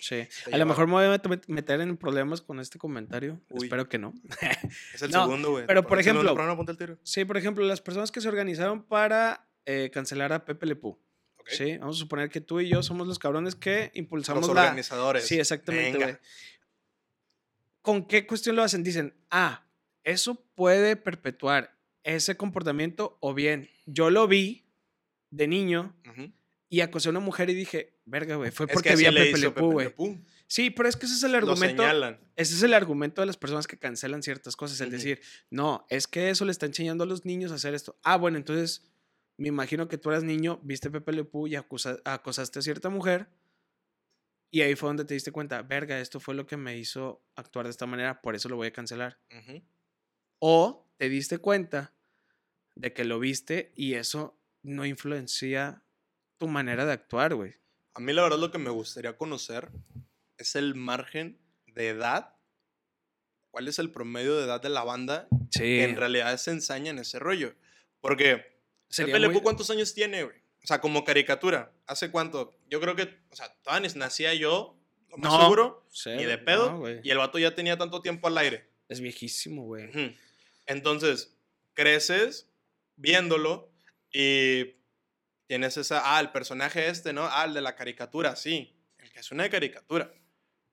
sí. 0.00 0.26
A 0.50 0.56
lo 0.56 0.66
mejor 0.66 0.86
me 0.86 0.92
voy 0.92 1.04
a 1.04 1.20
meter 1.48 1.80
en 1.80 1.96
problemas 1.96 2.40
con 2.40 2.60
este 2.60 2.78
comentario. 2.78 3.40
Espero 3.50 3.88
que 3.88 3.98
no. 3.98 4.14
Es 4.94 5.02
el 5.02 5.12
segundo, 5.12 5.50
güey. 5.50 5.66
Pero, 5.66 5.86
por, 5.86 5.98
ejemplo. 6.00 6.34
Sí, 7.02 7.24
por 7.24 7.36
ejemplo, 7.36 7.64
las 7.64 7.80
personas 7.80 8.10
que 8.10 8.20
se 8.20 8.28
organizaron 8.28 8.82
para 8.82 9.46
eh, 9.66 9.90
cancelar 9.92 10.32
a 10.32 10.44
Pepe 10.44 10.66
Le 10.66 10.78
Sí, 11.46 11.76
vamos 11.78 11.96
a 11.96 11.98
suponer 11.98 12.30
que 12.30 12.40
tú 12.40 12.60
y 12.60 12.68
yo 12.68 12.84
somos 12.84 13.08
los 13.08 13.18
cabrones 13.18 13.56
que 13.56 13.90
impulsamos 13.94 14.46
los 14.46 14.56
organizadores. 14.56 15.26
Sí, 15.26 15.40
exactamente, 15.40 15.98
güey. 15.98 16.16
¿Con 17.80 18.06
qué 18.06 18.28
cuestión 18.28 18.54
lo 18.54 18.62
hacen? 18.62 18.84
Dicen, 18.84 19.12
ah, 19.28 19.64
eso 20.04 20.36
puede 20.54 20.94
perpetuar 20.94 21.71
ese 22.04 22.36
comportamiento 22.36 23.18
o 23.20 23.34
bien 23.34 23.70
yo 23.86 24.10
lo 24.10 24.28
vi 24.28 24.66
de 25.30 25.46
niño 25.46 25.96
y 26.68 26.80
acosé 26.80 27.08
a 27.08 27.10
una 27.10 27.20
mujer 27.20 27.50
y 27.50 27.54
dije, 27.54 28.00
verga, 28.04 28.36
güey, 28.36 28.50
fue 28.50 28.66
porque 28.66 28.96
vi 28.96 29.06
a 29.06 29.12
Pepe 29.12 29.38
Le 29.38 29.48
güey. 29.48 29.94
Sí, 30.46 30.70
pero 30.70 30.88
es 30.88 30.96
que 30.96 31.06
ese 31.06 31.14
es 31.14 31.22
el 31.22 31.34
argumento. 31.34 31.82
Ese 32.36 32.54
es 32.54 32.62
el 32.62 32.74
argumento 32.74 33.22
de 33.22 33.26
las 33.26 33.36
personas 33.36 33.66
que 33.66 33.78
cancelan 33.78 34.22
ciertas 34.22 34.54
cosas. 34.54 34.80
El 34.80 34.90
decir, 34.90 35.20
no, 35.50 35.86
es 35.88 36.06
que 36.06 36.30
eso 36.30 36.44
le 36.44 36.52
está 36.52 36.66
enseñando 36.66 37.04
a 37.04 37.06
los 37.06 37.24
niños 37.24 37.52
a 37.52 37.54
hacer 37.54 37.74
esto. 37.74 37.98
Ah, 38.02 38.16
bueno, 38.16 38.36
entonces 38.36 38.92
me 39.38 39.48
imagino 39.48 39.88
que 39.88 39.98
tú 39.98 40.10
eras 40.10 40.24
niño, 40.24 40.60
viste 40.62 40.90
Pepe 40.90 41.12
Le 41.12 41.26
y 41.46 41.54
acosaste 41.54 42.58
a 42.58 42.62
cierta 42.62 42.90
mujer. 42.90 43.28
Y 44.50 44.60
ahí 44.60 44.76
fue 44.76 44.90
donde 44.90 45.06
te 45.06 45.14
diste 45.14 45.32
cuenta, 45.32 45.62
verga, 45.62 45.98
esto 45.98 46.20
fue 46.20 46.34
lo 46.34 46.46
que 46.46 46.58
me 46.58 46.76
hizo 46.76 47.24
actuar 47.34 47.64
de 47.64 47.70
esta 47.70 47.86
manera, 47.86 48.20
por 48.20 48.34
eso 48.34 48.50
lo 48.50 48.56
voy 48.56 48.68
a 48.68 48.72
cancelar. 48.72 49.18
O 50.38 50.91
te 51.02 51.08
diste 51.08 51.38
cuenta 51.38 51.92
de 52.76 52.92
que 52.92 53.04
lo 53.04 53.18
viste 53.18 53.72
y 53.74 53.94
eso 53.94 54.38
no 54.62 54.86
influencia 54.86 55.82
tu 56.38 56.46
manera 56.46 56.86
de 56.86 56.92
actuar, 56.92 57.34
güey. 57.34 57.54
A 57.94 57.98
mí 57.98 58.12
la 58.12 58.22
verdad 58.22 58.38
lo 58.38 58.52
que 58.52 58.58
me 58.58 58.70
gustaría 58.70 59.16
conocer 59.16 59.68
es 60.38 60.54
el 60.54 60.76
margen 60.76 61.40
de 61.66 61.88
edad. 61.88 62.36
¿Cuál 63.50 63.66
es 63.66 63.80
el 63.80 63.90
promedio 63.90 64.36
de 64.36 64.44
edad 64.44 64.62
de 64.62 64.68
la 64.68 64.84
banda 64.84 65.26
que 65.50 65.82
en 65.82 65.96
realidad 65.96 66.36
se 66.36 66.52
ensaña 66.52 66.92
en 66.92 67.00
ese 67.00 67.18
rollo? 67.18 67.52
Porque 68.00 68.60
Pepe 68.96 69.28
muy... 69.28 69.40
¿cuántos 69.40 69.70
años 69.70 69.94
tiene, 69.94 70.22
güey? 70.22 70.36
O 70.62 70.68
sea, 70.68 70.80
como 70.80 71.04
caricatura. 71.04 71.72
¿Hace 71.88 72.12
cuánto? 72.12 72.54
Yo 72.70 72.80
creo 72.80 72.94
que, 72.94 73.18
o 73.28 73.34
sea, 73.34 73.52
todavía 73.64 73.90
nacía 73.96 74.34
yo, 74.34 74.78
lo 75.10 75.16
más 75.16 75.42
seguro, 75.42 75.84
ni 76.06 76.24
de 76.26 76.38
pedo. 76.38 76.80
y 77.02 77.10
el 77.10 77.18
vato 77.18 77.40
ya 77.40 77.56
tenía 77.56 77.76
tanto 77.76 78.02
tiempo 78.02 78.28
al 78.28 78.38
aire. 78.38 78.70
Es 78.88 79.00
viejísimo, 79.00 79.64
güey. 79.64 79.90
Entonces, 80.66 81.36
creces 81.74 82.50
viéndolo 82.96 83.72
y 84.12 84.76
tienes 85.46 85.76
esa, 85.76 86.16
ah, 86.16 86.20
el 86.20 86.30
personaje 86.32 86.88
este, 86.88 87.12
¿no? 87.12 87.26
Ah, 87.26 87.44
el 87.44 87.54
de 87.54 87.60
la 87.60 87.74
caricatura, 87.74 88.36
sí, 88.36 88.76
el 88.98 89.12
que 89.12 89.20
es 89.20 89.30
una 89.32 89.48
caricatura. 89.48 90.12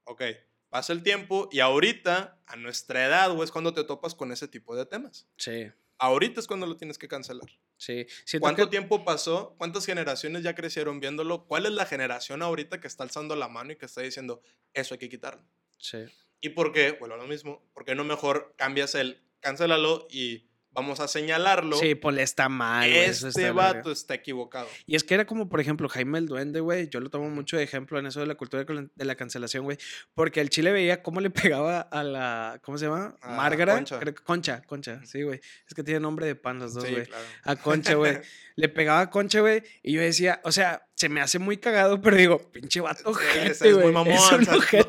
Ok, 0.06 0.24
pasa 0.70 0.94
el 0.94 1.04
tiempo 1.04 1.50
y 1.52 1.60
ahorita, 1.60 2.42
a 2.46 2.56
nuestra 2.56 3.06
edad, 3.06 3.44
es 3.44 3.52
cuando 3.52 3.74
te 3.74 3.84
topas 3.84 4.16
con 4.16 4.32
ese 4.32 4.48
tipo 4.48 4.76
de 4.76 4.86
temas. 4.86 5.28
Sí. 5.38 5.72
Ahorita 5.98 6.40
es 6.40 6.48
cuando 6.48 6.66
lo 6.66 6.78
tienes 6.78 6.98
que 6.98 7.10
cancelar. 7.10 7.50
Sí. 7.76 8.08
¿Cuánto 8.40 8.70
tiempo 8.70 9.04
pasó? 9.04 9.56
¿Cuántas 9.58 9.86
generaciones 9.86 10.44
ya 10.44 10.56
crecieron 10.56 11.02
viéndolo? 11.02 11.46
¿Cuál 11.46 11.66
es 11.66 11.74
la 11.74 11.86
generación 11.86 12.42
ahorita 12.42 12.80
que 12.80 12.88
está 12.88 13.04
alzando 13.04 13.36
la 13.36 13.50
mano 13.50 13.74
y 13.74 13.76
que 13.76 13.86
está 13.86 14.02
diciendo, 14.02 14.42
eso 14.74 14.94
hay 14.94 15.00
que 15.00 15.10
quitarlo? 15.10 15.46
Sí. 15.78 16.06
¿Y 16.40 16.50
por 16.50 16.72
qué? 16.72 16.94
Bueno, 16.94 17.18
lo 17.18 17.28
mismo. 17.28 17.70
¿Por 17.74 17.84
qué 17.84 17.96
no 17.96 18.06
mejor 18.06 18.54
cambias 18.58 18.96
el 18.96 19.22
cancélalo 19.42 20.08
y 20.10 20.50
vamos 20.72 21.00
a 21.00 21.08
señalarlo. 21.08 21.78
Sí, 21.78 21.96
pues 21.96 22.18
está 22.18 22.50
mal. 22.50 22.90
Este 22.90 23.52
vato 23.52 23.92
está 23.92 24.14
equivocado. 24.14 24.68
Y 24.86 24.96
es 24.96 25.04
que 25.04 25.14
era 25.14 25.26
como, 25.26 25.50
por 25.50 25.60
ejemplo, 25.60 25.90
Jaime 25.90 26.20
el 26.20 26.28
Duende, 26.28 26.60
güey. 26.60 26.90
Yo 26.90 27.00
lo 27.00 27.10
tomo 27.10 27.30
mucho 27.30 27.58
de 27.58 27.64
ejemplo 27.64 28.00
en 28.00 28.06
eso 28.06 28.20
de 28.20 28.28
la 28.28 28.36
cultura 28.36 28.64
de 28.64 29.06
la 29.06 29.16
cancelación, 29.16 29.66
güey. 29.66 29.78
Porque 30.14 30.42
el 30.42 30.50
chile 30.50 30.72
veía 30.72 31.04
cómo 31.04 31.22
le 31.22 31.30
pegaba 31.58 31.82
a 31.82 32.04
la. 32.04 32.60
¿Cómo 32.64 32.78
se 32.78 32.86
llama? 32.86 33.18
Márgara. 33.24 33.76
Concha. 33.76 34.00
Concha, 34.24 34.62
Concha. 34.64 35.06
Sí, 35.06 35.24
güey. 35.24 35.40
Es 35.68 35.74
que 35.74 35.84
tiene 35.84 36.00
nombre 36.00 36.26
de 36.26 36.36
pan 36.36 36.60
los 36.60 36.74
dos, 36.74 36.86
güey. 36.86 37.06
Sí, 37.06 37.10
claro. 37.10 37.26
A 37.44 37.56
Concha, 37.56 37.96
güey. 37.96 38.20
le 38.56 38.70
pegaba 38.70 39.02
a 39.02 39.10
Concha, 39.10 39.42
güey. 39.42 39.64
Y 39.84 39.94
yo 39.94 40.02
decía, 40.02 40.42
o 40.44 40.52
sea, 40.52 40.88
se 40.96 41.10
me 41.10 41.22
hace 41.22 41.40
muy 41.40 41.58
cagado, 41.58 42.02
pero 42.02 42.18
digo, 42.18 42.52
pinche 42.52 42.82
vato, 42.82 43.14
gente, 43.14 43.70
es 43.70 43.78
muy 43.78 43.92
mamón. 43.92 44.18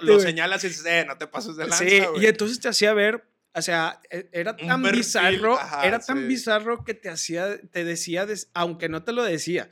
lo, 0.02 0.20
señalas 0.20 0.64
y 0.64 0.68
dices, 0.68 0.84
eh, 0.86 1.04
no 1.06 1.16
te 1.16 1.26
pases 1.26 1.56
de 1.56 1.68
lanza, 1.68 1.84
Sí, 1.84 2.02
y 2.16 2.26
entonces 2.26 2.58
te 2.58 2.68
hacía 2.68 2.92
ver 2.92 3.30
o 3.52 3.62
sea, 3.62 4.00
e, 4.10 4.28
era 4.32 4.56
tan 4.56 4.82
bizarro, 4.82 5.58
era 5.82 5.98
tan 5.98 6.28
bizarro 6.28 6.84
que 6.84 6.94
te 6.94 7.08
hacía, 7.08 7.60
te 7.72 7.84
decía, 7.84 8.26
aunque 8.54 8.88
no 8.88 9.02
te 9.02 9.12
lo 9.12 9.24
decía, 9.24 9.68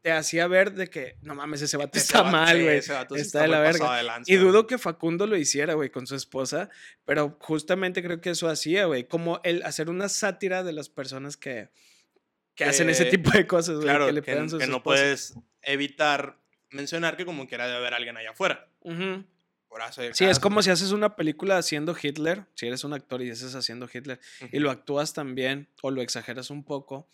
te 0.00 0.12
hacía 0.12 0.46
ver 0.46 0.72
de 0.72 0.88
que, 0.88 1.16
no 1.20 1.34
mames, 1.34 1.60
ese 1.60 1.76
vato 1.76 1.98
está 1.98 2.22
mal, 2.22 2.62
güey. 2.62 2.78
está, 2.78 3.04
de 3.42 3.48
la 3.48 3.60
verga. 3.60 4.22
y 4.24 4.36
dudo 4.36 4.66
que 4.66 4.78
Facundo 4.78 5.26
lo 5.26 5.36
hiciera, 5.36 5.74
güey, 5.74 5.90
con 5.90 6.06
su 6.06 6.14
esposa, 6.14 6.70
pero 7.04 7.36
justamente 7.40 8.02
creo 8.02 8.20
que 8.20 8.30
eso 8.30 8.48
hacía, 8.48 8.86
güey, 8.86 9.04
como 9.04 9.40
el 9.44 9.62
hacer 9.64 9.90
una 9.90 10.08
sátira 10.08 10.62
de 10.62 10.72
las 10.72 10.88
personas 10.88 11.36
que, 11.36 11.68
que 12.54 12.64
hacen 12.64 12.88
ese 12.88 13.04
tipo 13.06 13.30
de 13.30 13.46
cosas, 13.46 13.76
güey, 13.76 13.86
claro, 13.86 14.06
que 14.06 14.12
le 14.12 14.22
que, 14.22 14.66
no 14.66 14.82
puedes 14.82 15.34
evitar 15.62 16.38
mencionar 16.70 17.16
que 17.16 17.26
como 17.26 17.46
quiera 17.46 17.66
debe 17.66 17.78
haber 17.78 17.94
alguien 17.94 18.16
allá 18.16 18.30
afuera. 18.30 18.68
Sí, 20.12 20.24
es 20.24 20.40
como 20.40 20.62
si 20.62 20.70
haces 20.70 20.90
una 20.90 21.14
película 21.14 21.56
haciendo 21.56 21.96
Hitler, 22.00 22.44
si 22.54 22.66
eres 22.66 22.82
un 22.82 22.92
actor 22.92 23.22
y 23.22 23.30
haces 23.30 23.54
haciendo 23.54 23.88
Hitler, 23.92 24.18
y 24.50 24.58
lo 24.58 24.70
actúas 24.70 25.12
también 25.14 25.68
o 25.80 25.90
lo 25.92 26.02
exageras 26.02 26.50
un 26.50 26.64
poco, 26.64 27.08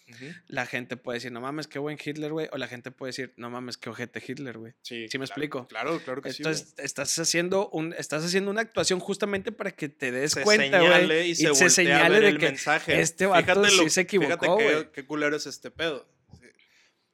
la 0.49 0.65
gente 0.67 0.97
puede 0.97 1.17
decir, 1.19 1.33
no 1.33 1.41
mames, 1.43 1.67
qué 1.69 1.79
buen 1.79 1.99
Hitler, 2.03 2.33
güey, 2.33 2.49
o 2.53 2.57
la 2.57 2.67
gente 2.67 2.91
puede 2.91 3.11
decir, 3.11 3.35
no 3.37 3.51
mames, 3.51 3.77
qué 3.77 3.91
ojete 3.91 4.23
Hitler, 4.27 4.57
güey. 4.57 4.73
Sí, 4.81 5.07
¿Sí 5.09 5.19
me 5.19 5.27
claro, 5.27 5.35
explico? 5.43 5.69
Claro, 5.69 6.01
claro 6.03 6.23
que 6.23 6.33
sí. 6.33 6.43
güey. 6.43 6.55
Entonces, 6.55 6.75
estás 6.79 7.19
haciendo 7.19 7.69
un 7.71 7.93
estás 7.93 8.25
haciendo 8.25 8.51
una 8.51 8.63
actuación 8.63 9.01
justamente 9.01 9.53
para 9.53 9.71
que 9.73 9.89
te 9.91 10.11
des 10.11 10.33
se 10.33 10.43
cuenta, 10.43 10.81
güey, 10.81 11.31
y 11.31 11.35
se, 11.35 11.49
voltea 11.51 11.67
a 11.67 11.71
señale 11.71 12.21
de 12.21 12.29
el 12.29 12.39
que 12.39 12.47
mensaje. 12.47 13.01
este 13.01 13.27
vato 13.27 13.43
Fíjate 13.45 13.69
sí 13.71 13.77
lo- 13.85 13.91
se 13.91 14.01
equivocó, 14.01 14.59
Fíjate 14.59 14.91
qué, 14.93 15.07
culero 15.07 15.37
es 15.37 15.47
este 15.47 15.71
pedo. 15.71 16.09
Sí. 16.41 16.47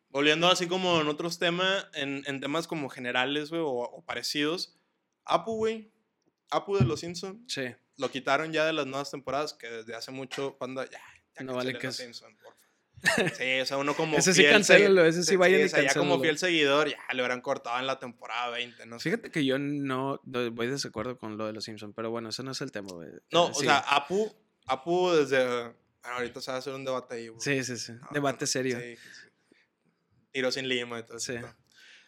Volviendo 0.09 0.49
así 0.49 0.67
como 0.67 1.01
en 1.01 1.09
otros 1.09 1.39
temas, 1.39 1.87
en, 1.95 2.23
en 2.27 2.41
temas 2.41 2.67
como 2.69 2.89
generales, 2.89 3.51
güey, 3.51 3.61
o, 3.63 3.67
o 3.71 4.05
parecidos. 4.05 4.77
Apu, 5.25 5.57
güey. 5.57 5.93
Apu 6.51 6.77
de 6.77 6.85
los 6.85 7.01
Simpsons. 7.01 7.39
Sí. 7.53 7.63
Lo 7.99 8.11
quitaron 8.11 8.53
ya 8.53 8.65
de 8.67 8.73
las 8.73 8.87
nuevas 8.87 9.11
temporadas, 9.11 9.55
que 9.55 9.69
desde 9.69 9.95
hace 9.95 10.11
mucho, 10.11 10.57
cuando 10.59 10.85
ya, 10.85 11.01
ya 11.37 11.45
No 11.45 11.55
vale 11.55 11.79
que 11.79 11.87
los 11.87 11.97
Simpsons. 11.97 12.37
Sí, 13.37 13.61
o 13.61 13.67
sea, 13.67 13.79
uno 13.79 13.95
como 13.95 14.17
Ese 14.19 14.33
sí 14.33 14.45
cancélalo, 14.45 15.05
ese 15.05 15.25
sí 15.25 15.35
vayan 15.37 15.61
o 15.63 15.65
y 15.65 15.69
sea, 15.69 15.83
ya 15.83 15.95
como 15.95 16.21
fiel 16.21 16.39
seguidor, 16.39 16.89
ya 16.89 16.99
le 17.13 17.23
hubieran 17.23 17.41
cortado 17.41 17.79
en 17.81 17.87
la 17.87 17.99
temporada 17.99 18.51
20, 18.51 18.87
no. 18.87 19.01
Fíjate 19.01 19.31
que 19.31 19.45
yo 19.45 19.59
no 19.59 20.21
no- 20.25 20.51
voy 20.53 20.67
de 20.67 20.73
desacuerdo 20.73 21.19
con 21.19 21.37
lo 21.37 21.47
de 21.47 21.53
los 21.53 21.65
Simpsons, 21.65 21.95
pero 21.97 22.11
bueno, 22.11 22.29
ese 22.29 22.43
no 22.45 22.53
es 22.53 22.61
el 22.61 22.71
tema, 22.71 22.91
güey. 22.93 23.09
No, 23.33 23.49
Eh, 23.49 23.51
o 23.51 23.55
sí. 23.55 23.65
sea, 23.67 23.79
Apu, 23.79 24.33
Apu 24.67 25.11
desde... 25.13 25.45
Bueno, 25.45 26.17
ahorita 26.19 26.41
se 26.41 26.51
va 26.51 26.57
a 26.57 26.59
hacer 26.59 26.75
un 26.75 26.85
debate 26.85 27.15
ahí, 27.17 27.29
güey. 27.29 27.41
Sí, 27.41 27.63
sí, 27.65 27.77
sí. 27.77 27.93
No, 27.93 28.09
Debate 28.13 28.47
serio. 28.47 28.79
sí, 28.81 28.97
sí. 28.97 29.57
Tiro 30.33 30.51
sin 30.53 30.69
lima 30.69 30.99
y 30.99 31.03
todo. 31.05 31.19
Sí. 31.19 31.35
No. 31.35 31.55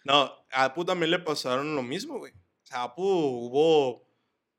No, 0.04 0.46
a 0.52 0.64
Apu 0.64 0.84
también 0.84 1.10
le 1.10 1.18
pasaron 1.18 1.74
lo 1.76 1.82
mismo, 1.82 2.18
güey. 2.18 2.32
O 2.74 2.76
sea, 2.76 2.80
a 2.80 2.84
Apu 2.86 3.04
hubo 3.04 4.04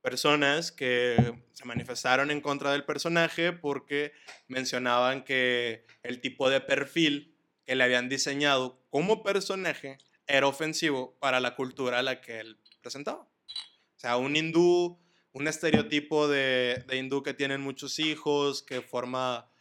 personas 0.01 0.71
que 0.71 1.33
se 1.51 1.65
manifestaron 1.65 2.31
en 2.31 2.39
contra 2.39 2.71
del 2.71 2.85
personaje 2.85 3.51
porque 3.51 4.13
mencionaban 4.47 5.25
que 5.25 5.85
el 6.01 6.21
tipo 6.21 6.49
de 6.49 6.61
perfil 6.61 7.35
que 7.65 7.75
le 7.75 7.83
habían 7.83 8.07
diseñado 8.07 8.81
como 8.89 9.21
personaje 9.21 9.97
era 10.27 10.47
ofensivo 10.47 11.17
para 11.19 11.41
la 11.41 11.57
cultura 11.57 11.99
a 11.99 12.03
la 12.03 12.21
que 12.21 12.39
él 12.39 12.57
presentaba. 12.81 13.23
O 13.23 13.99
sea, 13.99 14.15
un 14.15 14.37
hindú, 14.37 14.97
un 15.33 15.49
estereotipo 15.49 16.29
de, 16.29 16.85
de 16.87 16.95
hindú 16.95 17.21
que 17.21 17.33
tienen 17.33 17.59
muchos 17.59 17.99
hijos, 17.99 18.63
que 18.63 18.81
forma, 18.81 19.51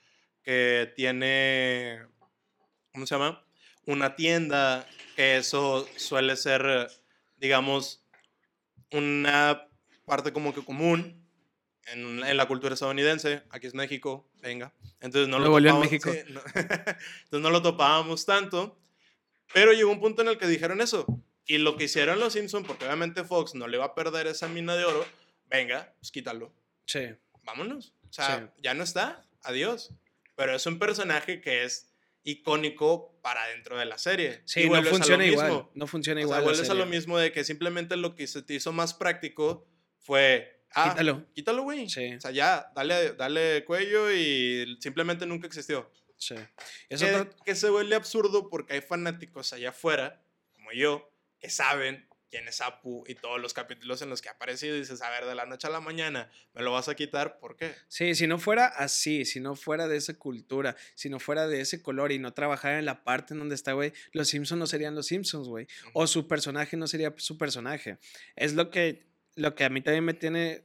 que 0.45 0.93
tiene, 0.95 2.07
¿cómo 2.93 3.05
se 3.05 3.17
llama? 3.17 3.45
Una 3.85 4.15
tienda, 4.15 4.87
que 5.17 5.39
eso 5.39 5.89
suele 5.97 6.37
ser, 6.37 6.89
digamos, 7.37 8.04
una 8.93 9.69
parte 10.07 10.33
como 10.33 10.55
que 10.55 10.65
común 10.65 11.25
en, 11.87 12.25
en 12.25 12.37
la 12.37 12.47
cultura 12.49 12.75
estadounidense. 12.75 13.43
Aquí 13.51 13.67
es 13.67 13.75
México, 13.75 14.29
venga. 14.41 14.73
Entonces 15.01 15.29
no 15.29 15.39
lo 15.39 15.47
topábamos- 15.51 15.81
México. 15.81 16.13
sí, 16.13 16.19
no. 16.29 16.41
Entonces 16.55 17.41
no 17.41 17.51
lo 17.51 17.63
topábamos 17.63 18.25
tanto. 18.27 18.79
Pero 19.53 19.73
llegó 19.73 19.91
un 19.93 20.01
punto 20.01 20.23
en 20.23 20.29
el 20.29 20.39
que 20.39 20.47
dijeron 20.47 20.81
eso. 20.81 21.07
Y 21.47 21.59
lo 21.59 21.77
que 21.77 21.85
hicieron 21.85 22.19
los 22.21 22.33
Simpsons, 22.33 22.67
porque 22.67 22.87
obviamente 22.87 23.23
Fox 23.25 23.55
no 23.55 23.69
le 23.69 23.77
va 23.77 23.87
a 23.87 23.95
perder 23.95 24.27
esa 24.27 24.49
mina 24.49 24.75
de 24.77 24.85
oro, 24.87 25.05
venga, 25.51 25.93
pues 26.01 26.11
quítalo. 26.11 26.53
Sí. 26.87 27.01
Vámonos. 27.43 27.93
O 28.09 28.13
sea, 28.13 28.39
Sí. 28.57 28.63
ya 28.63 28.73
no 28.75 28.83
está. 28.83 29.23
Adiós. 29.43 29.91
Pero 30.37 30.57
es 30.57 30.65
un 30.67 30.79
personaje 30.79 31.43
que 31.43 31.65
es 31.65 31.94
icónico 32.25 33.19
para 33.23 33.47
dentro 33.49 33.79
de 33.79 33.85
la 33.85 33.99
serie. 33.99 34.43
Sí, 34.45 34.61
Y 34.61 34.65
no 34.65 34.71
vuelves 34.71 34.89
a 34.89 34.93
lo 34.93 34.97
funciona 34.99 35.27
igual. 35.27 35.47
mismo. 35.47 35.71
No 35.75 35.87
funciona 35.87 36.21
O 36.21 36.23
sea, 36.23 36.27
igual. 36.27 36.43
vuelves 36.45 36.71
a 36.71 36.75
lo 36.75 36.87
mismo 36.87 37.19
de 37.19 37.33
que 37.33 37.45
simplemente 37.45 37.97
lo 37.97 38.15
que 38.15 38.27
se 38.27 38.43
te 38.43 38.55
hizo 38.55 38.73
más 38.73 38.95
práctico 38.95 39.67
fue. 40.01 40.65
Ah, 40.75 40.91
Quítalo. 40.91 41.25
Quítalo, 41.35 41.63
güey. 41.63 41.89
Sí. 41.89 42.15
O 42.15 42.21
sea, 42.21 42.31
ya, 42.33 42.73
dale, 42.75 43.13
dale 43.13 43.65
cuello 43.65 44.11
y 44.13 44.77
simplemente 44.81 45.25
nunca 45.27 45.47
existió. 45.47 45.91
Sí. 46.17 46.35
Es 46.89 47.01
que, 47.03 47.29
que 47.45 47.55
se 47.55 47.69
vuelve 47.71 47.95
absurdo 47.95 48.49
porque 48.49 48.75
hay 48.75 48.81
fanáticos 48.81 49.53
allá 49.53 49.71
afuera, 49.71 50.25
como 50.53 50.73
yo, 50.73 51.11
que 51.39 51.51
saben 51.51 52.09
quién 52.35 52.49
es 52.49 52.61
Apu 52.61 53.05
y 53.07 53.15
todos 53.15 53.41
los 53.41 53.55
capítulos 53.55 54.03
en 54.03 54.11
los 54.11 54.21
que 54.21 54.29
ha 54.29 54.33
aparecido 54.33 54.75
y 54.75 54.81
dices, 54.81 55.01
a 55.03 55.11
ver, 55.11 55.25
de 55.25 55.37
la 55.37 55.47
noche 55.47 55.69
a 55.69 55.71
la 55.71 55.81
mañana, 55.81 56.29
¿me 56.53 56.63
lo 56.63 56.73
vas 56.73 56.89
a 56.89 56.97
quitar? 56.97 57.39
¿Por 57.39 57.55
qué? 57.57 57.73
Sí, 57.87 58.17
si 58.17 58.27
no 58.27 58.41
fuera 58.41 58.67
así, 58.67 59.25
si 59.25 59.39
no 59.39 59.55
fuera 59.55 59.87
de 59.87 59.97
esa 59.97 60.15
cultura, 60.15 60.75
si 60.97 61.09
no 61.09 61.21
fuera 61.21 61.47
de 61.47 61.61
ese 61.61 61.81
color 61.81 62.11
y 62.11 62.19
no 62.19 62.35
trabajara 62.35 62.81
en 62.81 62.87
la 62.87 63.05
parte 63.05 63.35
en 63.35 63.39
donde 63.39 63.55
está, 63.55 63.75
güey, 63.75 63.93
los 64.11 64.27
Simpsons 64.27 64.59
no 64.59 64.67
serían 64.67 64.97
los 64.97 65.07
Simpsons, 65.07 65.47
güey. 65.47 65.69
O 65.93 66.09
su 66.09 66.27
personaje 66.27 66.77
no 66.77 66.89
sería 66.89 67.15
su 67.19 67.39
personaje. 67.39 67.99
Es 68.35 68.55
lo 68.55 68.69
que, 68.69 69.07
lo 69.37 69.55
que 69.55 69.63
a 69.63 69.69
mí 69.69 69.81
también 69.81 70.03
me 70.03 70.15
tiene, 70.15 70.65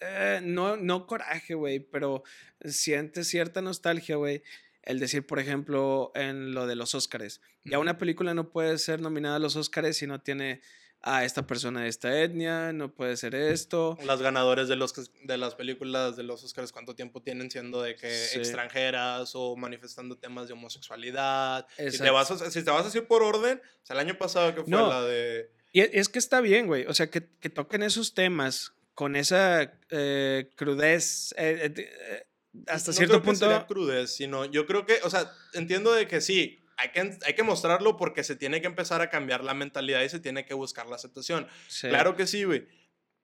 eh, 0.00 0.40
no, 0.42 0.78
no 0.78 1.06
coraje, 1.06 1.52
güey, 1.52 1.80
pero 1.80 2.22
siente 2.64 3.24
cierta 3.24 3.60
nostalgia, 3.60 4.16
güey. 4.16 4.42
El 4.82 4.98
decir, 4.98 5.26
por 5.26 5.38
ejemplo, 5.38 6.12
en 6.14 6.54
lo 6.54 6.66
de 6.66 6.76
los 6.76 6.94
Óscares. 6.94 7.42
Ya 7.64 7.78
una 7.78 7.98
película 7.98 8.32
no 8.32 8.48
puede 8.48 8.78
ser 8.78 9.02
nominada 9.02 9.36
a 9.36 9.38
los 9.38 9.54
Óscares 9.54 9.98
si 9.98 10.06
no 10.06 10.22
tiene 10.22 10.62
a 11.02 11.24
esta 11.24 11.46
persona 11.46 11.82
de 11.82 11.88
esta 11.88 12.20
etnia, 12.22 12.72
no 12.74 12.92
puede 12.92 13.16
ser 13.16 13.34
esto. 13.34 13.96
Las 14.04 14.20
ganadores 14.20 14.68
de, 14.68 14.76
los, 14.76 14.92
de 15.24 15.38
las 15.38 15.54
películas 15.54 16.16
de 16.16 16.24
los 16.24 16.44
Oscars, 16.44 16.72
¿cuánto 16.72 16.94
tiempo 16.94 17.22
tienen 17.22 17.50
siendo 17.50 17.80
de 17.82 17.96
que 17.96 18.10
Sí. 18.10 18.38
extranjeras 18.38 19.32
o 19.34 19.56
manifestando 19.56 20.16
temas 20.18 20.48
de 20.48 20.52
homosexualidad? 20.54 21.66
Si 21.78 21.98
te, 21.98 22.10
vas 22.10 22.30
a, 22.30 22.50
si 22.50 22.62
te 22.62 22.70
vas 22.70 22.94
a 22.94 22.98
ir 22.98 23.06
por 23.06 23.22
orden, 23.22 23.60
o 23.82 23.86
sea, 23.86 23.94
el 23.94 24.00
año 24.00 24.18
pasado 24.18 24.54
que 24.54 24.60
fue 24.62 24.70
No. 24.70 24.88
la 24.88 25.02
de... 25.02 25.50
Y 25.72 25.80
e- 25.80 25.90
es 25.94 26.08
que 26.08 26.18
está 26.18 26.40
bien, 26.40 26.66
güey. 26.66 26.84
O 26.86 26.94
sea, 26.94 27.08
que, 27.10 27.26
que 27.40 27.48
toquen 27.48 27.82
esos 27.82 28.12
temas 28.14 28.72
con 28.94 29.16
esa 29.16 29.72
eh, 29.90 30.50
crudez, 30.56 31.32
eh, 31.38 31.72
eh, 31.76 31.90
eh, 32.12 32.26
hasta 32.66 32.90
no 32.90 32.96
cierto 32.96 33.12
creo 33.14 33.22
que 33.22 33.26
punto. 33.26 33.46
sería 33.46 33.66
crudez, 33.66 34.10
sino 34.14 34.44
yo 34.44 34.66
creo 34.66 34.84
que, 34.84 34.98
o 35.04 35.08
sea, 35.10 35.32
entiendo 35.54 35.92
de 35.94 36.06
que 36.08 36.20
sí, 36.20 36.58
hay 36.80 36.90
que, 36.90 37.18
hay 37.26 37.34
que 37.34 37.42
mostrarlo 37.42 37.96
porque 37.96 38.24
se 38.24 38.36
tiene 38.36 38.60
que 38.60 38.66
empezar 38.66 39.00
a 39.02 39.10
cambiar 39.10 39.44
la 39.44 39.54
mentalidad 39.54 40.02
y 40.02 40.08
se 40.08 40.20
tiene 40.20 40.44
que 40.44 40.54
buscar 40.54 40.86
la 40.88 40.96
aceptación. 40.96 41.46
Sí. 41.68 41.88
Claro 41.88 42.16
que 42.16 42.26
sí, 42.26 42.44
güey. 42.44 42.66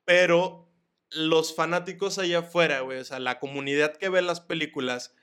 Pero 0.04 0.70
los 1.10 1.54
fanáticos 1.54 2.18
allá 2.18 2.40
afuera, 2.40 2.80
güey, 2.80 2.98
o 2.98 3.04
sea, 3.04 3.18
la 3.20 3.38
comunidad 3.38 3.96
que 3.96 4.08
ve 4.08 4.22
las 4.22 4.40
películas, 4.40 5.14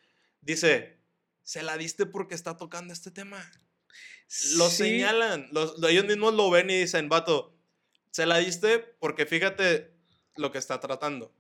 dice, 0.42 1.00
se 1.44 1.62
la 1.64 1.78
diste 1.78 2.06
porque 2.06 2.36
está 2.36 2.58
tocando 2.58 2.94
este 2.94 3.12
tema. 3.12 3.38
Lo 4.56 4.70
Sí, 4.70 4.78
señalan, 4.78 5.48
los, 5.52 5.78
lo- 5.80 5.88
ellos 5.90 6.06
mismos 6.06 6.34
lo 6.34 6.50
ven 6.50 6.70
y 6.70 6.80
dicen, 6.80 7.10
vato, 7.10 7.56
se 8.12 8.26
la 8.26 8.38
diste 8.38 8.80
porque 8.80 9.26
fíjate 9.26 9.94
lo 10.38 10.52
que 10.52 10.58
está 10.58 10.80
tratando. 10.80 11.34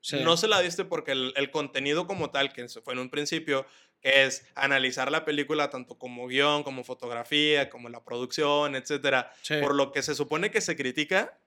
Sí. 0.00 0.20
No 0.22 0.36
se 0.36 0.48
la 0.48 0.60
diste 0.60 0.84
porque 0.84 1.12
el, 1.12 1.32
el 1.36 1.50
contenido 1.50 2.06
como 2.06 2.30
tal, 2.30 2.52
que 2.52 2.68
fue 2.68 2.92
en 2.94 2.98
un 3.00 3.10
principio, 3.10 3.66
que 4.00 4.24
es 4.24 4.46
analizar 4.54 5.10
la 5.10 5.24
película 5.24 5.70
tanto 5.70 5.98
como 5.98 6.26
guion, 6.28 6.62
como 6.62 6.84
fotografía, 6.84 7.68
como 7.68 7.88
la 7.88 8.04
producción, 8.04 8.76
etcétera, 8.76 9.32
Sí. 9.42 9.54
por 9.60 9.74
lo 9.74 9.90
que 9.92 10.02
se 10.02 10.14
supone 10.14 10.50
que 10.50 10.60
se 10.60 10.76
critica, 10.76 11.38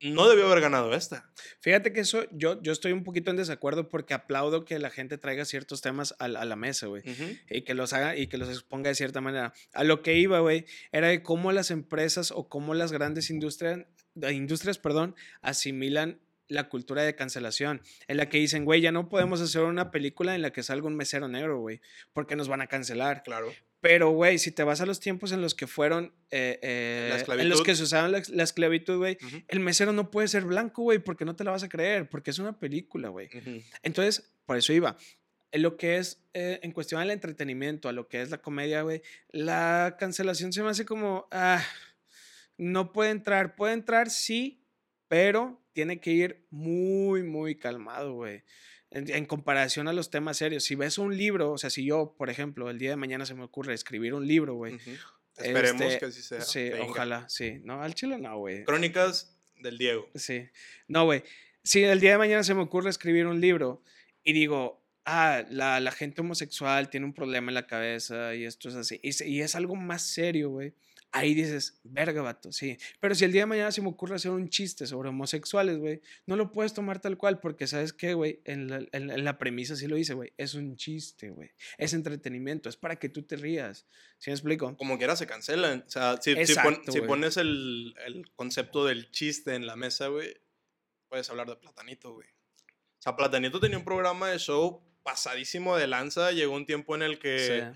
no 0.00 0.28
debió 0.28 0.46
haber 0.46 0.60
ganado 0.60 0.94
esta. 0.94 1.30
Fíjate 1.60 1.90
que 1.94 2.00
eso 2.00 2.24
yo, 2.30 2.60
yo 2.62 2.72
estoy 2.72 2.92
un 2.92 3.02
poquito 3.02 3.30
en 3.30 3.38
desacuerdo 3.38 3.88
porque 3.88 4.12
aplaudo 4.12 4.66
que 4.66 4.78
la 4.78 4.90
gente 4.90 5.16
traiga 5.16 5.46
ciertos 5.46 5.80
temas 5.80 6.14
a, 6.18 6.28
la- 6.28 6.42
a 6.42 6.44
la 6.44 6.54
mesa, 6.56 6.86
güey. 6.86 7.02
Y 7.48 7.62
que 7.62 7.72
los 7.72 7.94
haga 7.94 8.14
y 8.14 8.26
que 8.26 8.36
los 8.36 8.50
exponga 8.50 8.88
de 8.90 8.94
cierta 8.94 9.22
manera. 9.22 9.54
A 9.72 9.84
lo 9.84 10.02
que 10.02 10.14
iba, 10.18 10.40
güey, 10.40 10.66
era 10.92 11.08
de 11.08 11.22
cómo 11.22 11.50
las 11.50 11.70
empresas 11.70 12.30
o 12.30 12.46
cómo 12.50 12.74
las 12.74 12.92
grandes 12.92 13.30
industrias, 13.30 13.86
industrias, 14.30 14.76
perdón, 14.78 15.14
asimilan 15.40 16.20
la 16.48 16.68
cultura 16.68 17.02
de 17.02 17.14
cancelación, 17.14 17.82
en 18.08 18.16
la 18.16 18.28
que 18.28 18.38
dicen, 18.38 18.64
güey, 18.64 18.80
ya 18.80 18.92
no 18.92 19.08
podemos 19.08 19.40
hacer 19.40 19.62
una 19.62 19.90
película 19.90 20.34
en 20.34 20.42
la 20.42 20.52
que 20.52 20.62
salga 20.62 20.86
un 20.86 20.96
mesero 20.96 21.28
negro, 21.28 21.60
güey, 21.60 21.80
porque 22.12 22.36
nos 22.36 22.48
van 22.48 22.60
a 22.60 22.66
cancelar. 22.66 23.22
Claro. 23.22 23.52
Pero, 23.80 24.10
güey, 24.10 24.38
si 24.38 24.50
te 24.50 24.64
vas 24.64 24.80
a 24.80 24.86
los 24.86 25.00
tiempos 25.00 25.32
en 25.32 25.42
los 25.42 25.54
que 25.54 25.66
fueron, 25.66 26.12
eh, 26.30 26.58
eh, 26.62 27.24
en 27.28 27.48
los 27.48 27.62
que 27.62 27.76
se 27.76 27.84
usaban 27.84 28.10
la, 28.10 28.22
la 28.28 28.42
esclavitud, 28.42 28.96
güey, 28.96 29.18
el 29.48 29.60
mesero 29.60 29.92
no 29.92 30.10
puede 30.10 30.28
ser 30.28 30.44
blanco, 30.44 30.82
güey, 30.82 30.98
porque 30.98 31.24
no 31.24 31.36
te 31.36 31.44
la 31.44 31.52
vas 31.52 31.62
a 31.62 31.68
creer, 31.68 32.08
porque 32.08 32.30
es 32.30 32.38
una 32.38 32.58
película, 32.58 33.10
güey. 33.10 33.28
Entonces, 33.82 34.32
por 34.44 34.56
eso 34.56 34.72
iba. 34.72 34.96
En 35.52 35.62
lo 35.62 35.76
que 35.76 35.98
es, 35.98 36.20
eh, 36.34 36.58
en 36.62 36.72
cuestión 36.72 37.00
del 37.00 37.10
entretenimiento, 37.10 37.88
a 37.88 37.92
lo 37.92 38.08
que 38.08 38.22
es 38.22 38.30
la 38.30 38.38
comedia, 38.38 38.82
güey, 38.82 39.02
la 39.30 39.96
cancelación 39.98 40.52
se 40.52 40.62
me 40.62 40.70
hace 40.70 40.84
como, 40.84 41.28
ah, 41.30 41.62
no 42.56 42.92
puede 42.92 43.10
entrar. 43.10 43.54
Puede 43.54 43.74
entrar, 43.74 44.10
sí, 44.10 44.65
pero 45.08 45.62
tiene 45.72 46.00
que 46.00 46.12
ir 46.12 46.46
muy, 46.50 47.22
muy 47.22 47.56
calmado, 47.56 48.14
güey. 48.14 48.42
En, 48.90 49.10
en 49.10 49.26
comparación 49.26 49.88
a 49.88 49.92
los 49.92 50.10
temas 50.10 50.36
serios. 50.36 50.64
Si 50.64 50.74
ves 50.74 50.98
un 50.98 51.16
libro, 51.16 51.52
o 51.52 51.58
sea, 51.58 51.70
si 51.70 51.84
yo, 51.84 52.14
por 52.16 52.30
ejemplo, 52.30 52.70
el 52.70 52.78
día 52.78 52.90
de 52.90 52.96
mañana 52.96 53.26
se 53.26 53.34
me 53.34 53.42
ocurre 53.42 53.74
escribir 53.74 54.14
un 54.14 54.26
libro, 54.26 54.54
güey. 54.54 54.78
Esperemos 55.36 55.82
este, 55.82 55.98
que 55.98 56.06
así 56.06 56.22
sea. 56.22 56.40
Sí, 56.40 56.70
Venga. 56.70 56.84
ojalá, 56.84 57.28
sí. 57.28 57.60
No, 57.62 57.82
al 57.82 57.94
chile 57.94 58.18
no, 58.18 58.38
güey. 58.38 58.64
Crónicas 58.64 59.36
del 59.60 59.76
Diego. 59.78 60.08
Sí. 60.14 60.48
No, 60.88 61.04
güey. 61.04 61.22
Si 61.62 61.82
el 61.82 62.00
día 62.00 62.12
de 62.12 62.18
mañana 62.18 62.42
se 62.42 62.54
me 62.54 62.62
ocurre 62.62 62.90
escribir 62.90 63.26
un 63.26 63.40
libro 63.40 63.82
y 64.22 64.32
digo, 64.32 64.82
ah, 65.04 65.42
la, 65.50 65.80
la 65.80 65.90
gente 65.90 66.20
homosexual 66.20 66.88
tiene 66.88 67.06
un 67.06 67.12
problema 67.12 67.50
en 67.50 67.54
la 67.54 67.66
cabeza 67.66 68.34
y 68.34 68.44
esto 68.44 68.68
es 68.68 68.76
así, 68.76 69.00
y 69.02 69.40
es 69.40 69.54
algo 69.54 69.74
más 69.74 70.02
serio, 70.02 70.50
güey. 70.50 70.74
Ahí 71.12 71.34
dices, 71.34 71.80
verga, 71.82 72.20
vato, 72.20 72.52
sí. 72.52 72.76
Pero 73.00 73.14
si 73.14 73.24
el 73.24 73.32
día 73.32 73.42
de 73.42 73.46
mañana 73.46 73.72
se 73.72 73.80
me 73.80 73.88
ocurre 73.88 74.16
hacer 74.16 74.30
un 74.30 74.48
chiste 74.48 74.86
sobre 74.86 75.08
homosexuales, 75.08 75.78
güey, 75.78 76.02
no 76.26 76.36
lo 76.36 76.52
puedes 76.52 76.74
tomar 76.74 77.00
tal 77.00 77.16
cual, 77.16 77.40
porque 77.40 77.66
sabes 77.66 77.92
qué, 77.92 78.12
güey, 78.12 78.40
en 78.44 78.68
la, 78.68 78.84
en 78.92 79.24
la 79.24 79.38
premisa 79.38 79.76
sí 79.76 79.86
lo 79.86 79.96
dice, 79.96 80.14
güey, 80.14 80.32
es 80.36 80.54
un 80.54 80.76
chiste, 80.76 81.30
güey. 81.30 81.50
Es 81.78 81.94
entretenimiento, 81.94 82.68
es 82.68 82.76
para 82.76 82.96
que 82.96 83.08
tú 83.08 83.22
te 83.22 83.36
rías. 83.36 83.86
¿Sí 84.18 84.30
me 84.30 84.34
explico? 84.34 84.76
Como 84.76 84.98
quiera 84.98 85.16
se 85.16 85.26
cancelan. 85.26 85.84
O 85.86 85.90
sea, 85.90 86.16
si, 86.20 86.34
si, 86.44 86.54
si 86.88 87.00
pones 87.00 87.36
el, 87.36 87.94
el 88.06 88.30
concepto 88.34 88.84
del 88.84 89.10
chiste 89.10 89.54
en 89.54 89.66
la 89.66 89.76
mesa, 89.76 90.08
güey, 90.08 90.36
puedes 91.08 91.30
hablar 91.30 91.48
de 91.48 91.56
Platanito, 91.56 92.12
güey. 92.12 92.28
O 92.28 93.02
sea, 93.02 93.16
Platanito 93.16 93.60
tenía 93.60 93.78
un 93.78 93.84
programa 93.84 94.28
de 94.28 94.38
show 94.38 94.82
pasadísimo 95.02 95.76
de 95.76 95.86
lanza. 95.86 96.32
Llegó 96.32 96.54
un 96.54 96.66
tiempo 96.66 96.94
en 96.94 97.02
el 97.02 97.18
que 97.18 97.72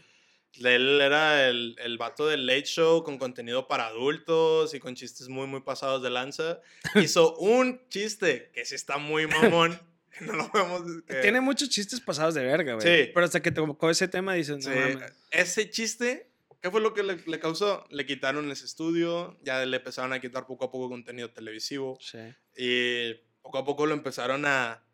él 0.54 1.00
era 1.00 1.48
el, 1.48 1.76
el 1.78 1.98
vato 1.98 2.26
del 2.26 2.46
late 2.46 2.64
show 2.64 3.02
con 3.02 3.18
contenido 3.18 3.68
para 3.68 3.86
adultos 3.86 4.74
y 4.74 4.80
con 4.80 4.94
chistes 4.94 5.28
muy, 5.28 5.46
muy 5.46 5.60
pasados 5.60 6.02
de 6.02 6.10
lanza. 6.10 6.60
Hizo 6.94 7.36
un 7.36 7.80
chiste 7.88 8.50
que 8.52 8.64
sí 8.64 8.74
está 8.74 8.98
muy 8.98 9.26
mamón. 9.26 9.80
no 10.20 10.32
lo 10.34 10.50
vemos. 10.52 10.82
Tiene 11.22 11.40
muchos 11.40 11.68
chistes 11.68 12.00
pasados 12.00 12.34
de 12.34 12.44
verga, 12.44 12.74
güey. 12.74 12.86
Sí. 12.86 13.10
Pero 13.12 13.24
hasta 13.24 13.40
que 13.40 13.52
tocó 13.52 13.90
ese 13.90 14.08
tema 14.08 14.34
dices, 14.34 14.66
no 14.66 14.74
mames. 14.74 15.12
Ese 15.30 15.70
chiste 15.70 16.30
¿Qué 16.60 16.70
fue 16.70 16.80
lo 16.80 16.92
que 16.92 17.02
le, 17.02 17.16
le, 17.16 17.40
causó? 17.40 17.86
Le 17.88 18.04
quitaron 18.04 18.50
ese 18.50 18.66
estudio, 18.66 19.38
ya 19.42 19.64
le 19.64 19.78
empezaron 19.78 20.12
a 20.12 20.20
quitar 20.20 20.46
poco 20.46 20.66
a 20.66 20.70
poco 20.70 20.90
contenido 20.90 21.30
televisivo. 21.30 21.98
Sí. 22.00 22.18
Y 22.54 23.14
poco 23.40 23.58
a 23.58 23.64
poco 23.64 23.86
lo 23.86 23.94
empezaron 23.94 24.44
a, 24.44 24.84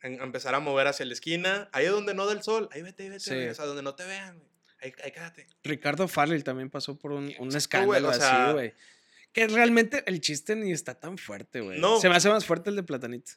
empezar 0.00 0.54
a 0.54 0.60
mover 0.60 0.86
hacia 0.86 1.04
la 1.04 1.12
esquina. 1.12 1.68
Ahí 1.72 1.84
es 1.84 1.90
donde 1.90 2.14
no 2.14 2.24
da 2.24 2.32
el 2.32 2.42
sol. 2.42 2.70
Ahí 2.72 2.80
vete, 2.80 3.10
vete. 3.10 3.50
O 3.50 3.54
sea, 3.54 3.66
donde 3.66 3.82
no 3.82 3.94
te 3.94 4.06
vean, 4.06 4.42
Ahí, 4.84 4.92
ahí. 5.02 5.46
Ricardo 5.62 6.08
Farrell 6.08 6.44
también 6.44 6.68
pasó 6.68 6.98
por 6.98 7.12
un, 7.12 7.32
un 7.38 7.56
escándalo 7.56 8.10
así, 8.10 8.52
güey. 8.52 8.74
Que 9.32 9.48
realmente 9.48 10.04
el 10.06 10.20
chiste 10.20 10.54
ni 10.54 10.72
está 10.72 10.94
tan 10.94 11.18
fuerte, 11.18 11.60
güey. 11.60 11.80
No. 11.80 12.00
Se 12.00 12.08
me 12.08 12.16
hace 12.16 12.28
más 12.28 12.44
fuerte 12.44 12.70
el 12.70 12.76
de 12.76 12.82
Platanito. 12.82 13.32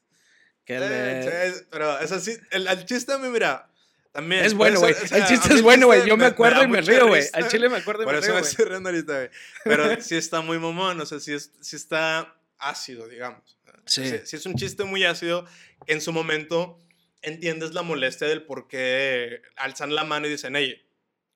Que 0.66 0.76
el 0.76 0.82
de... 0.82 1.66
pero 1.72 1.98
eso 2.00 2.20
sí, 2.20 2.38
el, 2.52 2.68
el 2.68 2.86
chiste 2.86 3.14
a 3.14 3.18
mí, 3.18 3.30
mira, 3.30 3.72
también. 4.12 4.44
Es 4.44 4.54
bueno, 4.54 4.80
güey. 4.80 4.94
el 4.94 5.26
chiste 5.26 5.54
es 5.54 5.62
bueno, 5.62 5.88
güey. 5.88 6.06
Yo 6.06 6.18
me, 6.18 6.26
acuerdo 6.26 6.64
y 6.64 6.68
me 6.68 6.82
río, 6.82 7.08
güey. 7.08 7.24
Al 7.34 7.48
chile 7.48 7.70
me 7.70 7.78
acuerdo 7.78 8.04
y 8.04 8.06
me 8.06 8.12
río. 8.12 8.22
Por 8.22 8.30
eso 8.30 8.36
me 8.36 8.42
estoy 8.42 8.66
riendo 8.66 8.90
ahorita, 8.90 9.14
güey. 9.14 9.30
Pero 9.64 10.02
sí 10.02 10.16
está 10.18 10.42
muy 10.42 10.60
momón, 10.60 11.00
o 11.00 11.06
sea, 11.06 11.20
sí, 11.20 11.34
es, 11.34 11.54
sí 11.62 11.78
está 11.78 12.36
ácido, 12.58 13.08
digamos. 13.08 13.58
Sí. 13.86 14.20
sí. 14.26 14.36
es 14.36 14.46
un 14.46 14.56
chiste 14.56 14.84
muy 14.84 15.06
ácido. 15.06 15.46
En 15.88 16.02
su 16.02 16.12
momento 16.12 16.78
entiendes 17.22 17.74
la 17.74 17.82
molestia 17.82 18.28
del 18.28 18.44
por 18.44 18.68
qué 18.68 19.42
alzan 19.56 19.96
la 19.96 20.04
mano 20.04 20.28
y 20.28 20.32
dicen, 20.32 20.56
hey, 20.56 20.87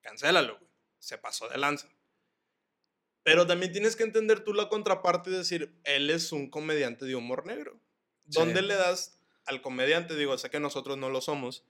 cancélalo, 0.02 0.58
güey. 0.58 0.70
Se 1.00 1.18
pasó 1.18 1.48
de 1.50 1.58
lanza. 1.58 1.90
Pero 3.24 3.46
también 3.46 3.72
tienes 3.72 3.96
que 3.96 4.04
entender 4.04 4.44
tú 4.44 4.54
la 4.54 4.70
contraparte 4.70 5.30
y 5.30 5.34
decir, 5.34 5.80
él 5.84 6.10
es 6.10 6.32
un 6.32 6.50
comediante 6.50 7.06
de 7.06 7.16
humor 7.16 7.46
negro. 7.46 7.80
¿Dónde 8.26 8.62
le 8.62 8.76
das 8.76 9.20
al 9.46 9.62
comediante? 9.62 10.16
Digo, 10.16 10.38
sé 10.38 10.50
que 10.50 10.60
nosotros 10.60 10.98
no 10.98 11.10
lo 11.10 11.22
somos. 11.22 11.66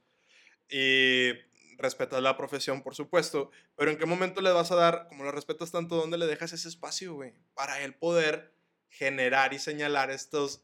Y 0.70 1.32
respetas 1.78 2.22
la 2.22 2.38
profesión, 2.38 2.84
por 2.84 2.96
supuesto. 2.96 3.52
Pero 3.76 3.92
¿en 3.92 3.98
qué 3.98 4.06
momento 4.06 4.42
le 4.42 4.52
vas 4.52 4.72
a 4.72 4.76
dar, 4.76 5.08
como 5.10 5.24
lo 5.24 5.32
respetas 5.32 5.72
tanto, 5.72 5.96
dónde 5.96 6.18
le 6.18 6.28
dejas 6.28 6.54
ese 6.54 6.70
espacio, 6.70 7.16
güey? 7.16 7.34
Para 7.54 7.82
él 7.82 7.96
poder 7.96 8.54
generar 8.90 9.54
y 9.54 9.60
señalar 9.60 10.12
estos, 10.12 10.64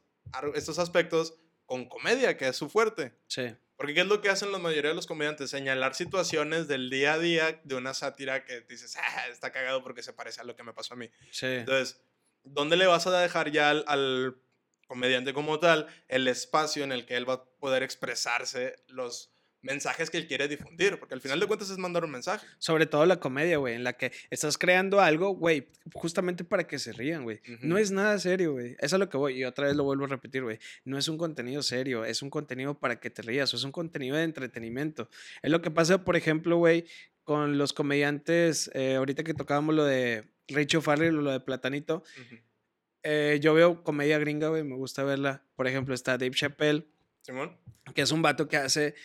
estos 0.56 0.80
aspectos 0.80 1.38
con 1.66 1.90
comedia, 1.90 2.38
que 2.38 2.48
es 2.48 2.56
su 2.56 2.70
fuerte. 2.70 3.14
Sí. 3.28 3.56
Porque 3.78 3.94
¿qué 3.94 4.02
es 4.02 4.08
lo 4.08 4.22
que 4.22 4.30
hacen 4.30 4.52
la 4.52 4.58
mayoría 4.58 4.90
de 4.90 4.96
los 4.96 5.06
comediantes? 5.06 5.52
Señalar 5.52 5.94
situaciones 5.94 6.68
del 6.68 6.90
día 6.90 7.14
a 7.14 7.20
día 7.20 7.62
de 7.64 7.76
una 7.76 7.94
sátira 7.94 8.44
que 8.44 8.62
dices, 8.62 8.98
ah, 8.98 9.28
está 9.30 9.52
cagado 9.52 9.84
porque 9.84 10.02
se 10.02 10.14
parece 10.14 10.42
a 10.42 10.44
lo 10.44 10.56
que 10.56 10.64
me 10.64 10.74
pasó 10.74 10.96
a 10.96 10.98
mí. 10.98 11.10
Sí. 11.32 11.46
Entonces, 11.46 12.02
¿dónde 12.44 12.76
le 12.76 12.88
vas 12.88 13.06
a 13.06 13.22
dejar 13.22 13.52
ya 13.52 13.70
al, 13.70 13.86
al, 13.88 14.42
comediante 14.88 15.34
como 15.34 15.60
tal 15.60 15.88
el 16.08 16.28
espacio 16.28 16.84
en 16.84 16.92
el 16.92 17.06
que 17.06 17.18
él 17.18 17.30
va 17.30 17.34
a 17.34 17.44
poder 17.60 17.84
expresarse 17.84 18.78
los 18.88 19.37
mensajes 19.62 20.10
que 20.10 20.18
él 20.18 20.28
quiere 20.28 20.48
difundir, 20.48 21.00
porque 21.00 21.14
al 21.14 21.22
final 21.22 21.40
de 21.40 21.48
cuentas 21.48 21.70
es 21.70 21.78
mandar 21.78 22.06
un 22.06 22.12
mensaje. 22.12 22.46
Sobre 22.58 22.86
todo 22.86 23.06
la 23.06 23.20
comedia, 23.20 23.58
güey, 23.58 23.76
en 23.76 23.84
la 23.84 23.94
que 23.94 24.12
estás 24.30 24.58
creando 24.58 25.02
algo, 25.02 25.32
güey, 25.32 25.68
justamente 25.94 26.44
para 26.44 26.68
que 26.68 26.80
se 26.80 26.94
rían, 26.94 27.24
güey. 27.24 27.42
No 27.62 27.78
es 27.78 27.92
nada 27.92 28.18
serio, 28.20 28.54
güey. 28.54 28.76
Eso 28.80 28.96
es 28.96 29.00
lo 29.00 29.10
que 29.10 29.18
voy, 29.18 29.40
y 29.40 29.44
otra 29.44 29.68
vez 29.68 29.76
lo 29.76 29.84
vuelvo 29.84 30.06
a 30.06 30.08
repetir, 30.08 30.44
güey. 30.44 30.60
No 30.86 30.98
es 30.98 31.08
un 31.08 31.18
contenido 31.18 31.62
serio, 31.64 32.06
es 32.06 32.22
un 32.22 32.30
contenido 32.30 32.80
para 32.80 33.00
que 33.00 33.10
te 33.10 33.22
rías, 33.22 33.54
o 33.54 33.58
es 33.58 33.64
un 33.64 33.72
contenido 33.72 34.16
de 34.16 34.24
entretenimiento. 34.24 35.10
Es 35.42 35.52
lo 35.52 35.62
que 35.62 35.72
pasa, 35.72 36.04
por 36.04 36.16
ejemplo, 36.16 36.58
güey, 36.58 36.86
con 37.24 37.58
los 37.58 37.74
comediantes, 37.74 38.72
eh, 38.74 38.96
ahorita 38.96 39.24
que 39.24 39.34
tocábamos 39.34 39.76
lo 39.76 39.84
de 39.84 40.30
Rachel 40.48 40.82
Farrell 40.82 41.18
o 41.18 41.22
lo 41.22 41.32
de 41.32 41.40
Platanito. 41.40 42.04
Eh, 43.04 43.40
yo 43.42 43.54
veo 43.54 43.84
comedia 43.84 44.18
gringa, 44.18 44.48
güey, 44.50 44.64
me 44.64 44.76
gusta 44.76 45.04
verla. 45.04 45.44
Por 45.56 45.68
ejemplo, 45.68 45.94
está 45.94 46.18
Dave 46.18 46.32
Chappelle. 46.32 46.88
Simón. 47.22 47.58
Que 47.94 48.02
es 48.02 48.12
un 48.12 48.22
vato 48.22 48.48
que 48.48 48.58
hace 48.58 48.96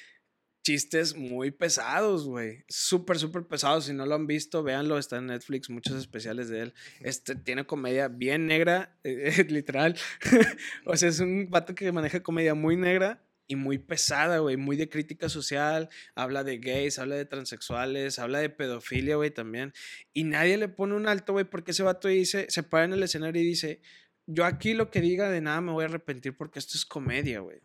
chistes 0.63 1.17
muy 1.17 1.51
pesados, 1.51 2.27
güey. 2.27 2.65
Súper, 2.69 3.19
súper 3.19 3.45
pesados. 3.45 3.87
Si 3.87 3.93
no 3.93 4.07
lo 4.07 4.15
han 4.15 4.27
visto, 4.27 4.63
véanlo. 4.63 4.99
Está 4.99 5.19
en 5.19 5.27
Netflix, 5.27 5.69
muchos 5.71 5.97
especiales 5.97 6.49
de 6.49 6.61
él. 6.61 6.75
Este 7.01 7.35
tiene 7.35 7.67
comedia 7.67 8.09
bien 8.09 8.47
negra, 8.47 8.97
eh, 9.05 9.45
literal. 9.49 9.97
o 10.87 10.97
sea, 10.97 11.09
es 11.09 11.21
un 11.21 11.51
vato 11.51 11.75
que 11.75 11.91
maneja 11.93 12.23
comedia 12.23 12.55
muy 12.55 12.77
negra 12.77 13.23
y 13.49 13.57
muy 13.57 13.79
pesada, 13.79 14.39
güey. 14.39 14.57
Muy 14.57 14.77
de 14.77 14.89
crítica 14.89 15.29
social. 15.29 15.89
Habla 16.15 16.45
de 16.45 16.59
gays, 16.59 16.99
habla 16.99 17.17
de 17.17 17.27
transexuales, 17.27 18.19
habla 18.19 18.39
de 18.39 18.51
pedofilia, 18.51 19.17
güey, 19.17 19.31
también. 19.31 19.73
Y 20.13 20.25
nadie 20.25 20.57
le 20.57 20.69
pone 20.69 20.95
un 20.95 21.09
alto, 21.09 21.33
güey, 21.33 21.45
porque 21.45 21.73
ese 21.73 21.83
vato 21.83 22.09
dice, 22.09 22.47
se 22.49 22.63
para 22.63 22.85
en 22.85 22.93
el 22.93 23.03
escenario 23.03 23.43
y 23.43 23.45
dice: 23.47 23.81
Yo 24.27 24.45
aquí 24.45 24.75
lo 24.75 24.91
que 24.91 25.01
diga 25.01 25.31
de 25.31 25.41
nada 25.41 25.61
me 25.61 25.73
voy 25.73 25.83
a 25.85 25.89
arrepentir 25.89 26.37
porque 26.37 26.61
esto 26.61 26.79
es 26.79 26.87
comedia, 26.87 27.41
güey. 27.41 27.61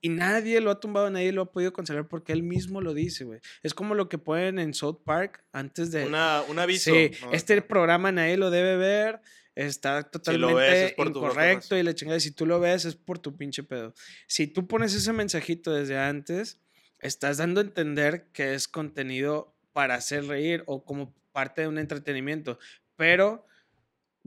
Y 0.00 0.10
nadie 0.10 0.60
lo 0.60 0.70
ha 0.70 0.78
tumbado, 0.78 1.10
nadie 1.10 1.32
lo 1.32 1.42
ha 1.42 1.52
podido 1.52 1.72
cancelar 1.72 2.06
porque 2.06 2.32
él 2.32 2.42
mismo 2.42 2.80
lo 2.80 2.94
dice, 2.94 3.24
güey. 3.24 3.40
Es 3.62 3.74
como 3.74 3.94
lo 3.94 4.08
que 4.08 4.18
ponen 4.18 4.58
en 4.58 4.74
South 4.74 5.00
Park 5.04 5.44
antes 5.52 5.90
de... 5.90 6.06
Una, 6.06 6.42
un 6.48 6.58
aviso. 6.58 6.92
Sí, 6.92 7.10
este 7.32 7.60
programa 7.62 8.12
nadie 8.12 8.36
lo 8.36 8.50
debe 8.50 8.76
ver, 8.76 9.20
está 9.56 10.04
totalmente 10.04 10.94
incorrecto 10.96 11.76
y 11.76 11.82
la 11.82 11.94
chingada. 11.94 12.20
Si 12.20 12.30
tú 12.30 12.46
lo 12.46 12.60
ves 12.60 12.84
es 12.84 12.94
por 12.94 13.18
tu 13.18 13.36
pinche 13.36 13.64
pedo. 13.64 13.92
Si 14.28 14.46
tú 14.46 14.68
pones 14.68 14.94
ese 14.94 15.12
mensajito 15.12 15.72
desde 15.72 15.98
antes, 15.98 16.60
estás 17.00 17.38
dando 17.38 17.60
a 17.60 17.64
entender 17.64 18.28
que 18.32 18.54
es 18.54 18.68
contenido 18.68 19.56
para 19.72 19.96
hacer 19.96 20.26
reír 20.26 20.62
o 20.66 20.84
como 20.84 21.12
parte 21.32 21.62
de 21.62 21.68
un 21.68 21.78
entretenimiento. 21.78 22.60
Pero 22.94 23.47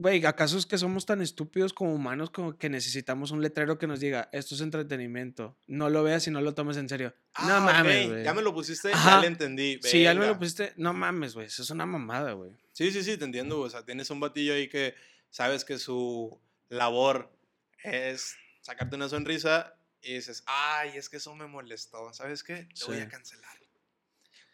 Güey, 0.02 0.26
¿acaso 0.26 0.58
es 0.58 0.66
que 0.66 0.78
somos 0.78 1.06
tan 1.06 1.22
estúpidos 1.22 1.72
como 1.72 1.94
humanos 1.94 2.30
como 2.30 2.58
que 2.58 2.68
necesitamos 2.68 3.30
un 3.30 3.40
letrero 3.40 3.78
que 3.78 3.86
nos 3.86 4.00
diga, 4.00 4.28
esto 4.32 4.56
es 4.56 4.60
entretenimiento? 4.60 5.56
No 5.68 5.90
lo 5.90 6.02
veas 6.02 6.26
y 6.26 6.32
no 6.32 6.40
lo 6.40 6.54
tomes 6.54 6.76
en 6.76 6.88
serio. 6.88 7.14
no 7.46 7.54
ah, 7.54 7.60
mames, 7.60 8.08
güey. 8.08 8.24
Ya 8.24 8.34
me 8.34 8.42
lo 8.42 8.52
pusiste, 8.52 8.90
ya 8.90 9.20
le 9.20 9.28
entendí. 9.28 9.78
Sí, 9.80 10.02
ya 10.02 10.12
me 10.14 10.26
lo 10.26 10.36
pusiste. 10.36 10.72
No 10.76 10.92
mames, 10.92 11.34
güey. 11.34 11.46
Eso 11.46 11.62
es 11.62 11.70
una 11.70 11.86
mamada, 11.86 12.32
güey. 12.32 12.50
Sí, 12.72 12.90
sí, 12.90 13.04
sí, 13.04 13.16
te 13.16 13.24
entiendo. 13.24 13.60
O 13.60 13.70
sea, 13.70 13.84
tienes 13.84 14.10
un 14.10 14.18
batillo 14.18 14.54
ahí 14.54 14.68
que 14.68 14.96
sabes 15.30 15.64
que 15.64 15.78
su 15.78 16.36
labor 16.68 17.32
es 17.84 18.34
sacarte 18.60 18.96
una 18.96 19.08
sonrisa 19.08 19.76
y 20.00 20.14
dices, 20.14 20.42
ay, 20.46 20.96
es 20.96 21.08
que 21.08 21.18
eso 21.18 21.32
me 21.36 21.46
molestó. 21.46 22.12
¿Sabes 22.12 22.42
qué? 22.42 22.66
Te 22.76 22.86
voy 22.86 22.98
a 22.98 23.08
cancelar. 23.08 23.56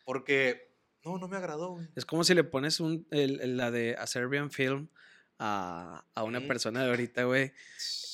Porque, 0.05 0.75
no, 1.07 1.17
no 1.17 1.27
me 1.27 1.39
agradó, 1.39 1.71
güey. 1.71 1.89
Es 1.97 2.05
como 2.05 2.23
si 2.23 2.35
le 2.35 2.45
pones 2.45 2.81
un, 2.81 3.07
el, 3.11 3.57
la 3.57 3.71
de 3.71 3.97
A 3.99 4.07
Serbian 4.07 4.51
Film 4.51 4.91
a, 5.39 6.05
a 6.15 6.23
una 6.25 6.41
persona 6.47 6.83
de 6.83 6.91
ahorita, 6.91 7.25
güey. 7.25 7.53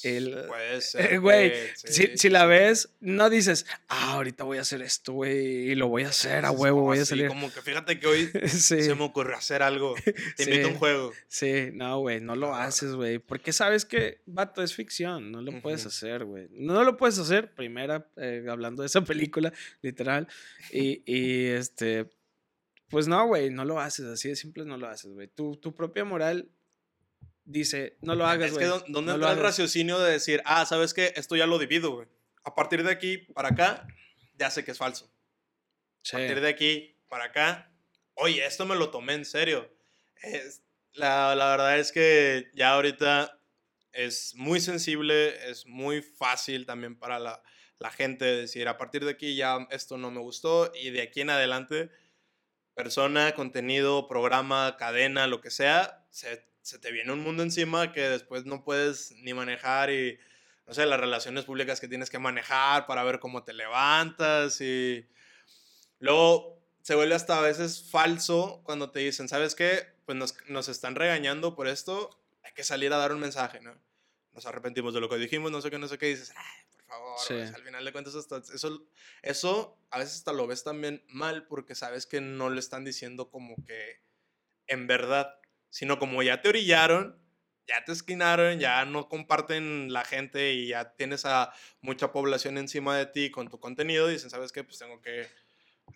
El, 0.04 0.44
Puede 0.48 0.80
ser. 0.82 1.20
Güey, 1.20 1.52
si, 1.76 2.18
si, 2.18 2.28
la 2.28 2.44
ves, 2.44 2.90
no 3.00 3.30
dices, 3.30 3.64
ah, 3.88 4.12
ahorita 4.12 4.44
voy 4.44 4.58
a 4.58 4.60
hacer 4.60 4.82
esto, 4.82 5.14
güey, 5.14 5.70
y 5.70 5.74
lo 5.74 5.88
voy 5.88 6.02
a 6.02 6.08
hacer 6.08 6.44
a 6.44 6.50
huevo, 6.50 6.82
voy 6.82 6.98
a 6.98 7.06
salir. 7.06 7.28
Como 7.28 7.50
que 7.50 7.62
fíjate 7.62 7.98
que 7.98 8.06
hoy 8.06 8.30
se 8.48 8.94
me 8.94 9.04
ocurrió 9.04 9.34
hacer 9.34 9.62
algo. 9.62 9.94
Te 10.36 10.42
invito 10.42 10.68
a 10.68 10.70
un 10.72 10.76
juego. 10.76 11.12
Sí, 11.28 11.70
no, 11.72 12.00
güey, 12.00 12.20
no 12.20 12.36
lo 12.36 12.54
haces, 12.54 12.94
güey. 12.94 13.18
Porque 13.18 13.54
sabes 13.54 13.86
que, 13.86 14.20
vato, 14.26 14.62
es 14.62 14.74
ficción, 14.74 15.32
no 15.32 15.40
lo 15.40 15.62
puedes 15.62 15.86
hacer, 15.86 16.26
güey. 16.26 16.48
No 16.50 16.84
lo 16.84 16.98
puedes 16.98 17.18
hacer, 17.18 17.54
primera, 17.54 18.06
eh, 18.16 18.44
hablando 18.50 18.82
de 18.82 18.88
esa 18.88 19.00
película, 19.00 19.54
literal. 19.80 20.28
Y, 20.70 21.02
y 21.06 21.46
este, 21.46 22.10
pues 22.90 23.08
no, 23.08 23.26
güey, 23.26 23.48
no 23.48 23.64
lo 23.64 23.80
haces, 23.80 24.04
así 24.04 24.28
de 24.28 24.36
simple 24.36 24.66
no 24.66 24.76
lo 24.76 24.86
haces, 24.86 25.10
güey. 25.12 25.28
Tu, 25.28 25.56
tu 25.56 25.74
propia 25.74 26.04
moral 26.04 26.50
dice, 27.44 27.96
no 28.00 28.14
lo 28.14 28.26
hagas, 28.26 28.52
güey. 28.52 28.64
Es 28.64 28.82
que 28.82 28.92
¿dónde 28.92 29.12
está 29.12 29.32
el 29.32 29.40
raciocinio 29.40 29.98
de 30.00 30.12
decir, 30.12 30.42
ah, 30.44 30.66
¿sabes 30.66 30.94
qué? 30.94 31.12
Esto 31.16 31.36
ya 31.36 31.46
lo 31.46 31.58
divido, 31.58 31.92
güey. 31.92 32.08
A 32.42 32.54
partir 32.54 32.82
de 32.82 32.90
aquí 32.90 33.18
para 33.18 33.50
acá, 33.50 33.86
ya 34.36 34.50
sé 34.50 34.64
que 34.64 34.72
es 34.72 34.78
falso. 34.78 35.10
A 36.08 36.12
partir 36.12 36.40
de 36.40 36.48
aquí 36.48 36.96
para 37.08 37.24
acá, 37.24 37.72
oye, 38.14 38.44
esto 38.44 38.66
me 38.66 38.76
lo 38.76 38.90
tomé 38.90 39.14
en 39.14 39.24
serio. 39.24 39.70
Es, 40.22 40.62
la, 40.92 41.34
la 41.34 41.50
verdad 41.50 41.78
es 41.78 41.92
que 41.92 42.50
ya 42.54 42.72
ahorita 42.72 43.40
es 43.92 44.34
muy 44.34 44.60
sensible, 44.60 45.50
es 45.50 45.66
muy 45.66 46.02
fácil 46.02 46.66
también 46.66 46.98
para 46.98 47.18
la, 47.18 47.42
la 47.78 47.90
gente 47.90 48.24
decir, 48.24 48.68
a 48.68 48.76
partir 48.76 49.04
de 49.04 49.12
aquí 49.12 49.36
ya 49.36 49.66
esto 49.70 49.96
no 49.96 50.10
me 50.10 50.20
gustó 50.20 50.72
y 50.74 50.90
de 50.90 51.02
aquí 51.02 51.20
en 51.20 51.30
adelante, 51.30 51.90
persona, 52.74 53.34
contenido, 53.34 54.08
programa, 54.08 54.76
cadena, 54.78 55.26
lo 55.26 55.40
que 55.40 55.50
sea, 55.50 56.06
se, 56.10 56.44
se 56.64 56.78
te 56.78 56.90
viene 56.90 57.12
un 57.12 57.20
mundo 57.20 57.42
encima 57.42 57.92
que 57.92 58.08
después 58.08 58.46
no 58.46 58.64
puedes 58.64 59.12
ni 59.18 59.34
manejar 59.34 59.90
y, 59.90 60.18
no 60.66 60.72
sé, 60.72 60.86
las 60.86 60.98
relaciones 60.98 61.44
públicas 61.44 61.78
que 61.78 61.88
tienes 61.88 62.08
que 62.08 62.18
manejar 62.18 62.86
para 62.86 63.04
ver 63.04 63.20
cómo 63.20 63.44
te 63.44 63.52
levantas 63.52 64.62
y 64.62 65.06
luego 65.98 66.58
se 66.80 66.94
vuelve 66.94 67.14
hasta 67.14 67.38
a 67.38 67.42
veces 67.42 67.88
falso 67.90 68.62
cuando 68.64 68.90
te 68.90 69.00
dicen, 69.00 69.28
¿sabes 69.28 69.54
qué? 69.54 69.94
Pues 70.06 70.16
nos, 70.16 70.34
nos 70.48 70.68
están 70.68 70.94
regañando 70.94 71.54
por 71.54 71.68
esto, 71.68 72.10
hay 72.42 72.52
que 72.52 72.64
salir 72.64 72.92
a 72.94 72.96
dar 72.98 73.12
un 73.12 73.20
mensaje, 73.20 73.60
¿no? 73.60 73.74
Nos 74.32 74.46
arrepentimos 74.46 74.94
de 74.94 75.00
lo 75.00 75.08
que 75.10 75.16
dijimos, 75.16 75.50
no 75.52 75.60
sé 75.60 75.70
qué, 75.70 75.78
no 75.78 75.86
sé 75.86 75.98
qué, 75.98 76.08
y 76.08 76.14
dices, 76.14 76.32
ay, 76.34 76.64
por 76.72 76.82
favor, 76.84 77.18
Sí. 77.18 77.34
güey", 77.34 77.46
al 77.46 77.62
final 77.62 77.84
de 77.84 77.92
cuentas 77.92 78.14
hasta- 78.14 78.42
eso, 78.54 78.86
eso 79.22 79.78
a 79.90 79.98
veces 79.98 80.14
hasta 80.16 80.32
lo 80.32 80.46
ves 80.46 80.64
también 80.64 81.04
mal 81.08 81.46
porque 81.46 81.74
sabes 81.74 82.06
que 82.06 82.22
no 82.22 82.48
lo 82.48 82.58
están 82.58 82.84
diciendo 82.84 83.30
como 83.30 83.54
que 83.66 84.00
en 84.66 84.86
verdad, 84.86 85.38
sino 85.74 85.98
como 85.98 86.22
ya 86.22 86.40
te 86.40 86.48
orillaron, 86.48 87.18
ya 87.66 87.84
te 87.84 87.90
esquinaron, 87.90 88.60
ya 88.60 88.84
no 88.84 89.08
comparten 89.08 89.92
la 89.92 90.04
gente 90.04 90.52
y 90.52 90.68
ya 90.68 90.94
tienes 90.94 91.24
a 91.24 91.52
mucha 91.80 92.12
población 92.12 92.58
encima 92.58 92.96
de 92.96 93.06
ti 93.06 93.32
con 93.32 93.48
tu 93.48 93.58
contenido, 93.58 94.06
dicen, 94.06 94.30
¿sabes 94.30 94.52
qué? 94.52 94.62
Pues 94.62 94.78
tengo 94.78 95.02
que 95.02 95.26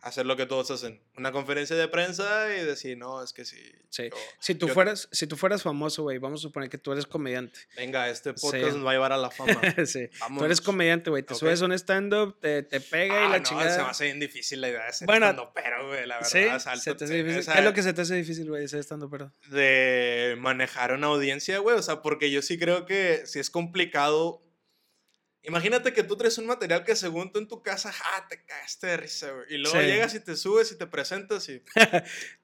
hacer 0.03 0.27
lo 0.27 0.37
que 0.37 0.47
todos 0.47 0.71
hacen, 0.71 1.03
una 1.17 1.33
conferencia 1.33 1.75
de 1.75 1.89
prensa 1.89 2.55
y 2.57 2.65
decir, 2.65 2.97
no, 2.97 3.23
es 3.23 3.33
que 3.33 3.45
sí. 3.45 3.61
Sí. 3.91 4.05
yo- 4.11 4.17
Si 4.39 4.55
tú 4.55 4.69
yo- 4.69 4.75
fueras, 4.75 5.09
si 5.11 5.27
tú 5.27 5.37
fueras 5.37 5.63
famoso, 5.63 6.03
güey, 6.05 6.19
vamos 6.19 6.41
a 6.41 6.43
suponer 6.43 6.69
que 6.69 6.79
tú 6.79 6.93
eres 6.93 7.07
comediante. 7.07 7.59
Venga, 7.77 8.09
este 8.09 8.31
Sí. 8.31 8.37
podcast 8.41 8.77
nos 8.77 8.87
va 8.87 8.91
a 8.91 8.95
llevar 8.95 9.13
a 9.13 9.17
la 9.17 9.31
fama. 9.31 9.51
sí. 9.87 10.09
Tú 10.39 10.45
eres 10.45 10.61
comediante, 10.61 11.11
güey. 11.11 11.23
Te 11.25 11.33
Ok. 11.35 11.41
subes 11.41 11.63
a 11.63 11.65
un 11.65 11.73
stand-up, 11.73 12.39
te, 12.41 12.63
te 12.63 12.81
pega 12.81 13.15
y 13.23 13.27
Ah, 13.27 13.29
la 13.31 13.39
no, 13.39 13.45
chingada. 13.45 13.75
se 13.75 13.83
me 13.83 13.89
hace 13.89 14.05
bien 14.05 14.21
difícil 14.21 14.61
la 14.61 14.69
idea 14.69 14.85
de 14.87 14.93
ser 14.93 15.07
Bueno, 15.07 15.51
pero 15.55 15.89
güey, 15.89 16.07
la 16.07 16.17
verdad. 16.17 16.31
Sí, 16.31 16.45
o 16.45 16.61
sea, 16.61 16.77
se 16.77 16.95
te 16.95 17.05
hace 17.05 17.15
sí, 17.15 17.19
difícil. 17.23 17.41
o 17.41 17.43
sea, 17.43 17.55
¿Qué 17.55 17.59
es 17.61 17.65
lo 17.65 17.73
que 17.75 17.83
se 17.83 17.93
te 17.93 18.01
hace 18.03 18.15
difícil, 18.15 18.49
güey, 18.49 18.69
ser 18.69 18.81
stand 18.81 19.11
pero 19.11 19.33
de 19.49 20.37
manejar 20.39 20.93
una 20.93 21.07
audiencia, 21.09 21.59
güey. 21.59 21.77
O 21.77 21.83
sea, 21.83 22.03
porque 22.03 22.31
yo 22.31 22.43
sí 22.43 22.59
creo 22.59 22.87
que 22.87 23.23
si 23.27 23.39
es 23.41 23.51
complicado. 23.51 24.43
Imagínate 25.49 25.93
que 25.93 26.03
tú 26.05 26.17
traes 26.17 26.39
un 26.39 26.47
material 26.47 26.85
que 26.85 26.95
según 26.95 27.33
tú 27.33 27.39
en 27.41 27.49
tu 27.49 27.63
casa, 27.63 27.91
ja, 27.91 28.29
te 28.29 28.45
cagaste 28.45 28.87
de 28.87 28.97
risa, 28.99 29.33
güey. 29.33 29.47
Y 29.55 29.59
luego 29.59 29.79
Sí. 29.81 29.87
llegas 29.87 30.15
y 30.15 30.21
te 30.21 30.37
subes 30.37 30.71
y 30.73 30.77
te 30.79 30.87
presentas 30.87 31.49
y. 31.49 31.63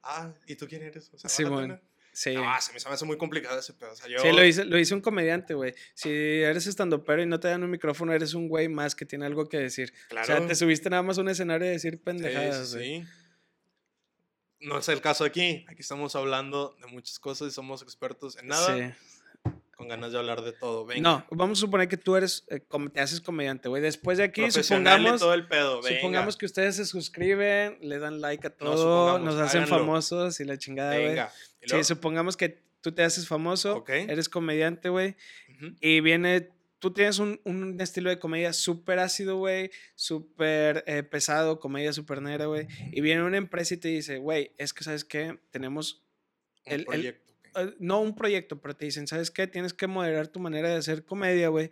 ah, 0.02 0.32
¿y 0.46 0.56
tú 0.56 0.66
quién 0.66 0.82
eres? 0.82 1.10
O 1.12 1.18
sea, 1.18 1.20
¿van 1.22 1.26
a 1.26 1.28
Simón? 1.28 1.82
Sí. 2.12 2.32
No, 2.34 2.60
se 2.60 2.72
me, 2.72 2.78
se 2.80 2.88
me 2.88 2.94
hace 2.94 3.04
muy 3.04 3.18
complicado 3.18 3.58
ese 3.58 3.72
pedo. 3.74 3.90
O 3.92 3.96
sea, 3.96 4.08
yo. 4.08 4.18
Sí, 4.20 4.30
lo 4.32 4.44
hice, 4.44 4.64
lo 4.64 4.78
hice 4.78 4.94
un 4.94 5.00
comediante, 5.00 5.52
güey. 5.54 5.74
Si 5.94 6.08
eres 6.10 6.66
estandopero 6.68 7.20
y 7.22 7.26
no 7.26 7.40
te 7.40 7.48
dan 7.48 7.62
un 7.64 7.70
micrófono, 7.70 8.12
eres 8.12 8.34
un 8.34 8.48
güey 8.48 8.68
más 8.68 8.94
que 8.94 9.04
tiene 9.04 9.26
algo 9.26 9.48
que 9.48 9.58
decir. 9.58 9.92
Claro. 10.08 10.22
O 10.22 10.26
sea, 10.38 10.46
te 10.46 10.54
subiste 10.54 10.88
nada 10.90 11.02
más 11.02 11.18
a 11.18 11.22
un 11.22 11.28
escenario 11.28 11.66
a 11.66 11.70
decir 11.70 11.94
Sí, 11.94 12.00
pendejadas, 12.04 12.68
sí, 12.70 12.76
güey. 12.76 13.00
sí. 13.02 13.06
No 14.60 14.78
es 14.78 14.88
el 14.88 15.00
caso 15.00 15.24
aquí. 15.24 15.66
Aquí 15.68 15.80
estamos 15.82 16.14
hablando 16.16 16.76
de 16.80 16.86
muchas 16.86 17.18
cosas 17.18 17.48
y 17.48 17.50
somos 17.50 17.82
expertos 17.82 18.38
en 18.38 18.46
nada. 18.46 18.76
Sí. 18.76 18.94
Con 19.84 19.88
ganas 19.90 20.12
de 20.12 20.18
hablar 20.18 20.42
de 20.42 20.52
todo. 20.52 20.86
Venga. 20.86 21.00
No, 21.02 21.26
vamos 21.30 21.58
a 21.58 21.60
suponer 21.60 21.88
que 21.88 21.96
tú 21.96 22.16
eres, 22.16 22.44
eh, 22.48 22.60
te 22.92 23.00
haces 23.00 23.20
comediante, 23.20 23.68
güey. 23.68 23.82
Después 23.82 24.16
de 24.18 24.24
aquí, 24.24 24.50
supongamos, 24.50 25.20
todo 25.20 25.34
el 25.34 25.46
pedo. 25.46 25.82
Supongamos 25.82 26.36
que 26.36 26.46
ustedes 26.46 26.76
se 26.76 26.86
suscriben, 26.86 27.78
le 27.82 27.98
dan 27.98 28.20
like 28.20 28.46
a 28.46 28.50
todo, 28.50 29.18
nos 29.18 29.34
hacen 29.36 29.62
háganlo. 29.64 29.78
famosos 29.80 30.40
y 30.40 30.44
la 30.44 30.56
chingada, 30.58 30.94
güey. 30.94 31.08
Venga. 31.08 31.32
¿Y 31.62 31.68
Sí, 31.68 31.84
supongamos 31.84 32.36
que 32.36 32.62
tú 32.80 32.92
te 32.92 33.02
haces 33.02 33.26
famoso, 33.28 33.76
Ok. 33.76 33.90
eres 33.90 34.28
comediante, 34.28 34.88
güey, 34.90 35.16
Ujú. 35.56 35.74
y 35.80 36.00
viene, 36.00 36.50
tú 36.78 36.92
tienes 36.92 37.18
un, 37.18 37.40
un 37.44 37.80
estilo 37.80 38.10
de 38.10 38.18
comedia 38.18 38.52
súper 38.52 38.98
ácido, 38.98 39.36
güey, 39.38 39.70
súper 39.94 40.84
eh, 40.86 41.02
pesado, 41.02 41.60
comedia 41.60 41.92
súper 41.94 42.20
negra, 42.20 42.46
güey, 42.46 42.66
y 42.92 43.00
viene 43.00 43.22
una 43.22 43.38
empresa 43.38 43.74
y 43.74 43.76
te 43.78 43.88
dice, 43.88 44.18
güey, 44.18 44.52
es 44.58 44.74
que, 44.74 44.84
¿sabes 44.84 45.04
qué? 45.04 45.38
Tenemos, 45.50 46.02
el- 46.66 46.86
el- 46.92 47.20
no 47.78 48.00
un 48.00 48.14
proyecto, 48.14 48.60
pero 48.60 48.76
te 48.76 48.84
dicen, 48.84 49.06
¿sabes 49.06 49.30
qué? 49.30 49.46
Tienes 49.46 49.74
que 49.74 49.86
moderar 49.86 50.28
tu 50.28 50.40
manera 50.40 50.68
de 50.68 50.76
hacer 50.76 51.04
comedia, 51.04 51.48
güey, 51.48 51.70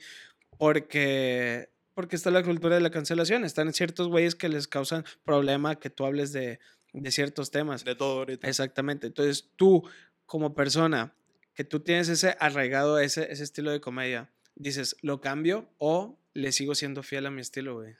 porque... 0.58 1.70
Porque 1.94 2.16
está 2.16 2.30
la 2.30 2.42
cultura 2.42 2.76
de 2.76 2.80
la 2.80 2.90
cancelación. 2.90 3.44
Están 3.44 3.70
ciertos 3.74 4.08
güeyes 4.08 4.34
que 4.34 4.48
les 4.48 4.66
causan 4.66 5.04
problema 5.24 5.78
que 5.78 5.90
tú 5.90 6.06
hables 6.06 6.32
de, 6.32 6.58
de 6.94 7.10
ciertos 7.10 7.50
temas. 7.50 7.84
De 7.84 7.94
todo 7.94 8.20
ahorita. 8.20 8.48
Exactamente. 8.48 9.08
Entonces, 9.08 9.50
tú, 9.56 9.86
como 10.24 10.54
persona, 10.54 11.14
que 11.54 11.64
tú 11.64 11.80
tienes 11.80 12.08
ese 12.08 12.34
arraigado, 12.40 12.98
ese, 12.98 13.30
ese 13.30 13.44
estilo 13.44 13.70
de 13.70 13.82
comedia, 13.82 14.30
dices, 14.54 14.96
¿lo 15.02 15.20
cambio 15.20 15.68
o 15.78 16.18
le 16.34 16.52
sigo 16.52 16.74
siendo 16.74 17.02
fiel 17.02 17.26
a 17.26 17.30
mi 17.30 17.42
estilo, 17.42 17.74
güey? 17.74 17.94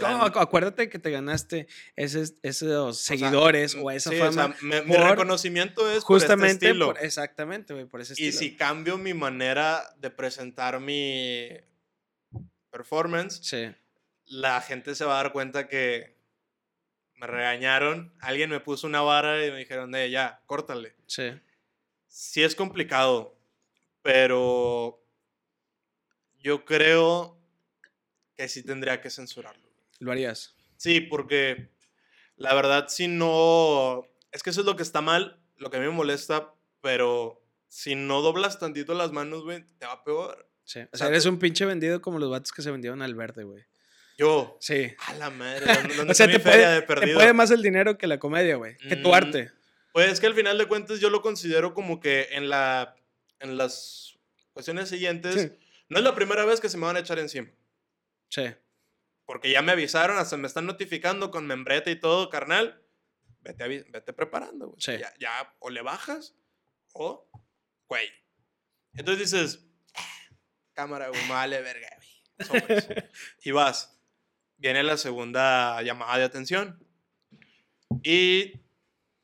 No, 0.00 0.22
acuérdate 0.24 0.88
que 0.88 0.98
te 0.98 1.10
ganaste 1.10 1.66
esos 1.96 2.34
sea, 2.42 2.92
seguidores 2.92 3.74
o, 3.74 3.84
mm, 3.84 3.90
esa 3.90 4.10
sí, 4.10 4.20
o 4.20 4.32
sea, 4.32 4.48
fama. 4.52 4.56
mi 4.62 4.96
reconocimiento 4.96 5.90
es 5.90 6.04
justamente 6.04 6.36
por 6.42 6.46
este 6.50 6.66
estilo. 6.68 6.86
por- 6.86 7.04
exactamente, 7.04 7.74
güey, 7.74 7.86
por 7.86 8.00
ese 8.00 8.14
y 8.16 8.28
estilo. 8.28 8.38
si 8.38 8.56
cambio 8.56 8.98
mi 8.98 9.14
manera 9.14 9.82
de 9.98 10.10
presentar 10.10 10.78
mi 10.80 11.48
performance, 12.70 13.40
Sí, 13.42 13.68
la 14.26 14.60
gente 14.60 14.94
se 14.94 15.04
va 15.04 15.18
a 15.18 15.22
dar 15.22 15.32
cuenta 15.32 15.68
que 15.68 16.16
me 17.14 17.26
regañaron, 17.26 18.14
alguien 18.20 18.50
me 18.50 18.60
puso 18.60 18.86
una 18.86 19.00
vara 19.00 19.44
y 19.44 19.50
me 19.50 19.58
dijeron, 19.58 19.90
de 19.90 20.10
ya, 20.10 20.40
córtale. 20.46 20.94
sí. 21.06 21.32
Sí 22.10 22.42
es 22.42 22.54
complicado, 22.54 23.36
pero 24.00 25.04
yo 26.38 26.64
creo 26.64 27.38
que 28.34 28.48
sí 28.48 28.62
tendría 28.62 29.00
que 29.02 29.10
censurarlo. 29.10 29.67
Lo 29.98 30.12
harías. 30.12 30.54
Sí, 30.76 31.00
porque 31.00 31.68
la 32.36 32.54
verdad, 32.54 32.86
si 32.88 33.08
no. 33.08 34.04
Es 34.32 34.42
que 34.42 34.50
eso 34.50 34.60
es 34.60 34.66
lo 34.66 34.76
que 34.76 34.82
está 34.82 35.00
mal, 35.00 35.40
lo 35.56 35.70
que 35.70 35.76
a 35.78 35.80
mí 35.80 35.86
me 35.86 35.92
molesta, 35.92 36.54
pero 36.80 37.42
si 37.68 37.94
no 37.94 38.20
doblas 38.22 38.58
tantito 38.58 38.94
las 38.94 39.12
manos, 39.12 39.42
güey, 39.44 39.64
te 39.78 39.86
va 39.86 40.04
peor. 40.04 40.48
Sí. 40.64 40.80
O 40.80 40.96
sea, 40.96 40.98
sea, 40.98 41.08
eres 41.08 41.22
te- 41.24 41.28
un 41.30 41.38
pinche 41.38 41.64
vendido 41.64 42.00
como 42.02 42.18
los 42.18 42.30
vatos 42.30 42.52
que 42.52 42.62
se 42.62 42.70
vendieron 42.70 43.00
al 43.02 43.14
verde, 43.14 43.44
güey. 43.44 43.64
Yo, 44.18 44.56
Sí. 44.60 44.92
a 45.06 45.14
la 45.14 45.30
madre, 45.30 45.64
¿dónde, 45.66 45.94
dónde 45.96 46.12
O 46.12 46.14
sea, 46.14 46.26
te 46.30 46.38
puede, 46.40 46.66
de 46.66 46.82
te 46.82 47.14
puede 47.14 47.32
más 47.32 47.50
el 47.50 47.62
dinero 47.62 47.96
que 47.98 48.06
la 48.06 48.18
comedia, 48.18 48.56
güey. 48.56 48.76
Que 48.76 48.96
tu 48.96 49.08
Mm, 49.10 49.14
arte. 49.14 49.50
Pues 49.92 50.12
es 50.12 50.20
que 50.20 50.26
al 50.26 50.34
final 50.34 50.58
de 50.58 50.66
cuentas 50.66 51.00
yo 51.00 51.08
lo 51.10 51.22
considero 51.22 51.72
como 51.72 51.98
que 52.00 52.28
en, 52.32 52.48
la, 52.50 52.94
en 53.40 53.56
las 53.56 54.18
cuestiones 54.52 54.88
siguientes, 54.90 55.34
Sí. 55.40 55.50
no 55.88 55.98
es 55.98 56.04
la 56.04 56.14
primera 56.14 56.44
vez 56.44 56.60
que 56.60 56.68
se 56.68 56.76
me 56.76 56.84
van 56.86 56.96
a 56.96 57.00
echar 57.00 57.18
encima. 57.18 57.48
Sí. 58.28 58.42
Porque 59.28 59.50
ya 59.50 59.60
me 59.60 59.72
avisaron, 59.72 60.16
hasta 60.16 60.38
me 60.38 60.46
están 60.46 60.64
notificando 60.64 61.30
con 61.30 61.46
membrete 61.46 61.90
y 61.90 61.96
todo, 62.00 62.30
carnal. 62.30 62.82
Vete, 63.42 63.62
avi- 63.62 63.84
vete 63.90 64.14
preparando, 64.14 64.68
güey. 64.68 64.80
Sí. 64.80 64.92
Ya, 64.98 65.12
ya 65.20 65.54
o 65.58 65.68
le 65.68 65.82
bajas 65.82 66.34
o, 66.94 67.28
güey. 67.88 68.08
Entonces 68.94 69.30
dices, 69.30 69.66
"Ah, 69.94 70.08
cámara, 70.72 71.08
güey, 71.10 71.28
vale 71.28 71.60
verga, 71.60 71.90
güey. 71.94 72.48
Sobres". 72.48 72.88
y 73.44 73.50
vas. 73.50 74.00
Viene 74.56 74.82
la 74.82 74.96
segunda 74.96 75.82
llamada 75.82 76.16
de 76.16 76.24
atención. 76.24 76.82
Y 78.02 78.54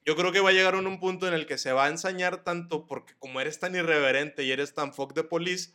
yo 0.05 0.17
creo 0.17 0.33
que 0.33 0.41
va 0.41 0.51
a 0.51 0.53
llegar 0.53 0.75
un, 0.77 0.87
un 0.87 1.01
punto 1.01 1.27
en 1.27 1.33
el 1.33 1.47
que 1.47 1.57
se 1.57 1.73
va 1.73 1.87
a 1.87 1.89
ensañar 1.89 2.45
tanto 2.45 2.87
porque 2.87 3.15
como 3.19 3.41
eres 3.41 3.59
tan 3.59 3.75
irreverente 3.75 4.45
y 4.45 4.53
eres 4.53 4.75
tan 4.75 4.93
fuck 4.93 5.15
de 5.15 5.25
police 5.25 5.73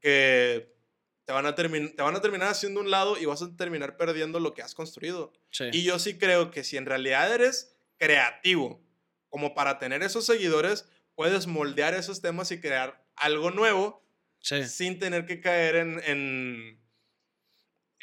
que 0.00 0.73
te 1.24 1.32
van, 1.32 1.46
a 1.46 1.54
te 1.54 2.02
van 2.02 2.16
a 2.16 2.20
terminar 2.20 2.48
haciendo 2.48 2.80
un 2.80 2.90
lado 2.90 3.18
y 3.18 3.24
vas 3.24 3.42
a 3.42 3.56
terminar 3.56 3.96
perdiendo 3.96 4.40
lo 4.40 4.52
que 4.54 4.62
has 4.62 4.74
construido. 4.74 5.32
Sí. 5.50 5.64
Y 5.72 5.82
yo 5.82 5.98
sí 5.98 6.18
creo 6.18 6.50
que 6.50 6.64
si 6.64 6.76
en 6.76 6.86
realidad 6.86 7.32
eres 7.32 7.76
creativo, 7.96 8.82
como 9.28 9.54
para 9.54 9.78
tener 9.78 10.02
esos 10.02 10.26
seguidores, 10.26 10.88
puedes 11.14 11.46
moldear 11.46 11.94
esos 11.94 12.20
temas 12.20 12.50
y 12.50 12.60
crear 12.60 13.04
algo 13.16 13.50
nuevo 13.50 14.04
sí. 14.40 14.64
sin 14.64 14.98
tener 14.98 15.26
que 15.26 15.40
caer 15.40 15.76
en, 15.76 16.00
en, 16.04 16.80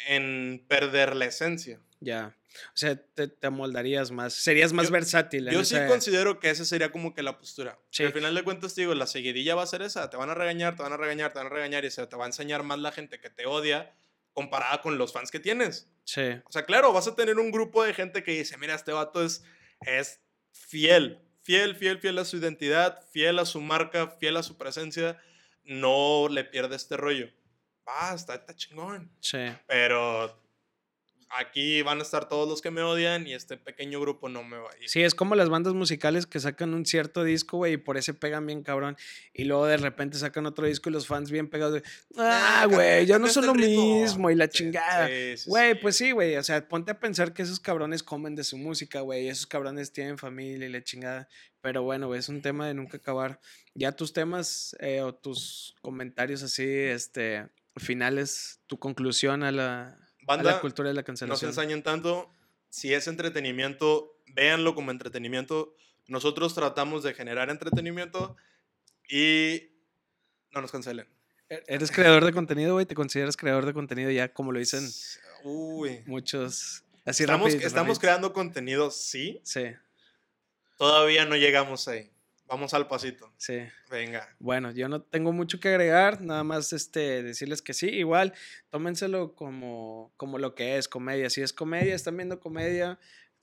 en 0.08 0.66
perder 0.68 1.16
la 1.16 1.26
esencia. 1.26 1.80
Ya. 2.02 2.36
O 2.74 2.76
sea, 2.78 2.96
te, 2.96 3.28
te 3.30 3.48
amoldarías 3.48 4.12
más. 4.12 4.34
Serías 4.34 4.74
más 4.74 4.88
Yo- 4.88 4.92
versátil. 4.94 5.50
Yo 5.50 5.64
sí 5.64 5.78
considero 5.88 6.40
que 6.40 6.50
esa 6.50 6.66
sería 6.66 6.92
como 6.92 7.14
que 7.14 7.24
la 7.24 7.38
postura. 7.38 7.80
Sí. 7.92 8.04
Al 8.04 8.12
final 8.12 8.36
de 8.36 8.44
cuentas, 8.44 8.76
te 8.76 8.82
digo, 8.82 8.94
la 8.96 9.08
seguidilla 9.08 9.56
va 9.56 9.64
a 9.64 9.68
ser 9.68 9.82
esa. 9.84 10.10
Te 10.10 10.18
van 10.18 10.30
a 10.30 10.34
regañar, 10.34 10.76
te 10.76 10.84
van 10.84 10.92
a 10.92 10.98
regañar, 10.98 11.32
te 11.32 11.40
van 11.40 11.48
a 11.48 11.52
regañar 11.52 11.86
y 11.86 11.92
se 11.92 12.06
te 12.08 12.16
va 12.18 12.26
a 12.26 12.28
enseñar 12.28 12.64
más 12.64 12.80
la 12.80 12.92
gente 12.92 13.20
que 13.22 13.30
te 13.30 13.46
odia 13.46 13.96
comparada 14.34 14.82
con 14.82 14.98
los 14.98 15.14
fans 15.14 15.32
que 15.32 15.40
tienes. 15.40 15.88
Sí. 16.04 16.24
O 16.46 16.52
sea, 16.52 16.66
claro, 16.66 16.92
vas 16.92 17.08
a 17.08 17.16
tener 17.16 17.38
un 17.38 17.52
grupo 17.52 17.84
de 17.84 17.94
gente 17.94 18.24
que 18.24 18.32
dice, 18.32 18.58
mira, 18.58 18.76
este 18.76 18.92
vato 18.92 19.24
es, 19.24 19.44
es 19.82 20.20
fiel, 20.52 21.20
fiel, 21.44 21.76
fiel, 21.76 22.00
fiel 22.00 22.18
a 22.18 22.26
su 22.26 22.38
identidad, 22.38 23.00
fiel 23.12 23.40
a 23.40 23.46
su 23.46 23.62
marca, 23.62 24.08
fiel 24.20 24.36
a 24.38 24.44
su 24.44 24.58
presencia. 24.58 25.22
No 25.64 26.28
le 26.30 26.44
pierde 26.44 26.76
este 26.76 26.98
rollo. 26.98 27.30
Va, 27.88 28.14
está, 28.16 28.36
está 28.36 28.56
chingón. 28.56 29.12
Sí. 29.22 29.38
Pero 29.68 30.42
aquí 31.38 31.82
van 31.82 32.00
a 32.00 32.02
estar 32.02 32.28
todos 32.28 32.48
los 32.48 32.62
que 32.62 32.72
me 32.72 32.82
odian 32.82 33.28
y 33.28 33.34
este 33.34 33.58
pequeño 33.58 34.00
grupo 34.00 34.30
no 34.30 34.44
me 34.44 34.58
va 34.58 34.70
a 34.70 34.78
ir. 34.78 34.90
Sí, 34.90 35.02
es 35.02 35.16
como 35.16 35.36
las 35.36 35.50
bandas 35.50 35.74
musicales 35.74 36.26
que 36.26 36.40
sacan 36.40 36.74
un 36.74 36.86
cierto 36.86 37.24
disco, 37.24 37.58
güey, 37.58 37.74
y 37.74 37.78
por 37.78 37.98
ese 37.98 38.14
pegan 38.14 38.46
bien 38.46 38.64
cabrón. 38.64 38.98
Y 39.34 39.46
luego 39.46 39.66
de 39.66 39.78
repente 39.78 40.18
sacan 40.18 40.46
otro 40.46 40.66
disco 40.66 40.90
y 40.90 40.94
los 40.94 41.08
fans 41.08 41.32
bien 41.32 41.48
pegados 41.48 41.76
de, 41.76 41.84
ah, 42.18 42.66
güey, 42.70 43.06
ya 43.06 43.20
no 43.20 43.28
son 43.28 43.46
lo 43.46 43.56
mismo 43.56 44.30
y 44.30 44.36
la 44.36 44.50
chingada. 44.50 45.10
Güey, 45.46 45.80
pues 45.80 45.98
sí, 45.98 46.12
güey, 46.12 46.36
o 46.38 46.44
sea, 46.44 46.68
ponte 46.68 46.92
a 46.92 47.00
pensar 47.00 47.34
que 47.34 47.44
esos 47.44 47.60
cabrones 47.60 48.04
comen 48.04 48.36
de 48.36 48.44
su 48.44 48.58
música, 48.58 49.02
güey, 49.02 49.28
esos 49.28 49.48
cabrones 49.48 49.92
tienen 49.92 50.18
familia 50.18 50.68
y 50.68 50.72
la 50.72 50.84
chingada. 50.84 51.28
Pero 51.62 51.84
bueno, 51.84 52.08
güey, 52.08 52.20
es 52.20 52.30
un 52.30 52.42
tema 52.42 52.68
de 52.68 52.74
nunca 52.74 52.98
acabar. 52.98 53.40
Ya 53.76 53.92
tus 53.92 54.14
temas 54.14 54.76
eh, 54.80 55.02
o 55.02 55.14
tus 55.14 55.76
comentarios 55.82 56.42
así, 56.44 56.66
este, 56.66 57.48
finales, 57.78 58.60
tu 58.68 58.80
conclusión 58.80 59.44
a 59.44 59.52
la, 59.52 59.98
Banda, 60.22 60.52
la 60.52 60.60
cultura 60.62 60.90
de 60.90 60.96
la 60.96 61.04
cancelación. 61.04 61.50
No 61.50 61.54
se 61.54 61.60
ensañen 61.60 61.84
tanto. 61.84 62.32
Si 62.70 62.94
es 62.94 63.08
entretenimiento, 63.08 64.18
véanlo 64.28 64.76
como 64.76 64.92
entretenimiento. 64.92 65.76
Nosotros 66.08 66.54
tratamos 66.54 67.04
de 67.04 67.14
generar 67.14 67.50
entretenimiento 67.50 68.36
y 69.10 69.72
no 70.52 70.62
nos 70.62 70.72
cancelen. 70.72 71.08
E-, 71.50 71.64
eres 71.68 71.92
creador 71.92 72.24
de 72.24 72.34
contenido, 72.34 72.74
güey. 72.74 72.86
¿Te 72.86 72.96
consideras 72.96 73.36
creador 73.36 73.66
de 73.66 73.74
contenido 73.74 74.10
ya 74.10 74.34
como 74.34 74.52
lo 74.52 74.60
dicen 74.60 74.88
Uy. 75.44 76.04
muchos? 76.06 76.84
Así 77.06 77.24
estamos, 77.24 77.54
estamos 77.54 78.00
creando 78.00 78.32
contenido, 78.32 78.92
sí. 78.92 79.42
Sí. 79.44 79.74
Todavía 80.78 81.26
no 81.26 81.36
llegamos 81.36 81.88
ahí. 81.88 82.12
Vamos 82.52 82.74
al 82.74 82.86
pasito. 82.86 83.32
Sí. 83.38 83.60
Venga. 83.90 84.28
Bueno, 84.38 84.72
yo 84.72 84.90
no 84.90 85.02
tengo 85.02 85.32
mucho 85.32 85.62
que 85.62 85.70
agregar, 85.70 86.20
nada 86.20 86.44
más 86.44 86.74
este, 86.74 87.24
decirles 87.24 87.62
que 87.62 87.74
sí, 87.74 87.88
igual, 87.88 88.34
tómenselo 88.70 89.36
como, 89.36 90.12
como 90.18 90.38
lo 90.38 90.54
que 90.54 90.76
es, 90.76 90.90
comedia. 90.90 91.30
Si 91.30 91.42
es 91.42 91.54
comedia, 91.54 91.96
están 91.96 92.18
viendo 92.18 92.42
comedia, 92.42 93.00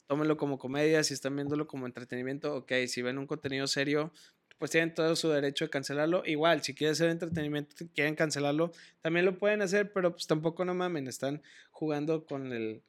tómenlo 0.09 0.37
como 0.37 0.59
comedia, 0.59 1.03
si 1.05 1.15
están 1.15 1.37
viéndolo 1.37 1.67
como 1.67 1.87
entretenimiento, 1.87 2.55
ok, 2.55 2.71
si 2.87 3.01
ven 3.01 3.17
un 3.17 3.27
contenido 3.27 3.67
serio, 3.67 4.13
pues 4.59 4.73
tienen 4.73 4.93
todo 4.93 5.17
su 5.17 5.31
derecho 5.31 5.65
de 5.65 5.71
cancelarlo. 5.71 6.23
Igual, 6.27 6.63
si 6.63 6.75
quieren 6.75 6.93
hacer 6.93 7.09
entretenimiento, 7.09 7.77
quieren 7.95 8.15
cancelarlo, 8.15 8.73
también 9.01 9.25
lo 9.25 9.39
pueden 9.39 9.63
hacer, 9.63 9.91
pero 9.91 10.13
pues 10.13 10.27
tampoco 10.27 10.67
no 10.67 10.75
mamen, 10.75 11.09
están 11.09 11.43
jugando 11.71 12.27
con 12.27 12.53
el 12.53 12.83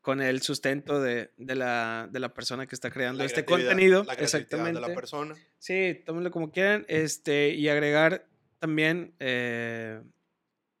con 0.00 0.22
el 0.22 0.40
sustento 0.40 1.00
de, 1.00 1.30
de, 1.36 1.54
la, 1.54 2.08
de 2.10 2.20
la 2.20 2.32
persona 2.32 2.66
que 2.66 2.74
está 2.74 2.90
creando 2.90 3.22
este 3.24 3.44
contenido. 3.44 4.04
La 4.04 4.14
exactamente. 4.14 4.80
de 4.80 4.86
la 4.86 4.94
persona. 4.94 5.36
Sí, 5.58 6.02
tómenlo 6.06 6.30
como 6.30 6.50
quieran. 6.50 6.86
Este, 6.88 7.50
y 7.50 7.68
agregar 7.68 8.26
también 8.58 9.14
eh, 9.18 10.00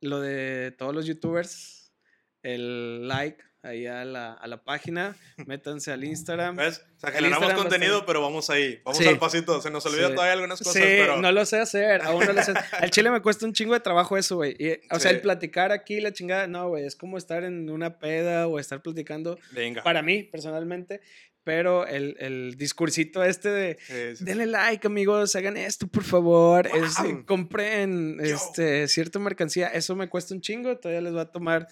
lo 0.00 0.20
de 0.20 0.72
todos 0.72 0.94
los 0.94 1.06
youtubers, 1.06 1.92
el 2.42 3.08
like 3.08 3.42
ahí 3.62 3.86
a 3.86 4.04
la, 4.04 4.32
a 4.32 4.46
la 4.46 4.62
página, 4.62 5.16
métanse 5.46 5.92
al 5.92 6.04
Instagram. 6.04 6.56
¿Ves? 6.56 6.82
O 6.96 7.00
sea, 7.00 7.12
generamos 7.12 7.52
contenido, 7.54 8.04
pero 8.06 8.20
vamos 8.20 8.50
ahí, 8.50 8.80
vamos 8.84 9.06
al 9.06 9.18
pasito. 9.18 9.60
Se 9.60 9.70
nos 9.70 9.84
olvida 9.86 10.14
todavía 10.14 10.34
algunas 10.34 10.58
cosas, 10.58 10.74
sí, 10.74 10.80
pero... 10.82 11.20
no 11.20 11.32
lo 11.32 11.44
sé 11.44 11.58
hacer, 11.58 12.02
aún 12.02 12.24
no 12.24 12.32
lo 12.32 12.42
sé. 12.42 12.52
Al 12.72 12.90
chile 12.90 13.10
me 13.10 13.22
cuesta 13.22 13.46
un 13.46 13.52
chingo 13.52 13.74
de 13.74 13.80
trabajo 13.80 14.16
eso, 14.16 14.36
güey. 14.36 14.56
O 14.90 14.98
sea, 14.98 15.10
el 15.10 15.20
platicar 15.20 15.72
aquí, 15.72 16.00
la 16.00 16.12
chingada, 16.12 16.46
no, 16.46 16.68
güey, 16.68 16.84
es 16.84 16.96
como 16.96 17.18
estar 17.18 17.44
en 17.44 17.70
una 17.70 17.98
peda 17.98 18.46
o 18.46 18.58
estar 18.58 18.82
platicando. 18.82 19.38
Venga. 19.52 19.82
Para 19.82 20.02
mí, 20.02 20.22
personalmente. 20.24 21.00
Pero 21.42 21.86
el, 21.86 22.16
el 22.20 22.56
discursito 22.56 23.24
este 23.24 23.48
de 23.48 24.16
denle 24.20 24.44
like, 24.44 24.86
amigos, 24.86 25.34
hagan 25.36 25.56
esto, 25.56 25.86
por 25.86 26.04
favor. 26.04 26.66
Es, 26.66 26.96
compren 27.26 28.18
este, 28.20 28.86
cierta 28.88 29.18
mercancía. 29.18 29.68
Eso 29.68 29.96
me 29.96 30.08
cuesta 30.10 30.34
un 30.34 30.42
chingo. 30.42 30.76
Todavía 30.76 31.00
les 31.00 31.16
va 31.16 31.22
a 31.22 31.32
tomar 31.32 31.66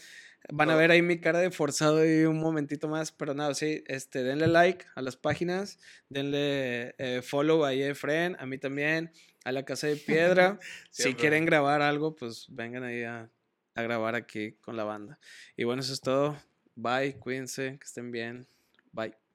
Van 0.50 0.70
a 0.70 0.76
ver 0.76 0.90
ahí 0.90 1.02
mi 1.02 1.20
cara 1.20 1.40
de 1.40 1.50
forzado 1.50 2.04
y 2.06 2.24
un 2.24 2.40
momentito 2.40 2.88
más, 2.88 3.12
pero 3.12 3.34
nada, 3.34 3.54
sí, 3.54 3.84
este, 3.86 4.22
denle 4.22 4.46
like 4.46 4.86
a 4.94 5.02
las 5.02 5.16
páginas, 5.16 5.78
denle 6.08 6.94
eh, 6.98 7.20
follow 7.22 7.64
ahí 7.64 7.82
a 7.82 7.88
Efren, 7.90 8.36
a 8.38 8.46
mí 8.46 8.56
también, 8.58 9.12
a 9.44 9.52
la 9.52 9.64
Casa 9.64 9.86
de 9.86 9.96
Piedra. 9.96 10.58
si 10.90 11.14
quieren 11.14 11.44
grabar 11.44 11.82
algo, 11.82 12.16
pues 12.16 12.46
vengan 12.48 12.82
ahí 12.84 13.02
a, 13.02 13.30
a 13.74 13.82
grabar 13.82 14.14
aquí 14.14 14.52
con 14.52 14.76
la 14.76 14.84
banda. 14.84 15.18
Y 15.56 15.64
bueno, 15.64 15.82
eso 15.82 15.92
es 15.92 16.00
todo. 16.00 16.36
Bye, 16.74 17.16
cuídense, 17.18 17.78
que 17.78 17.84
estén 17.84 18.10
bien. 18.10 18.46
Bye. 18.92 19.27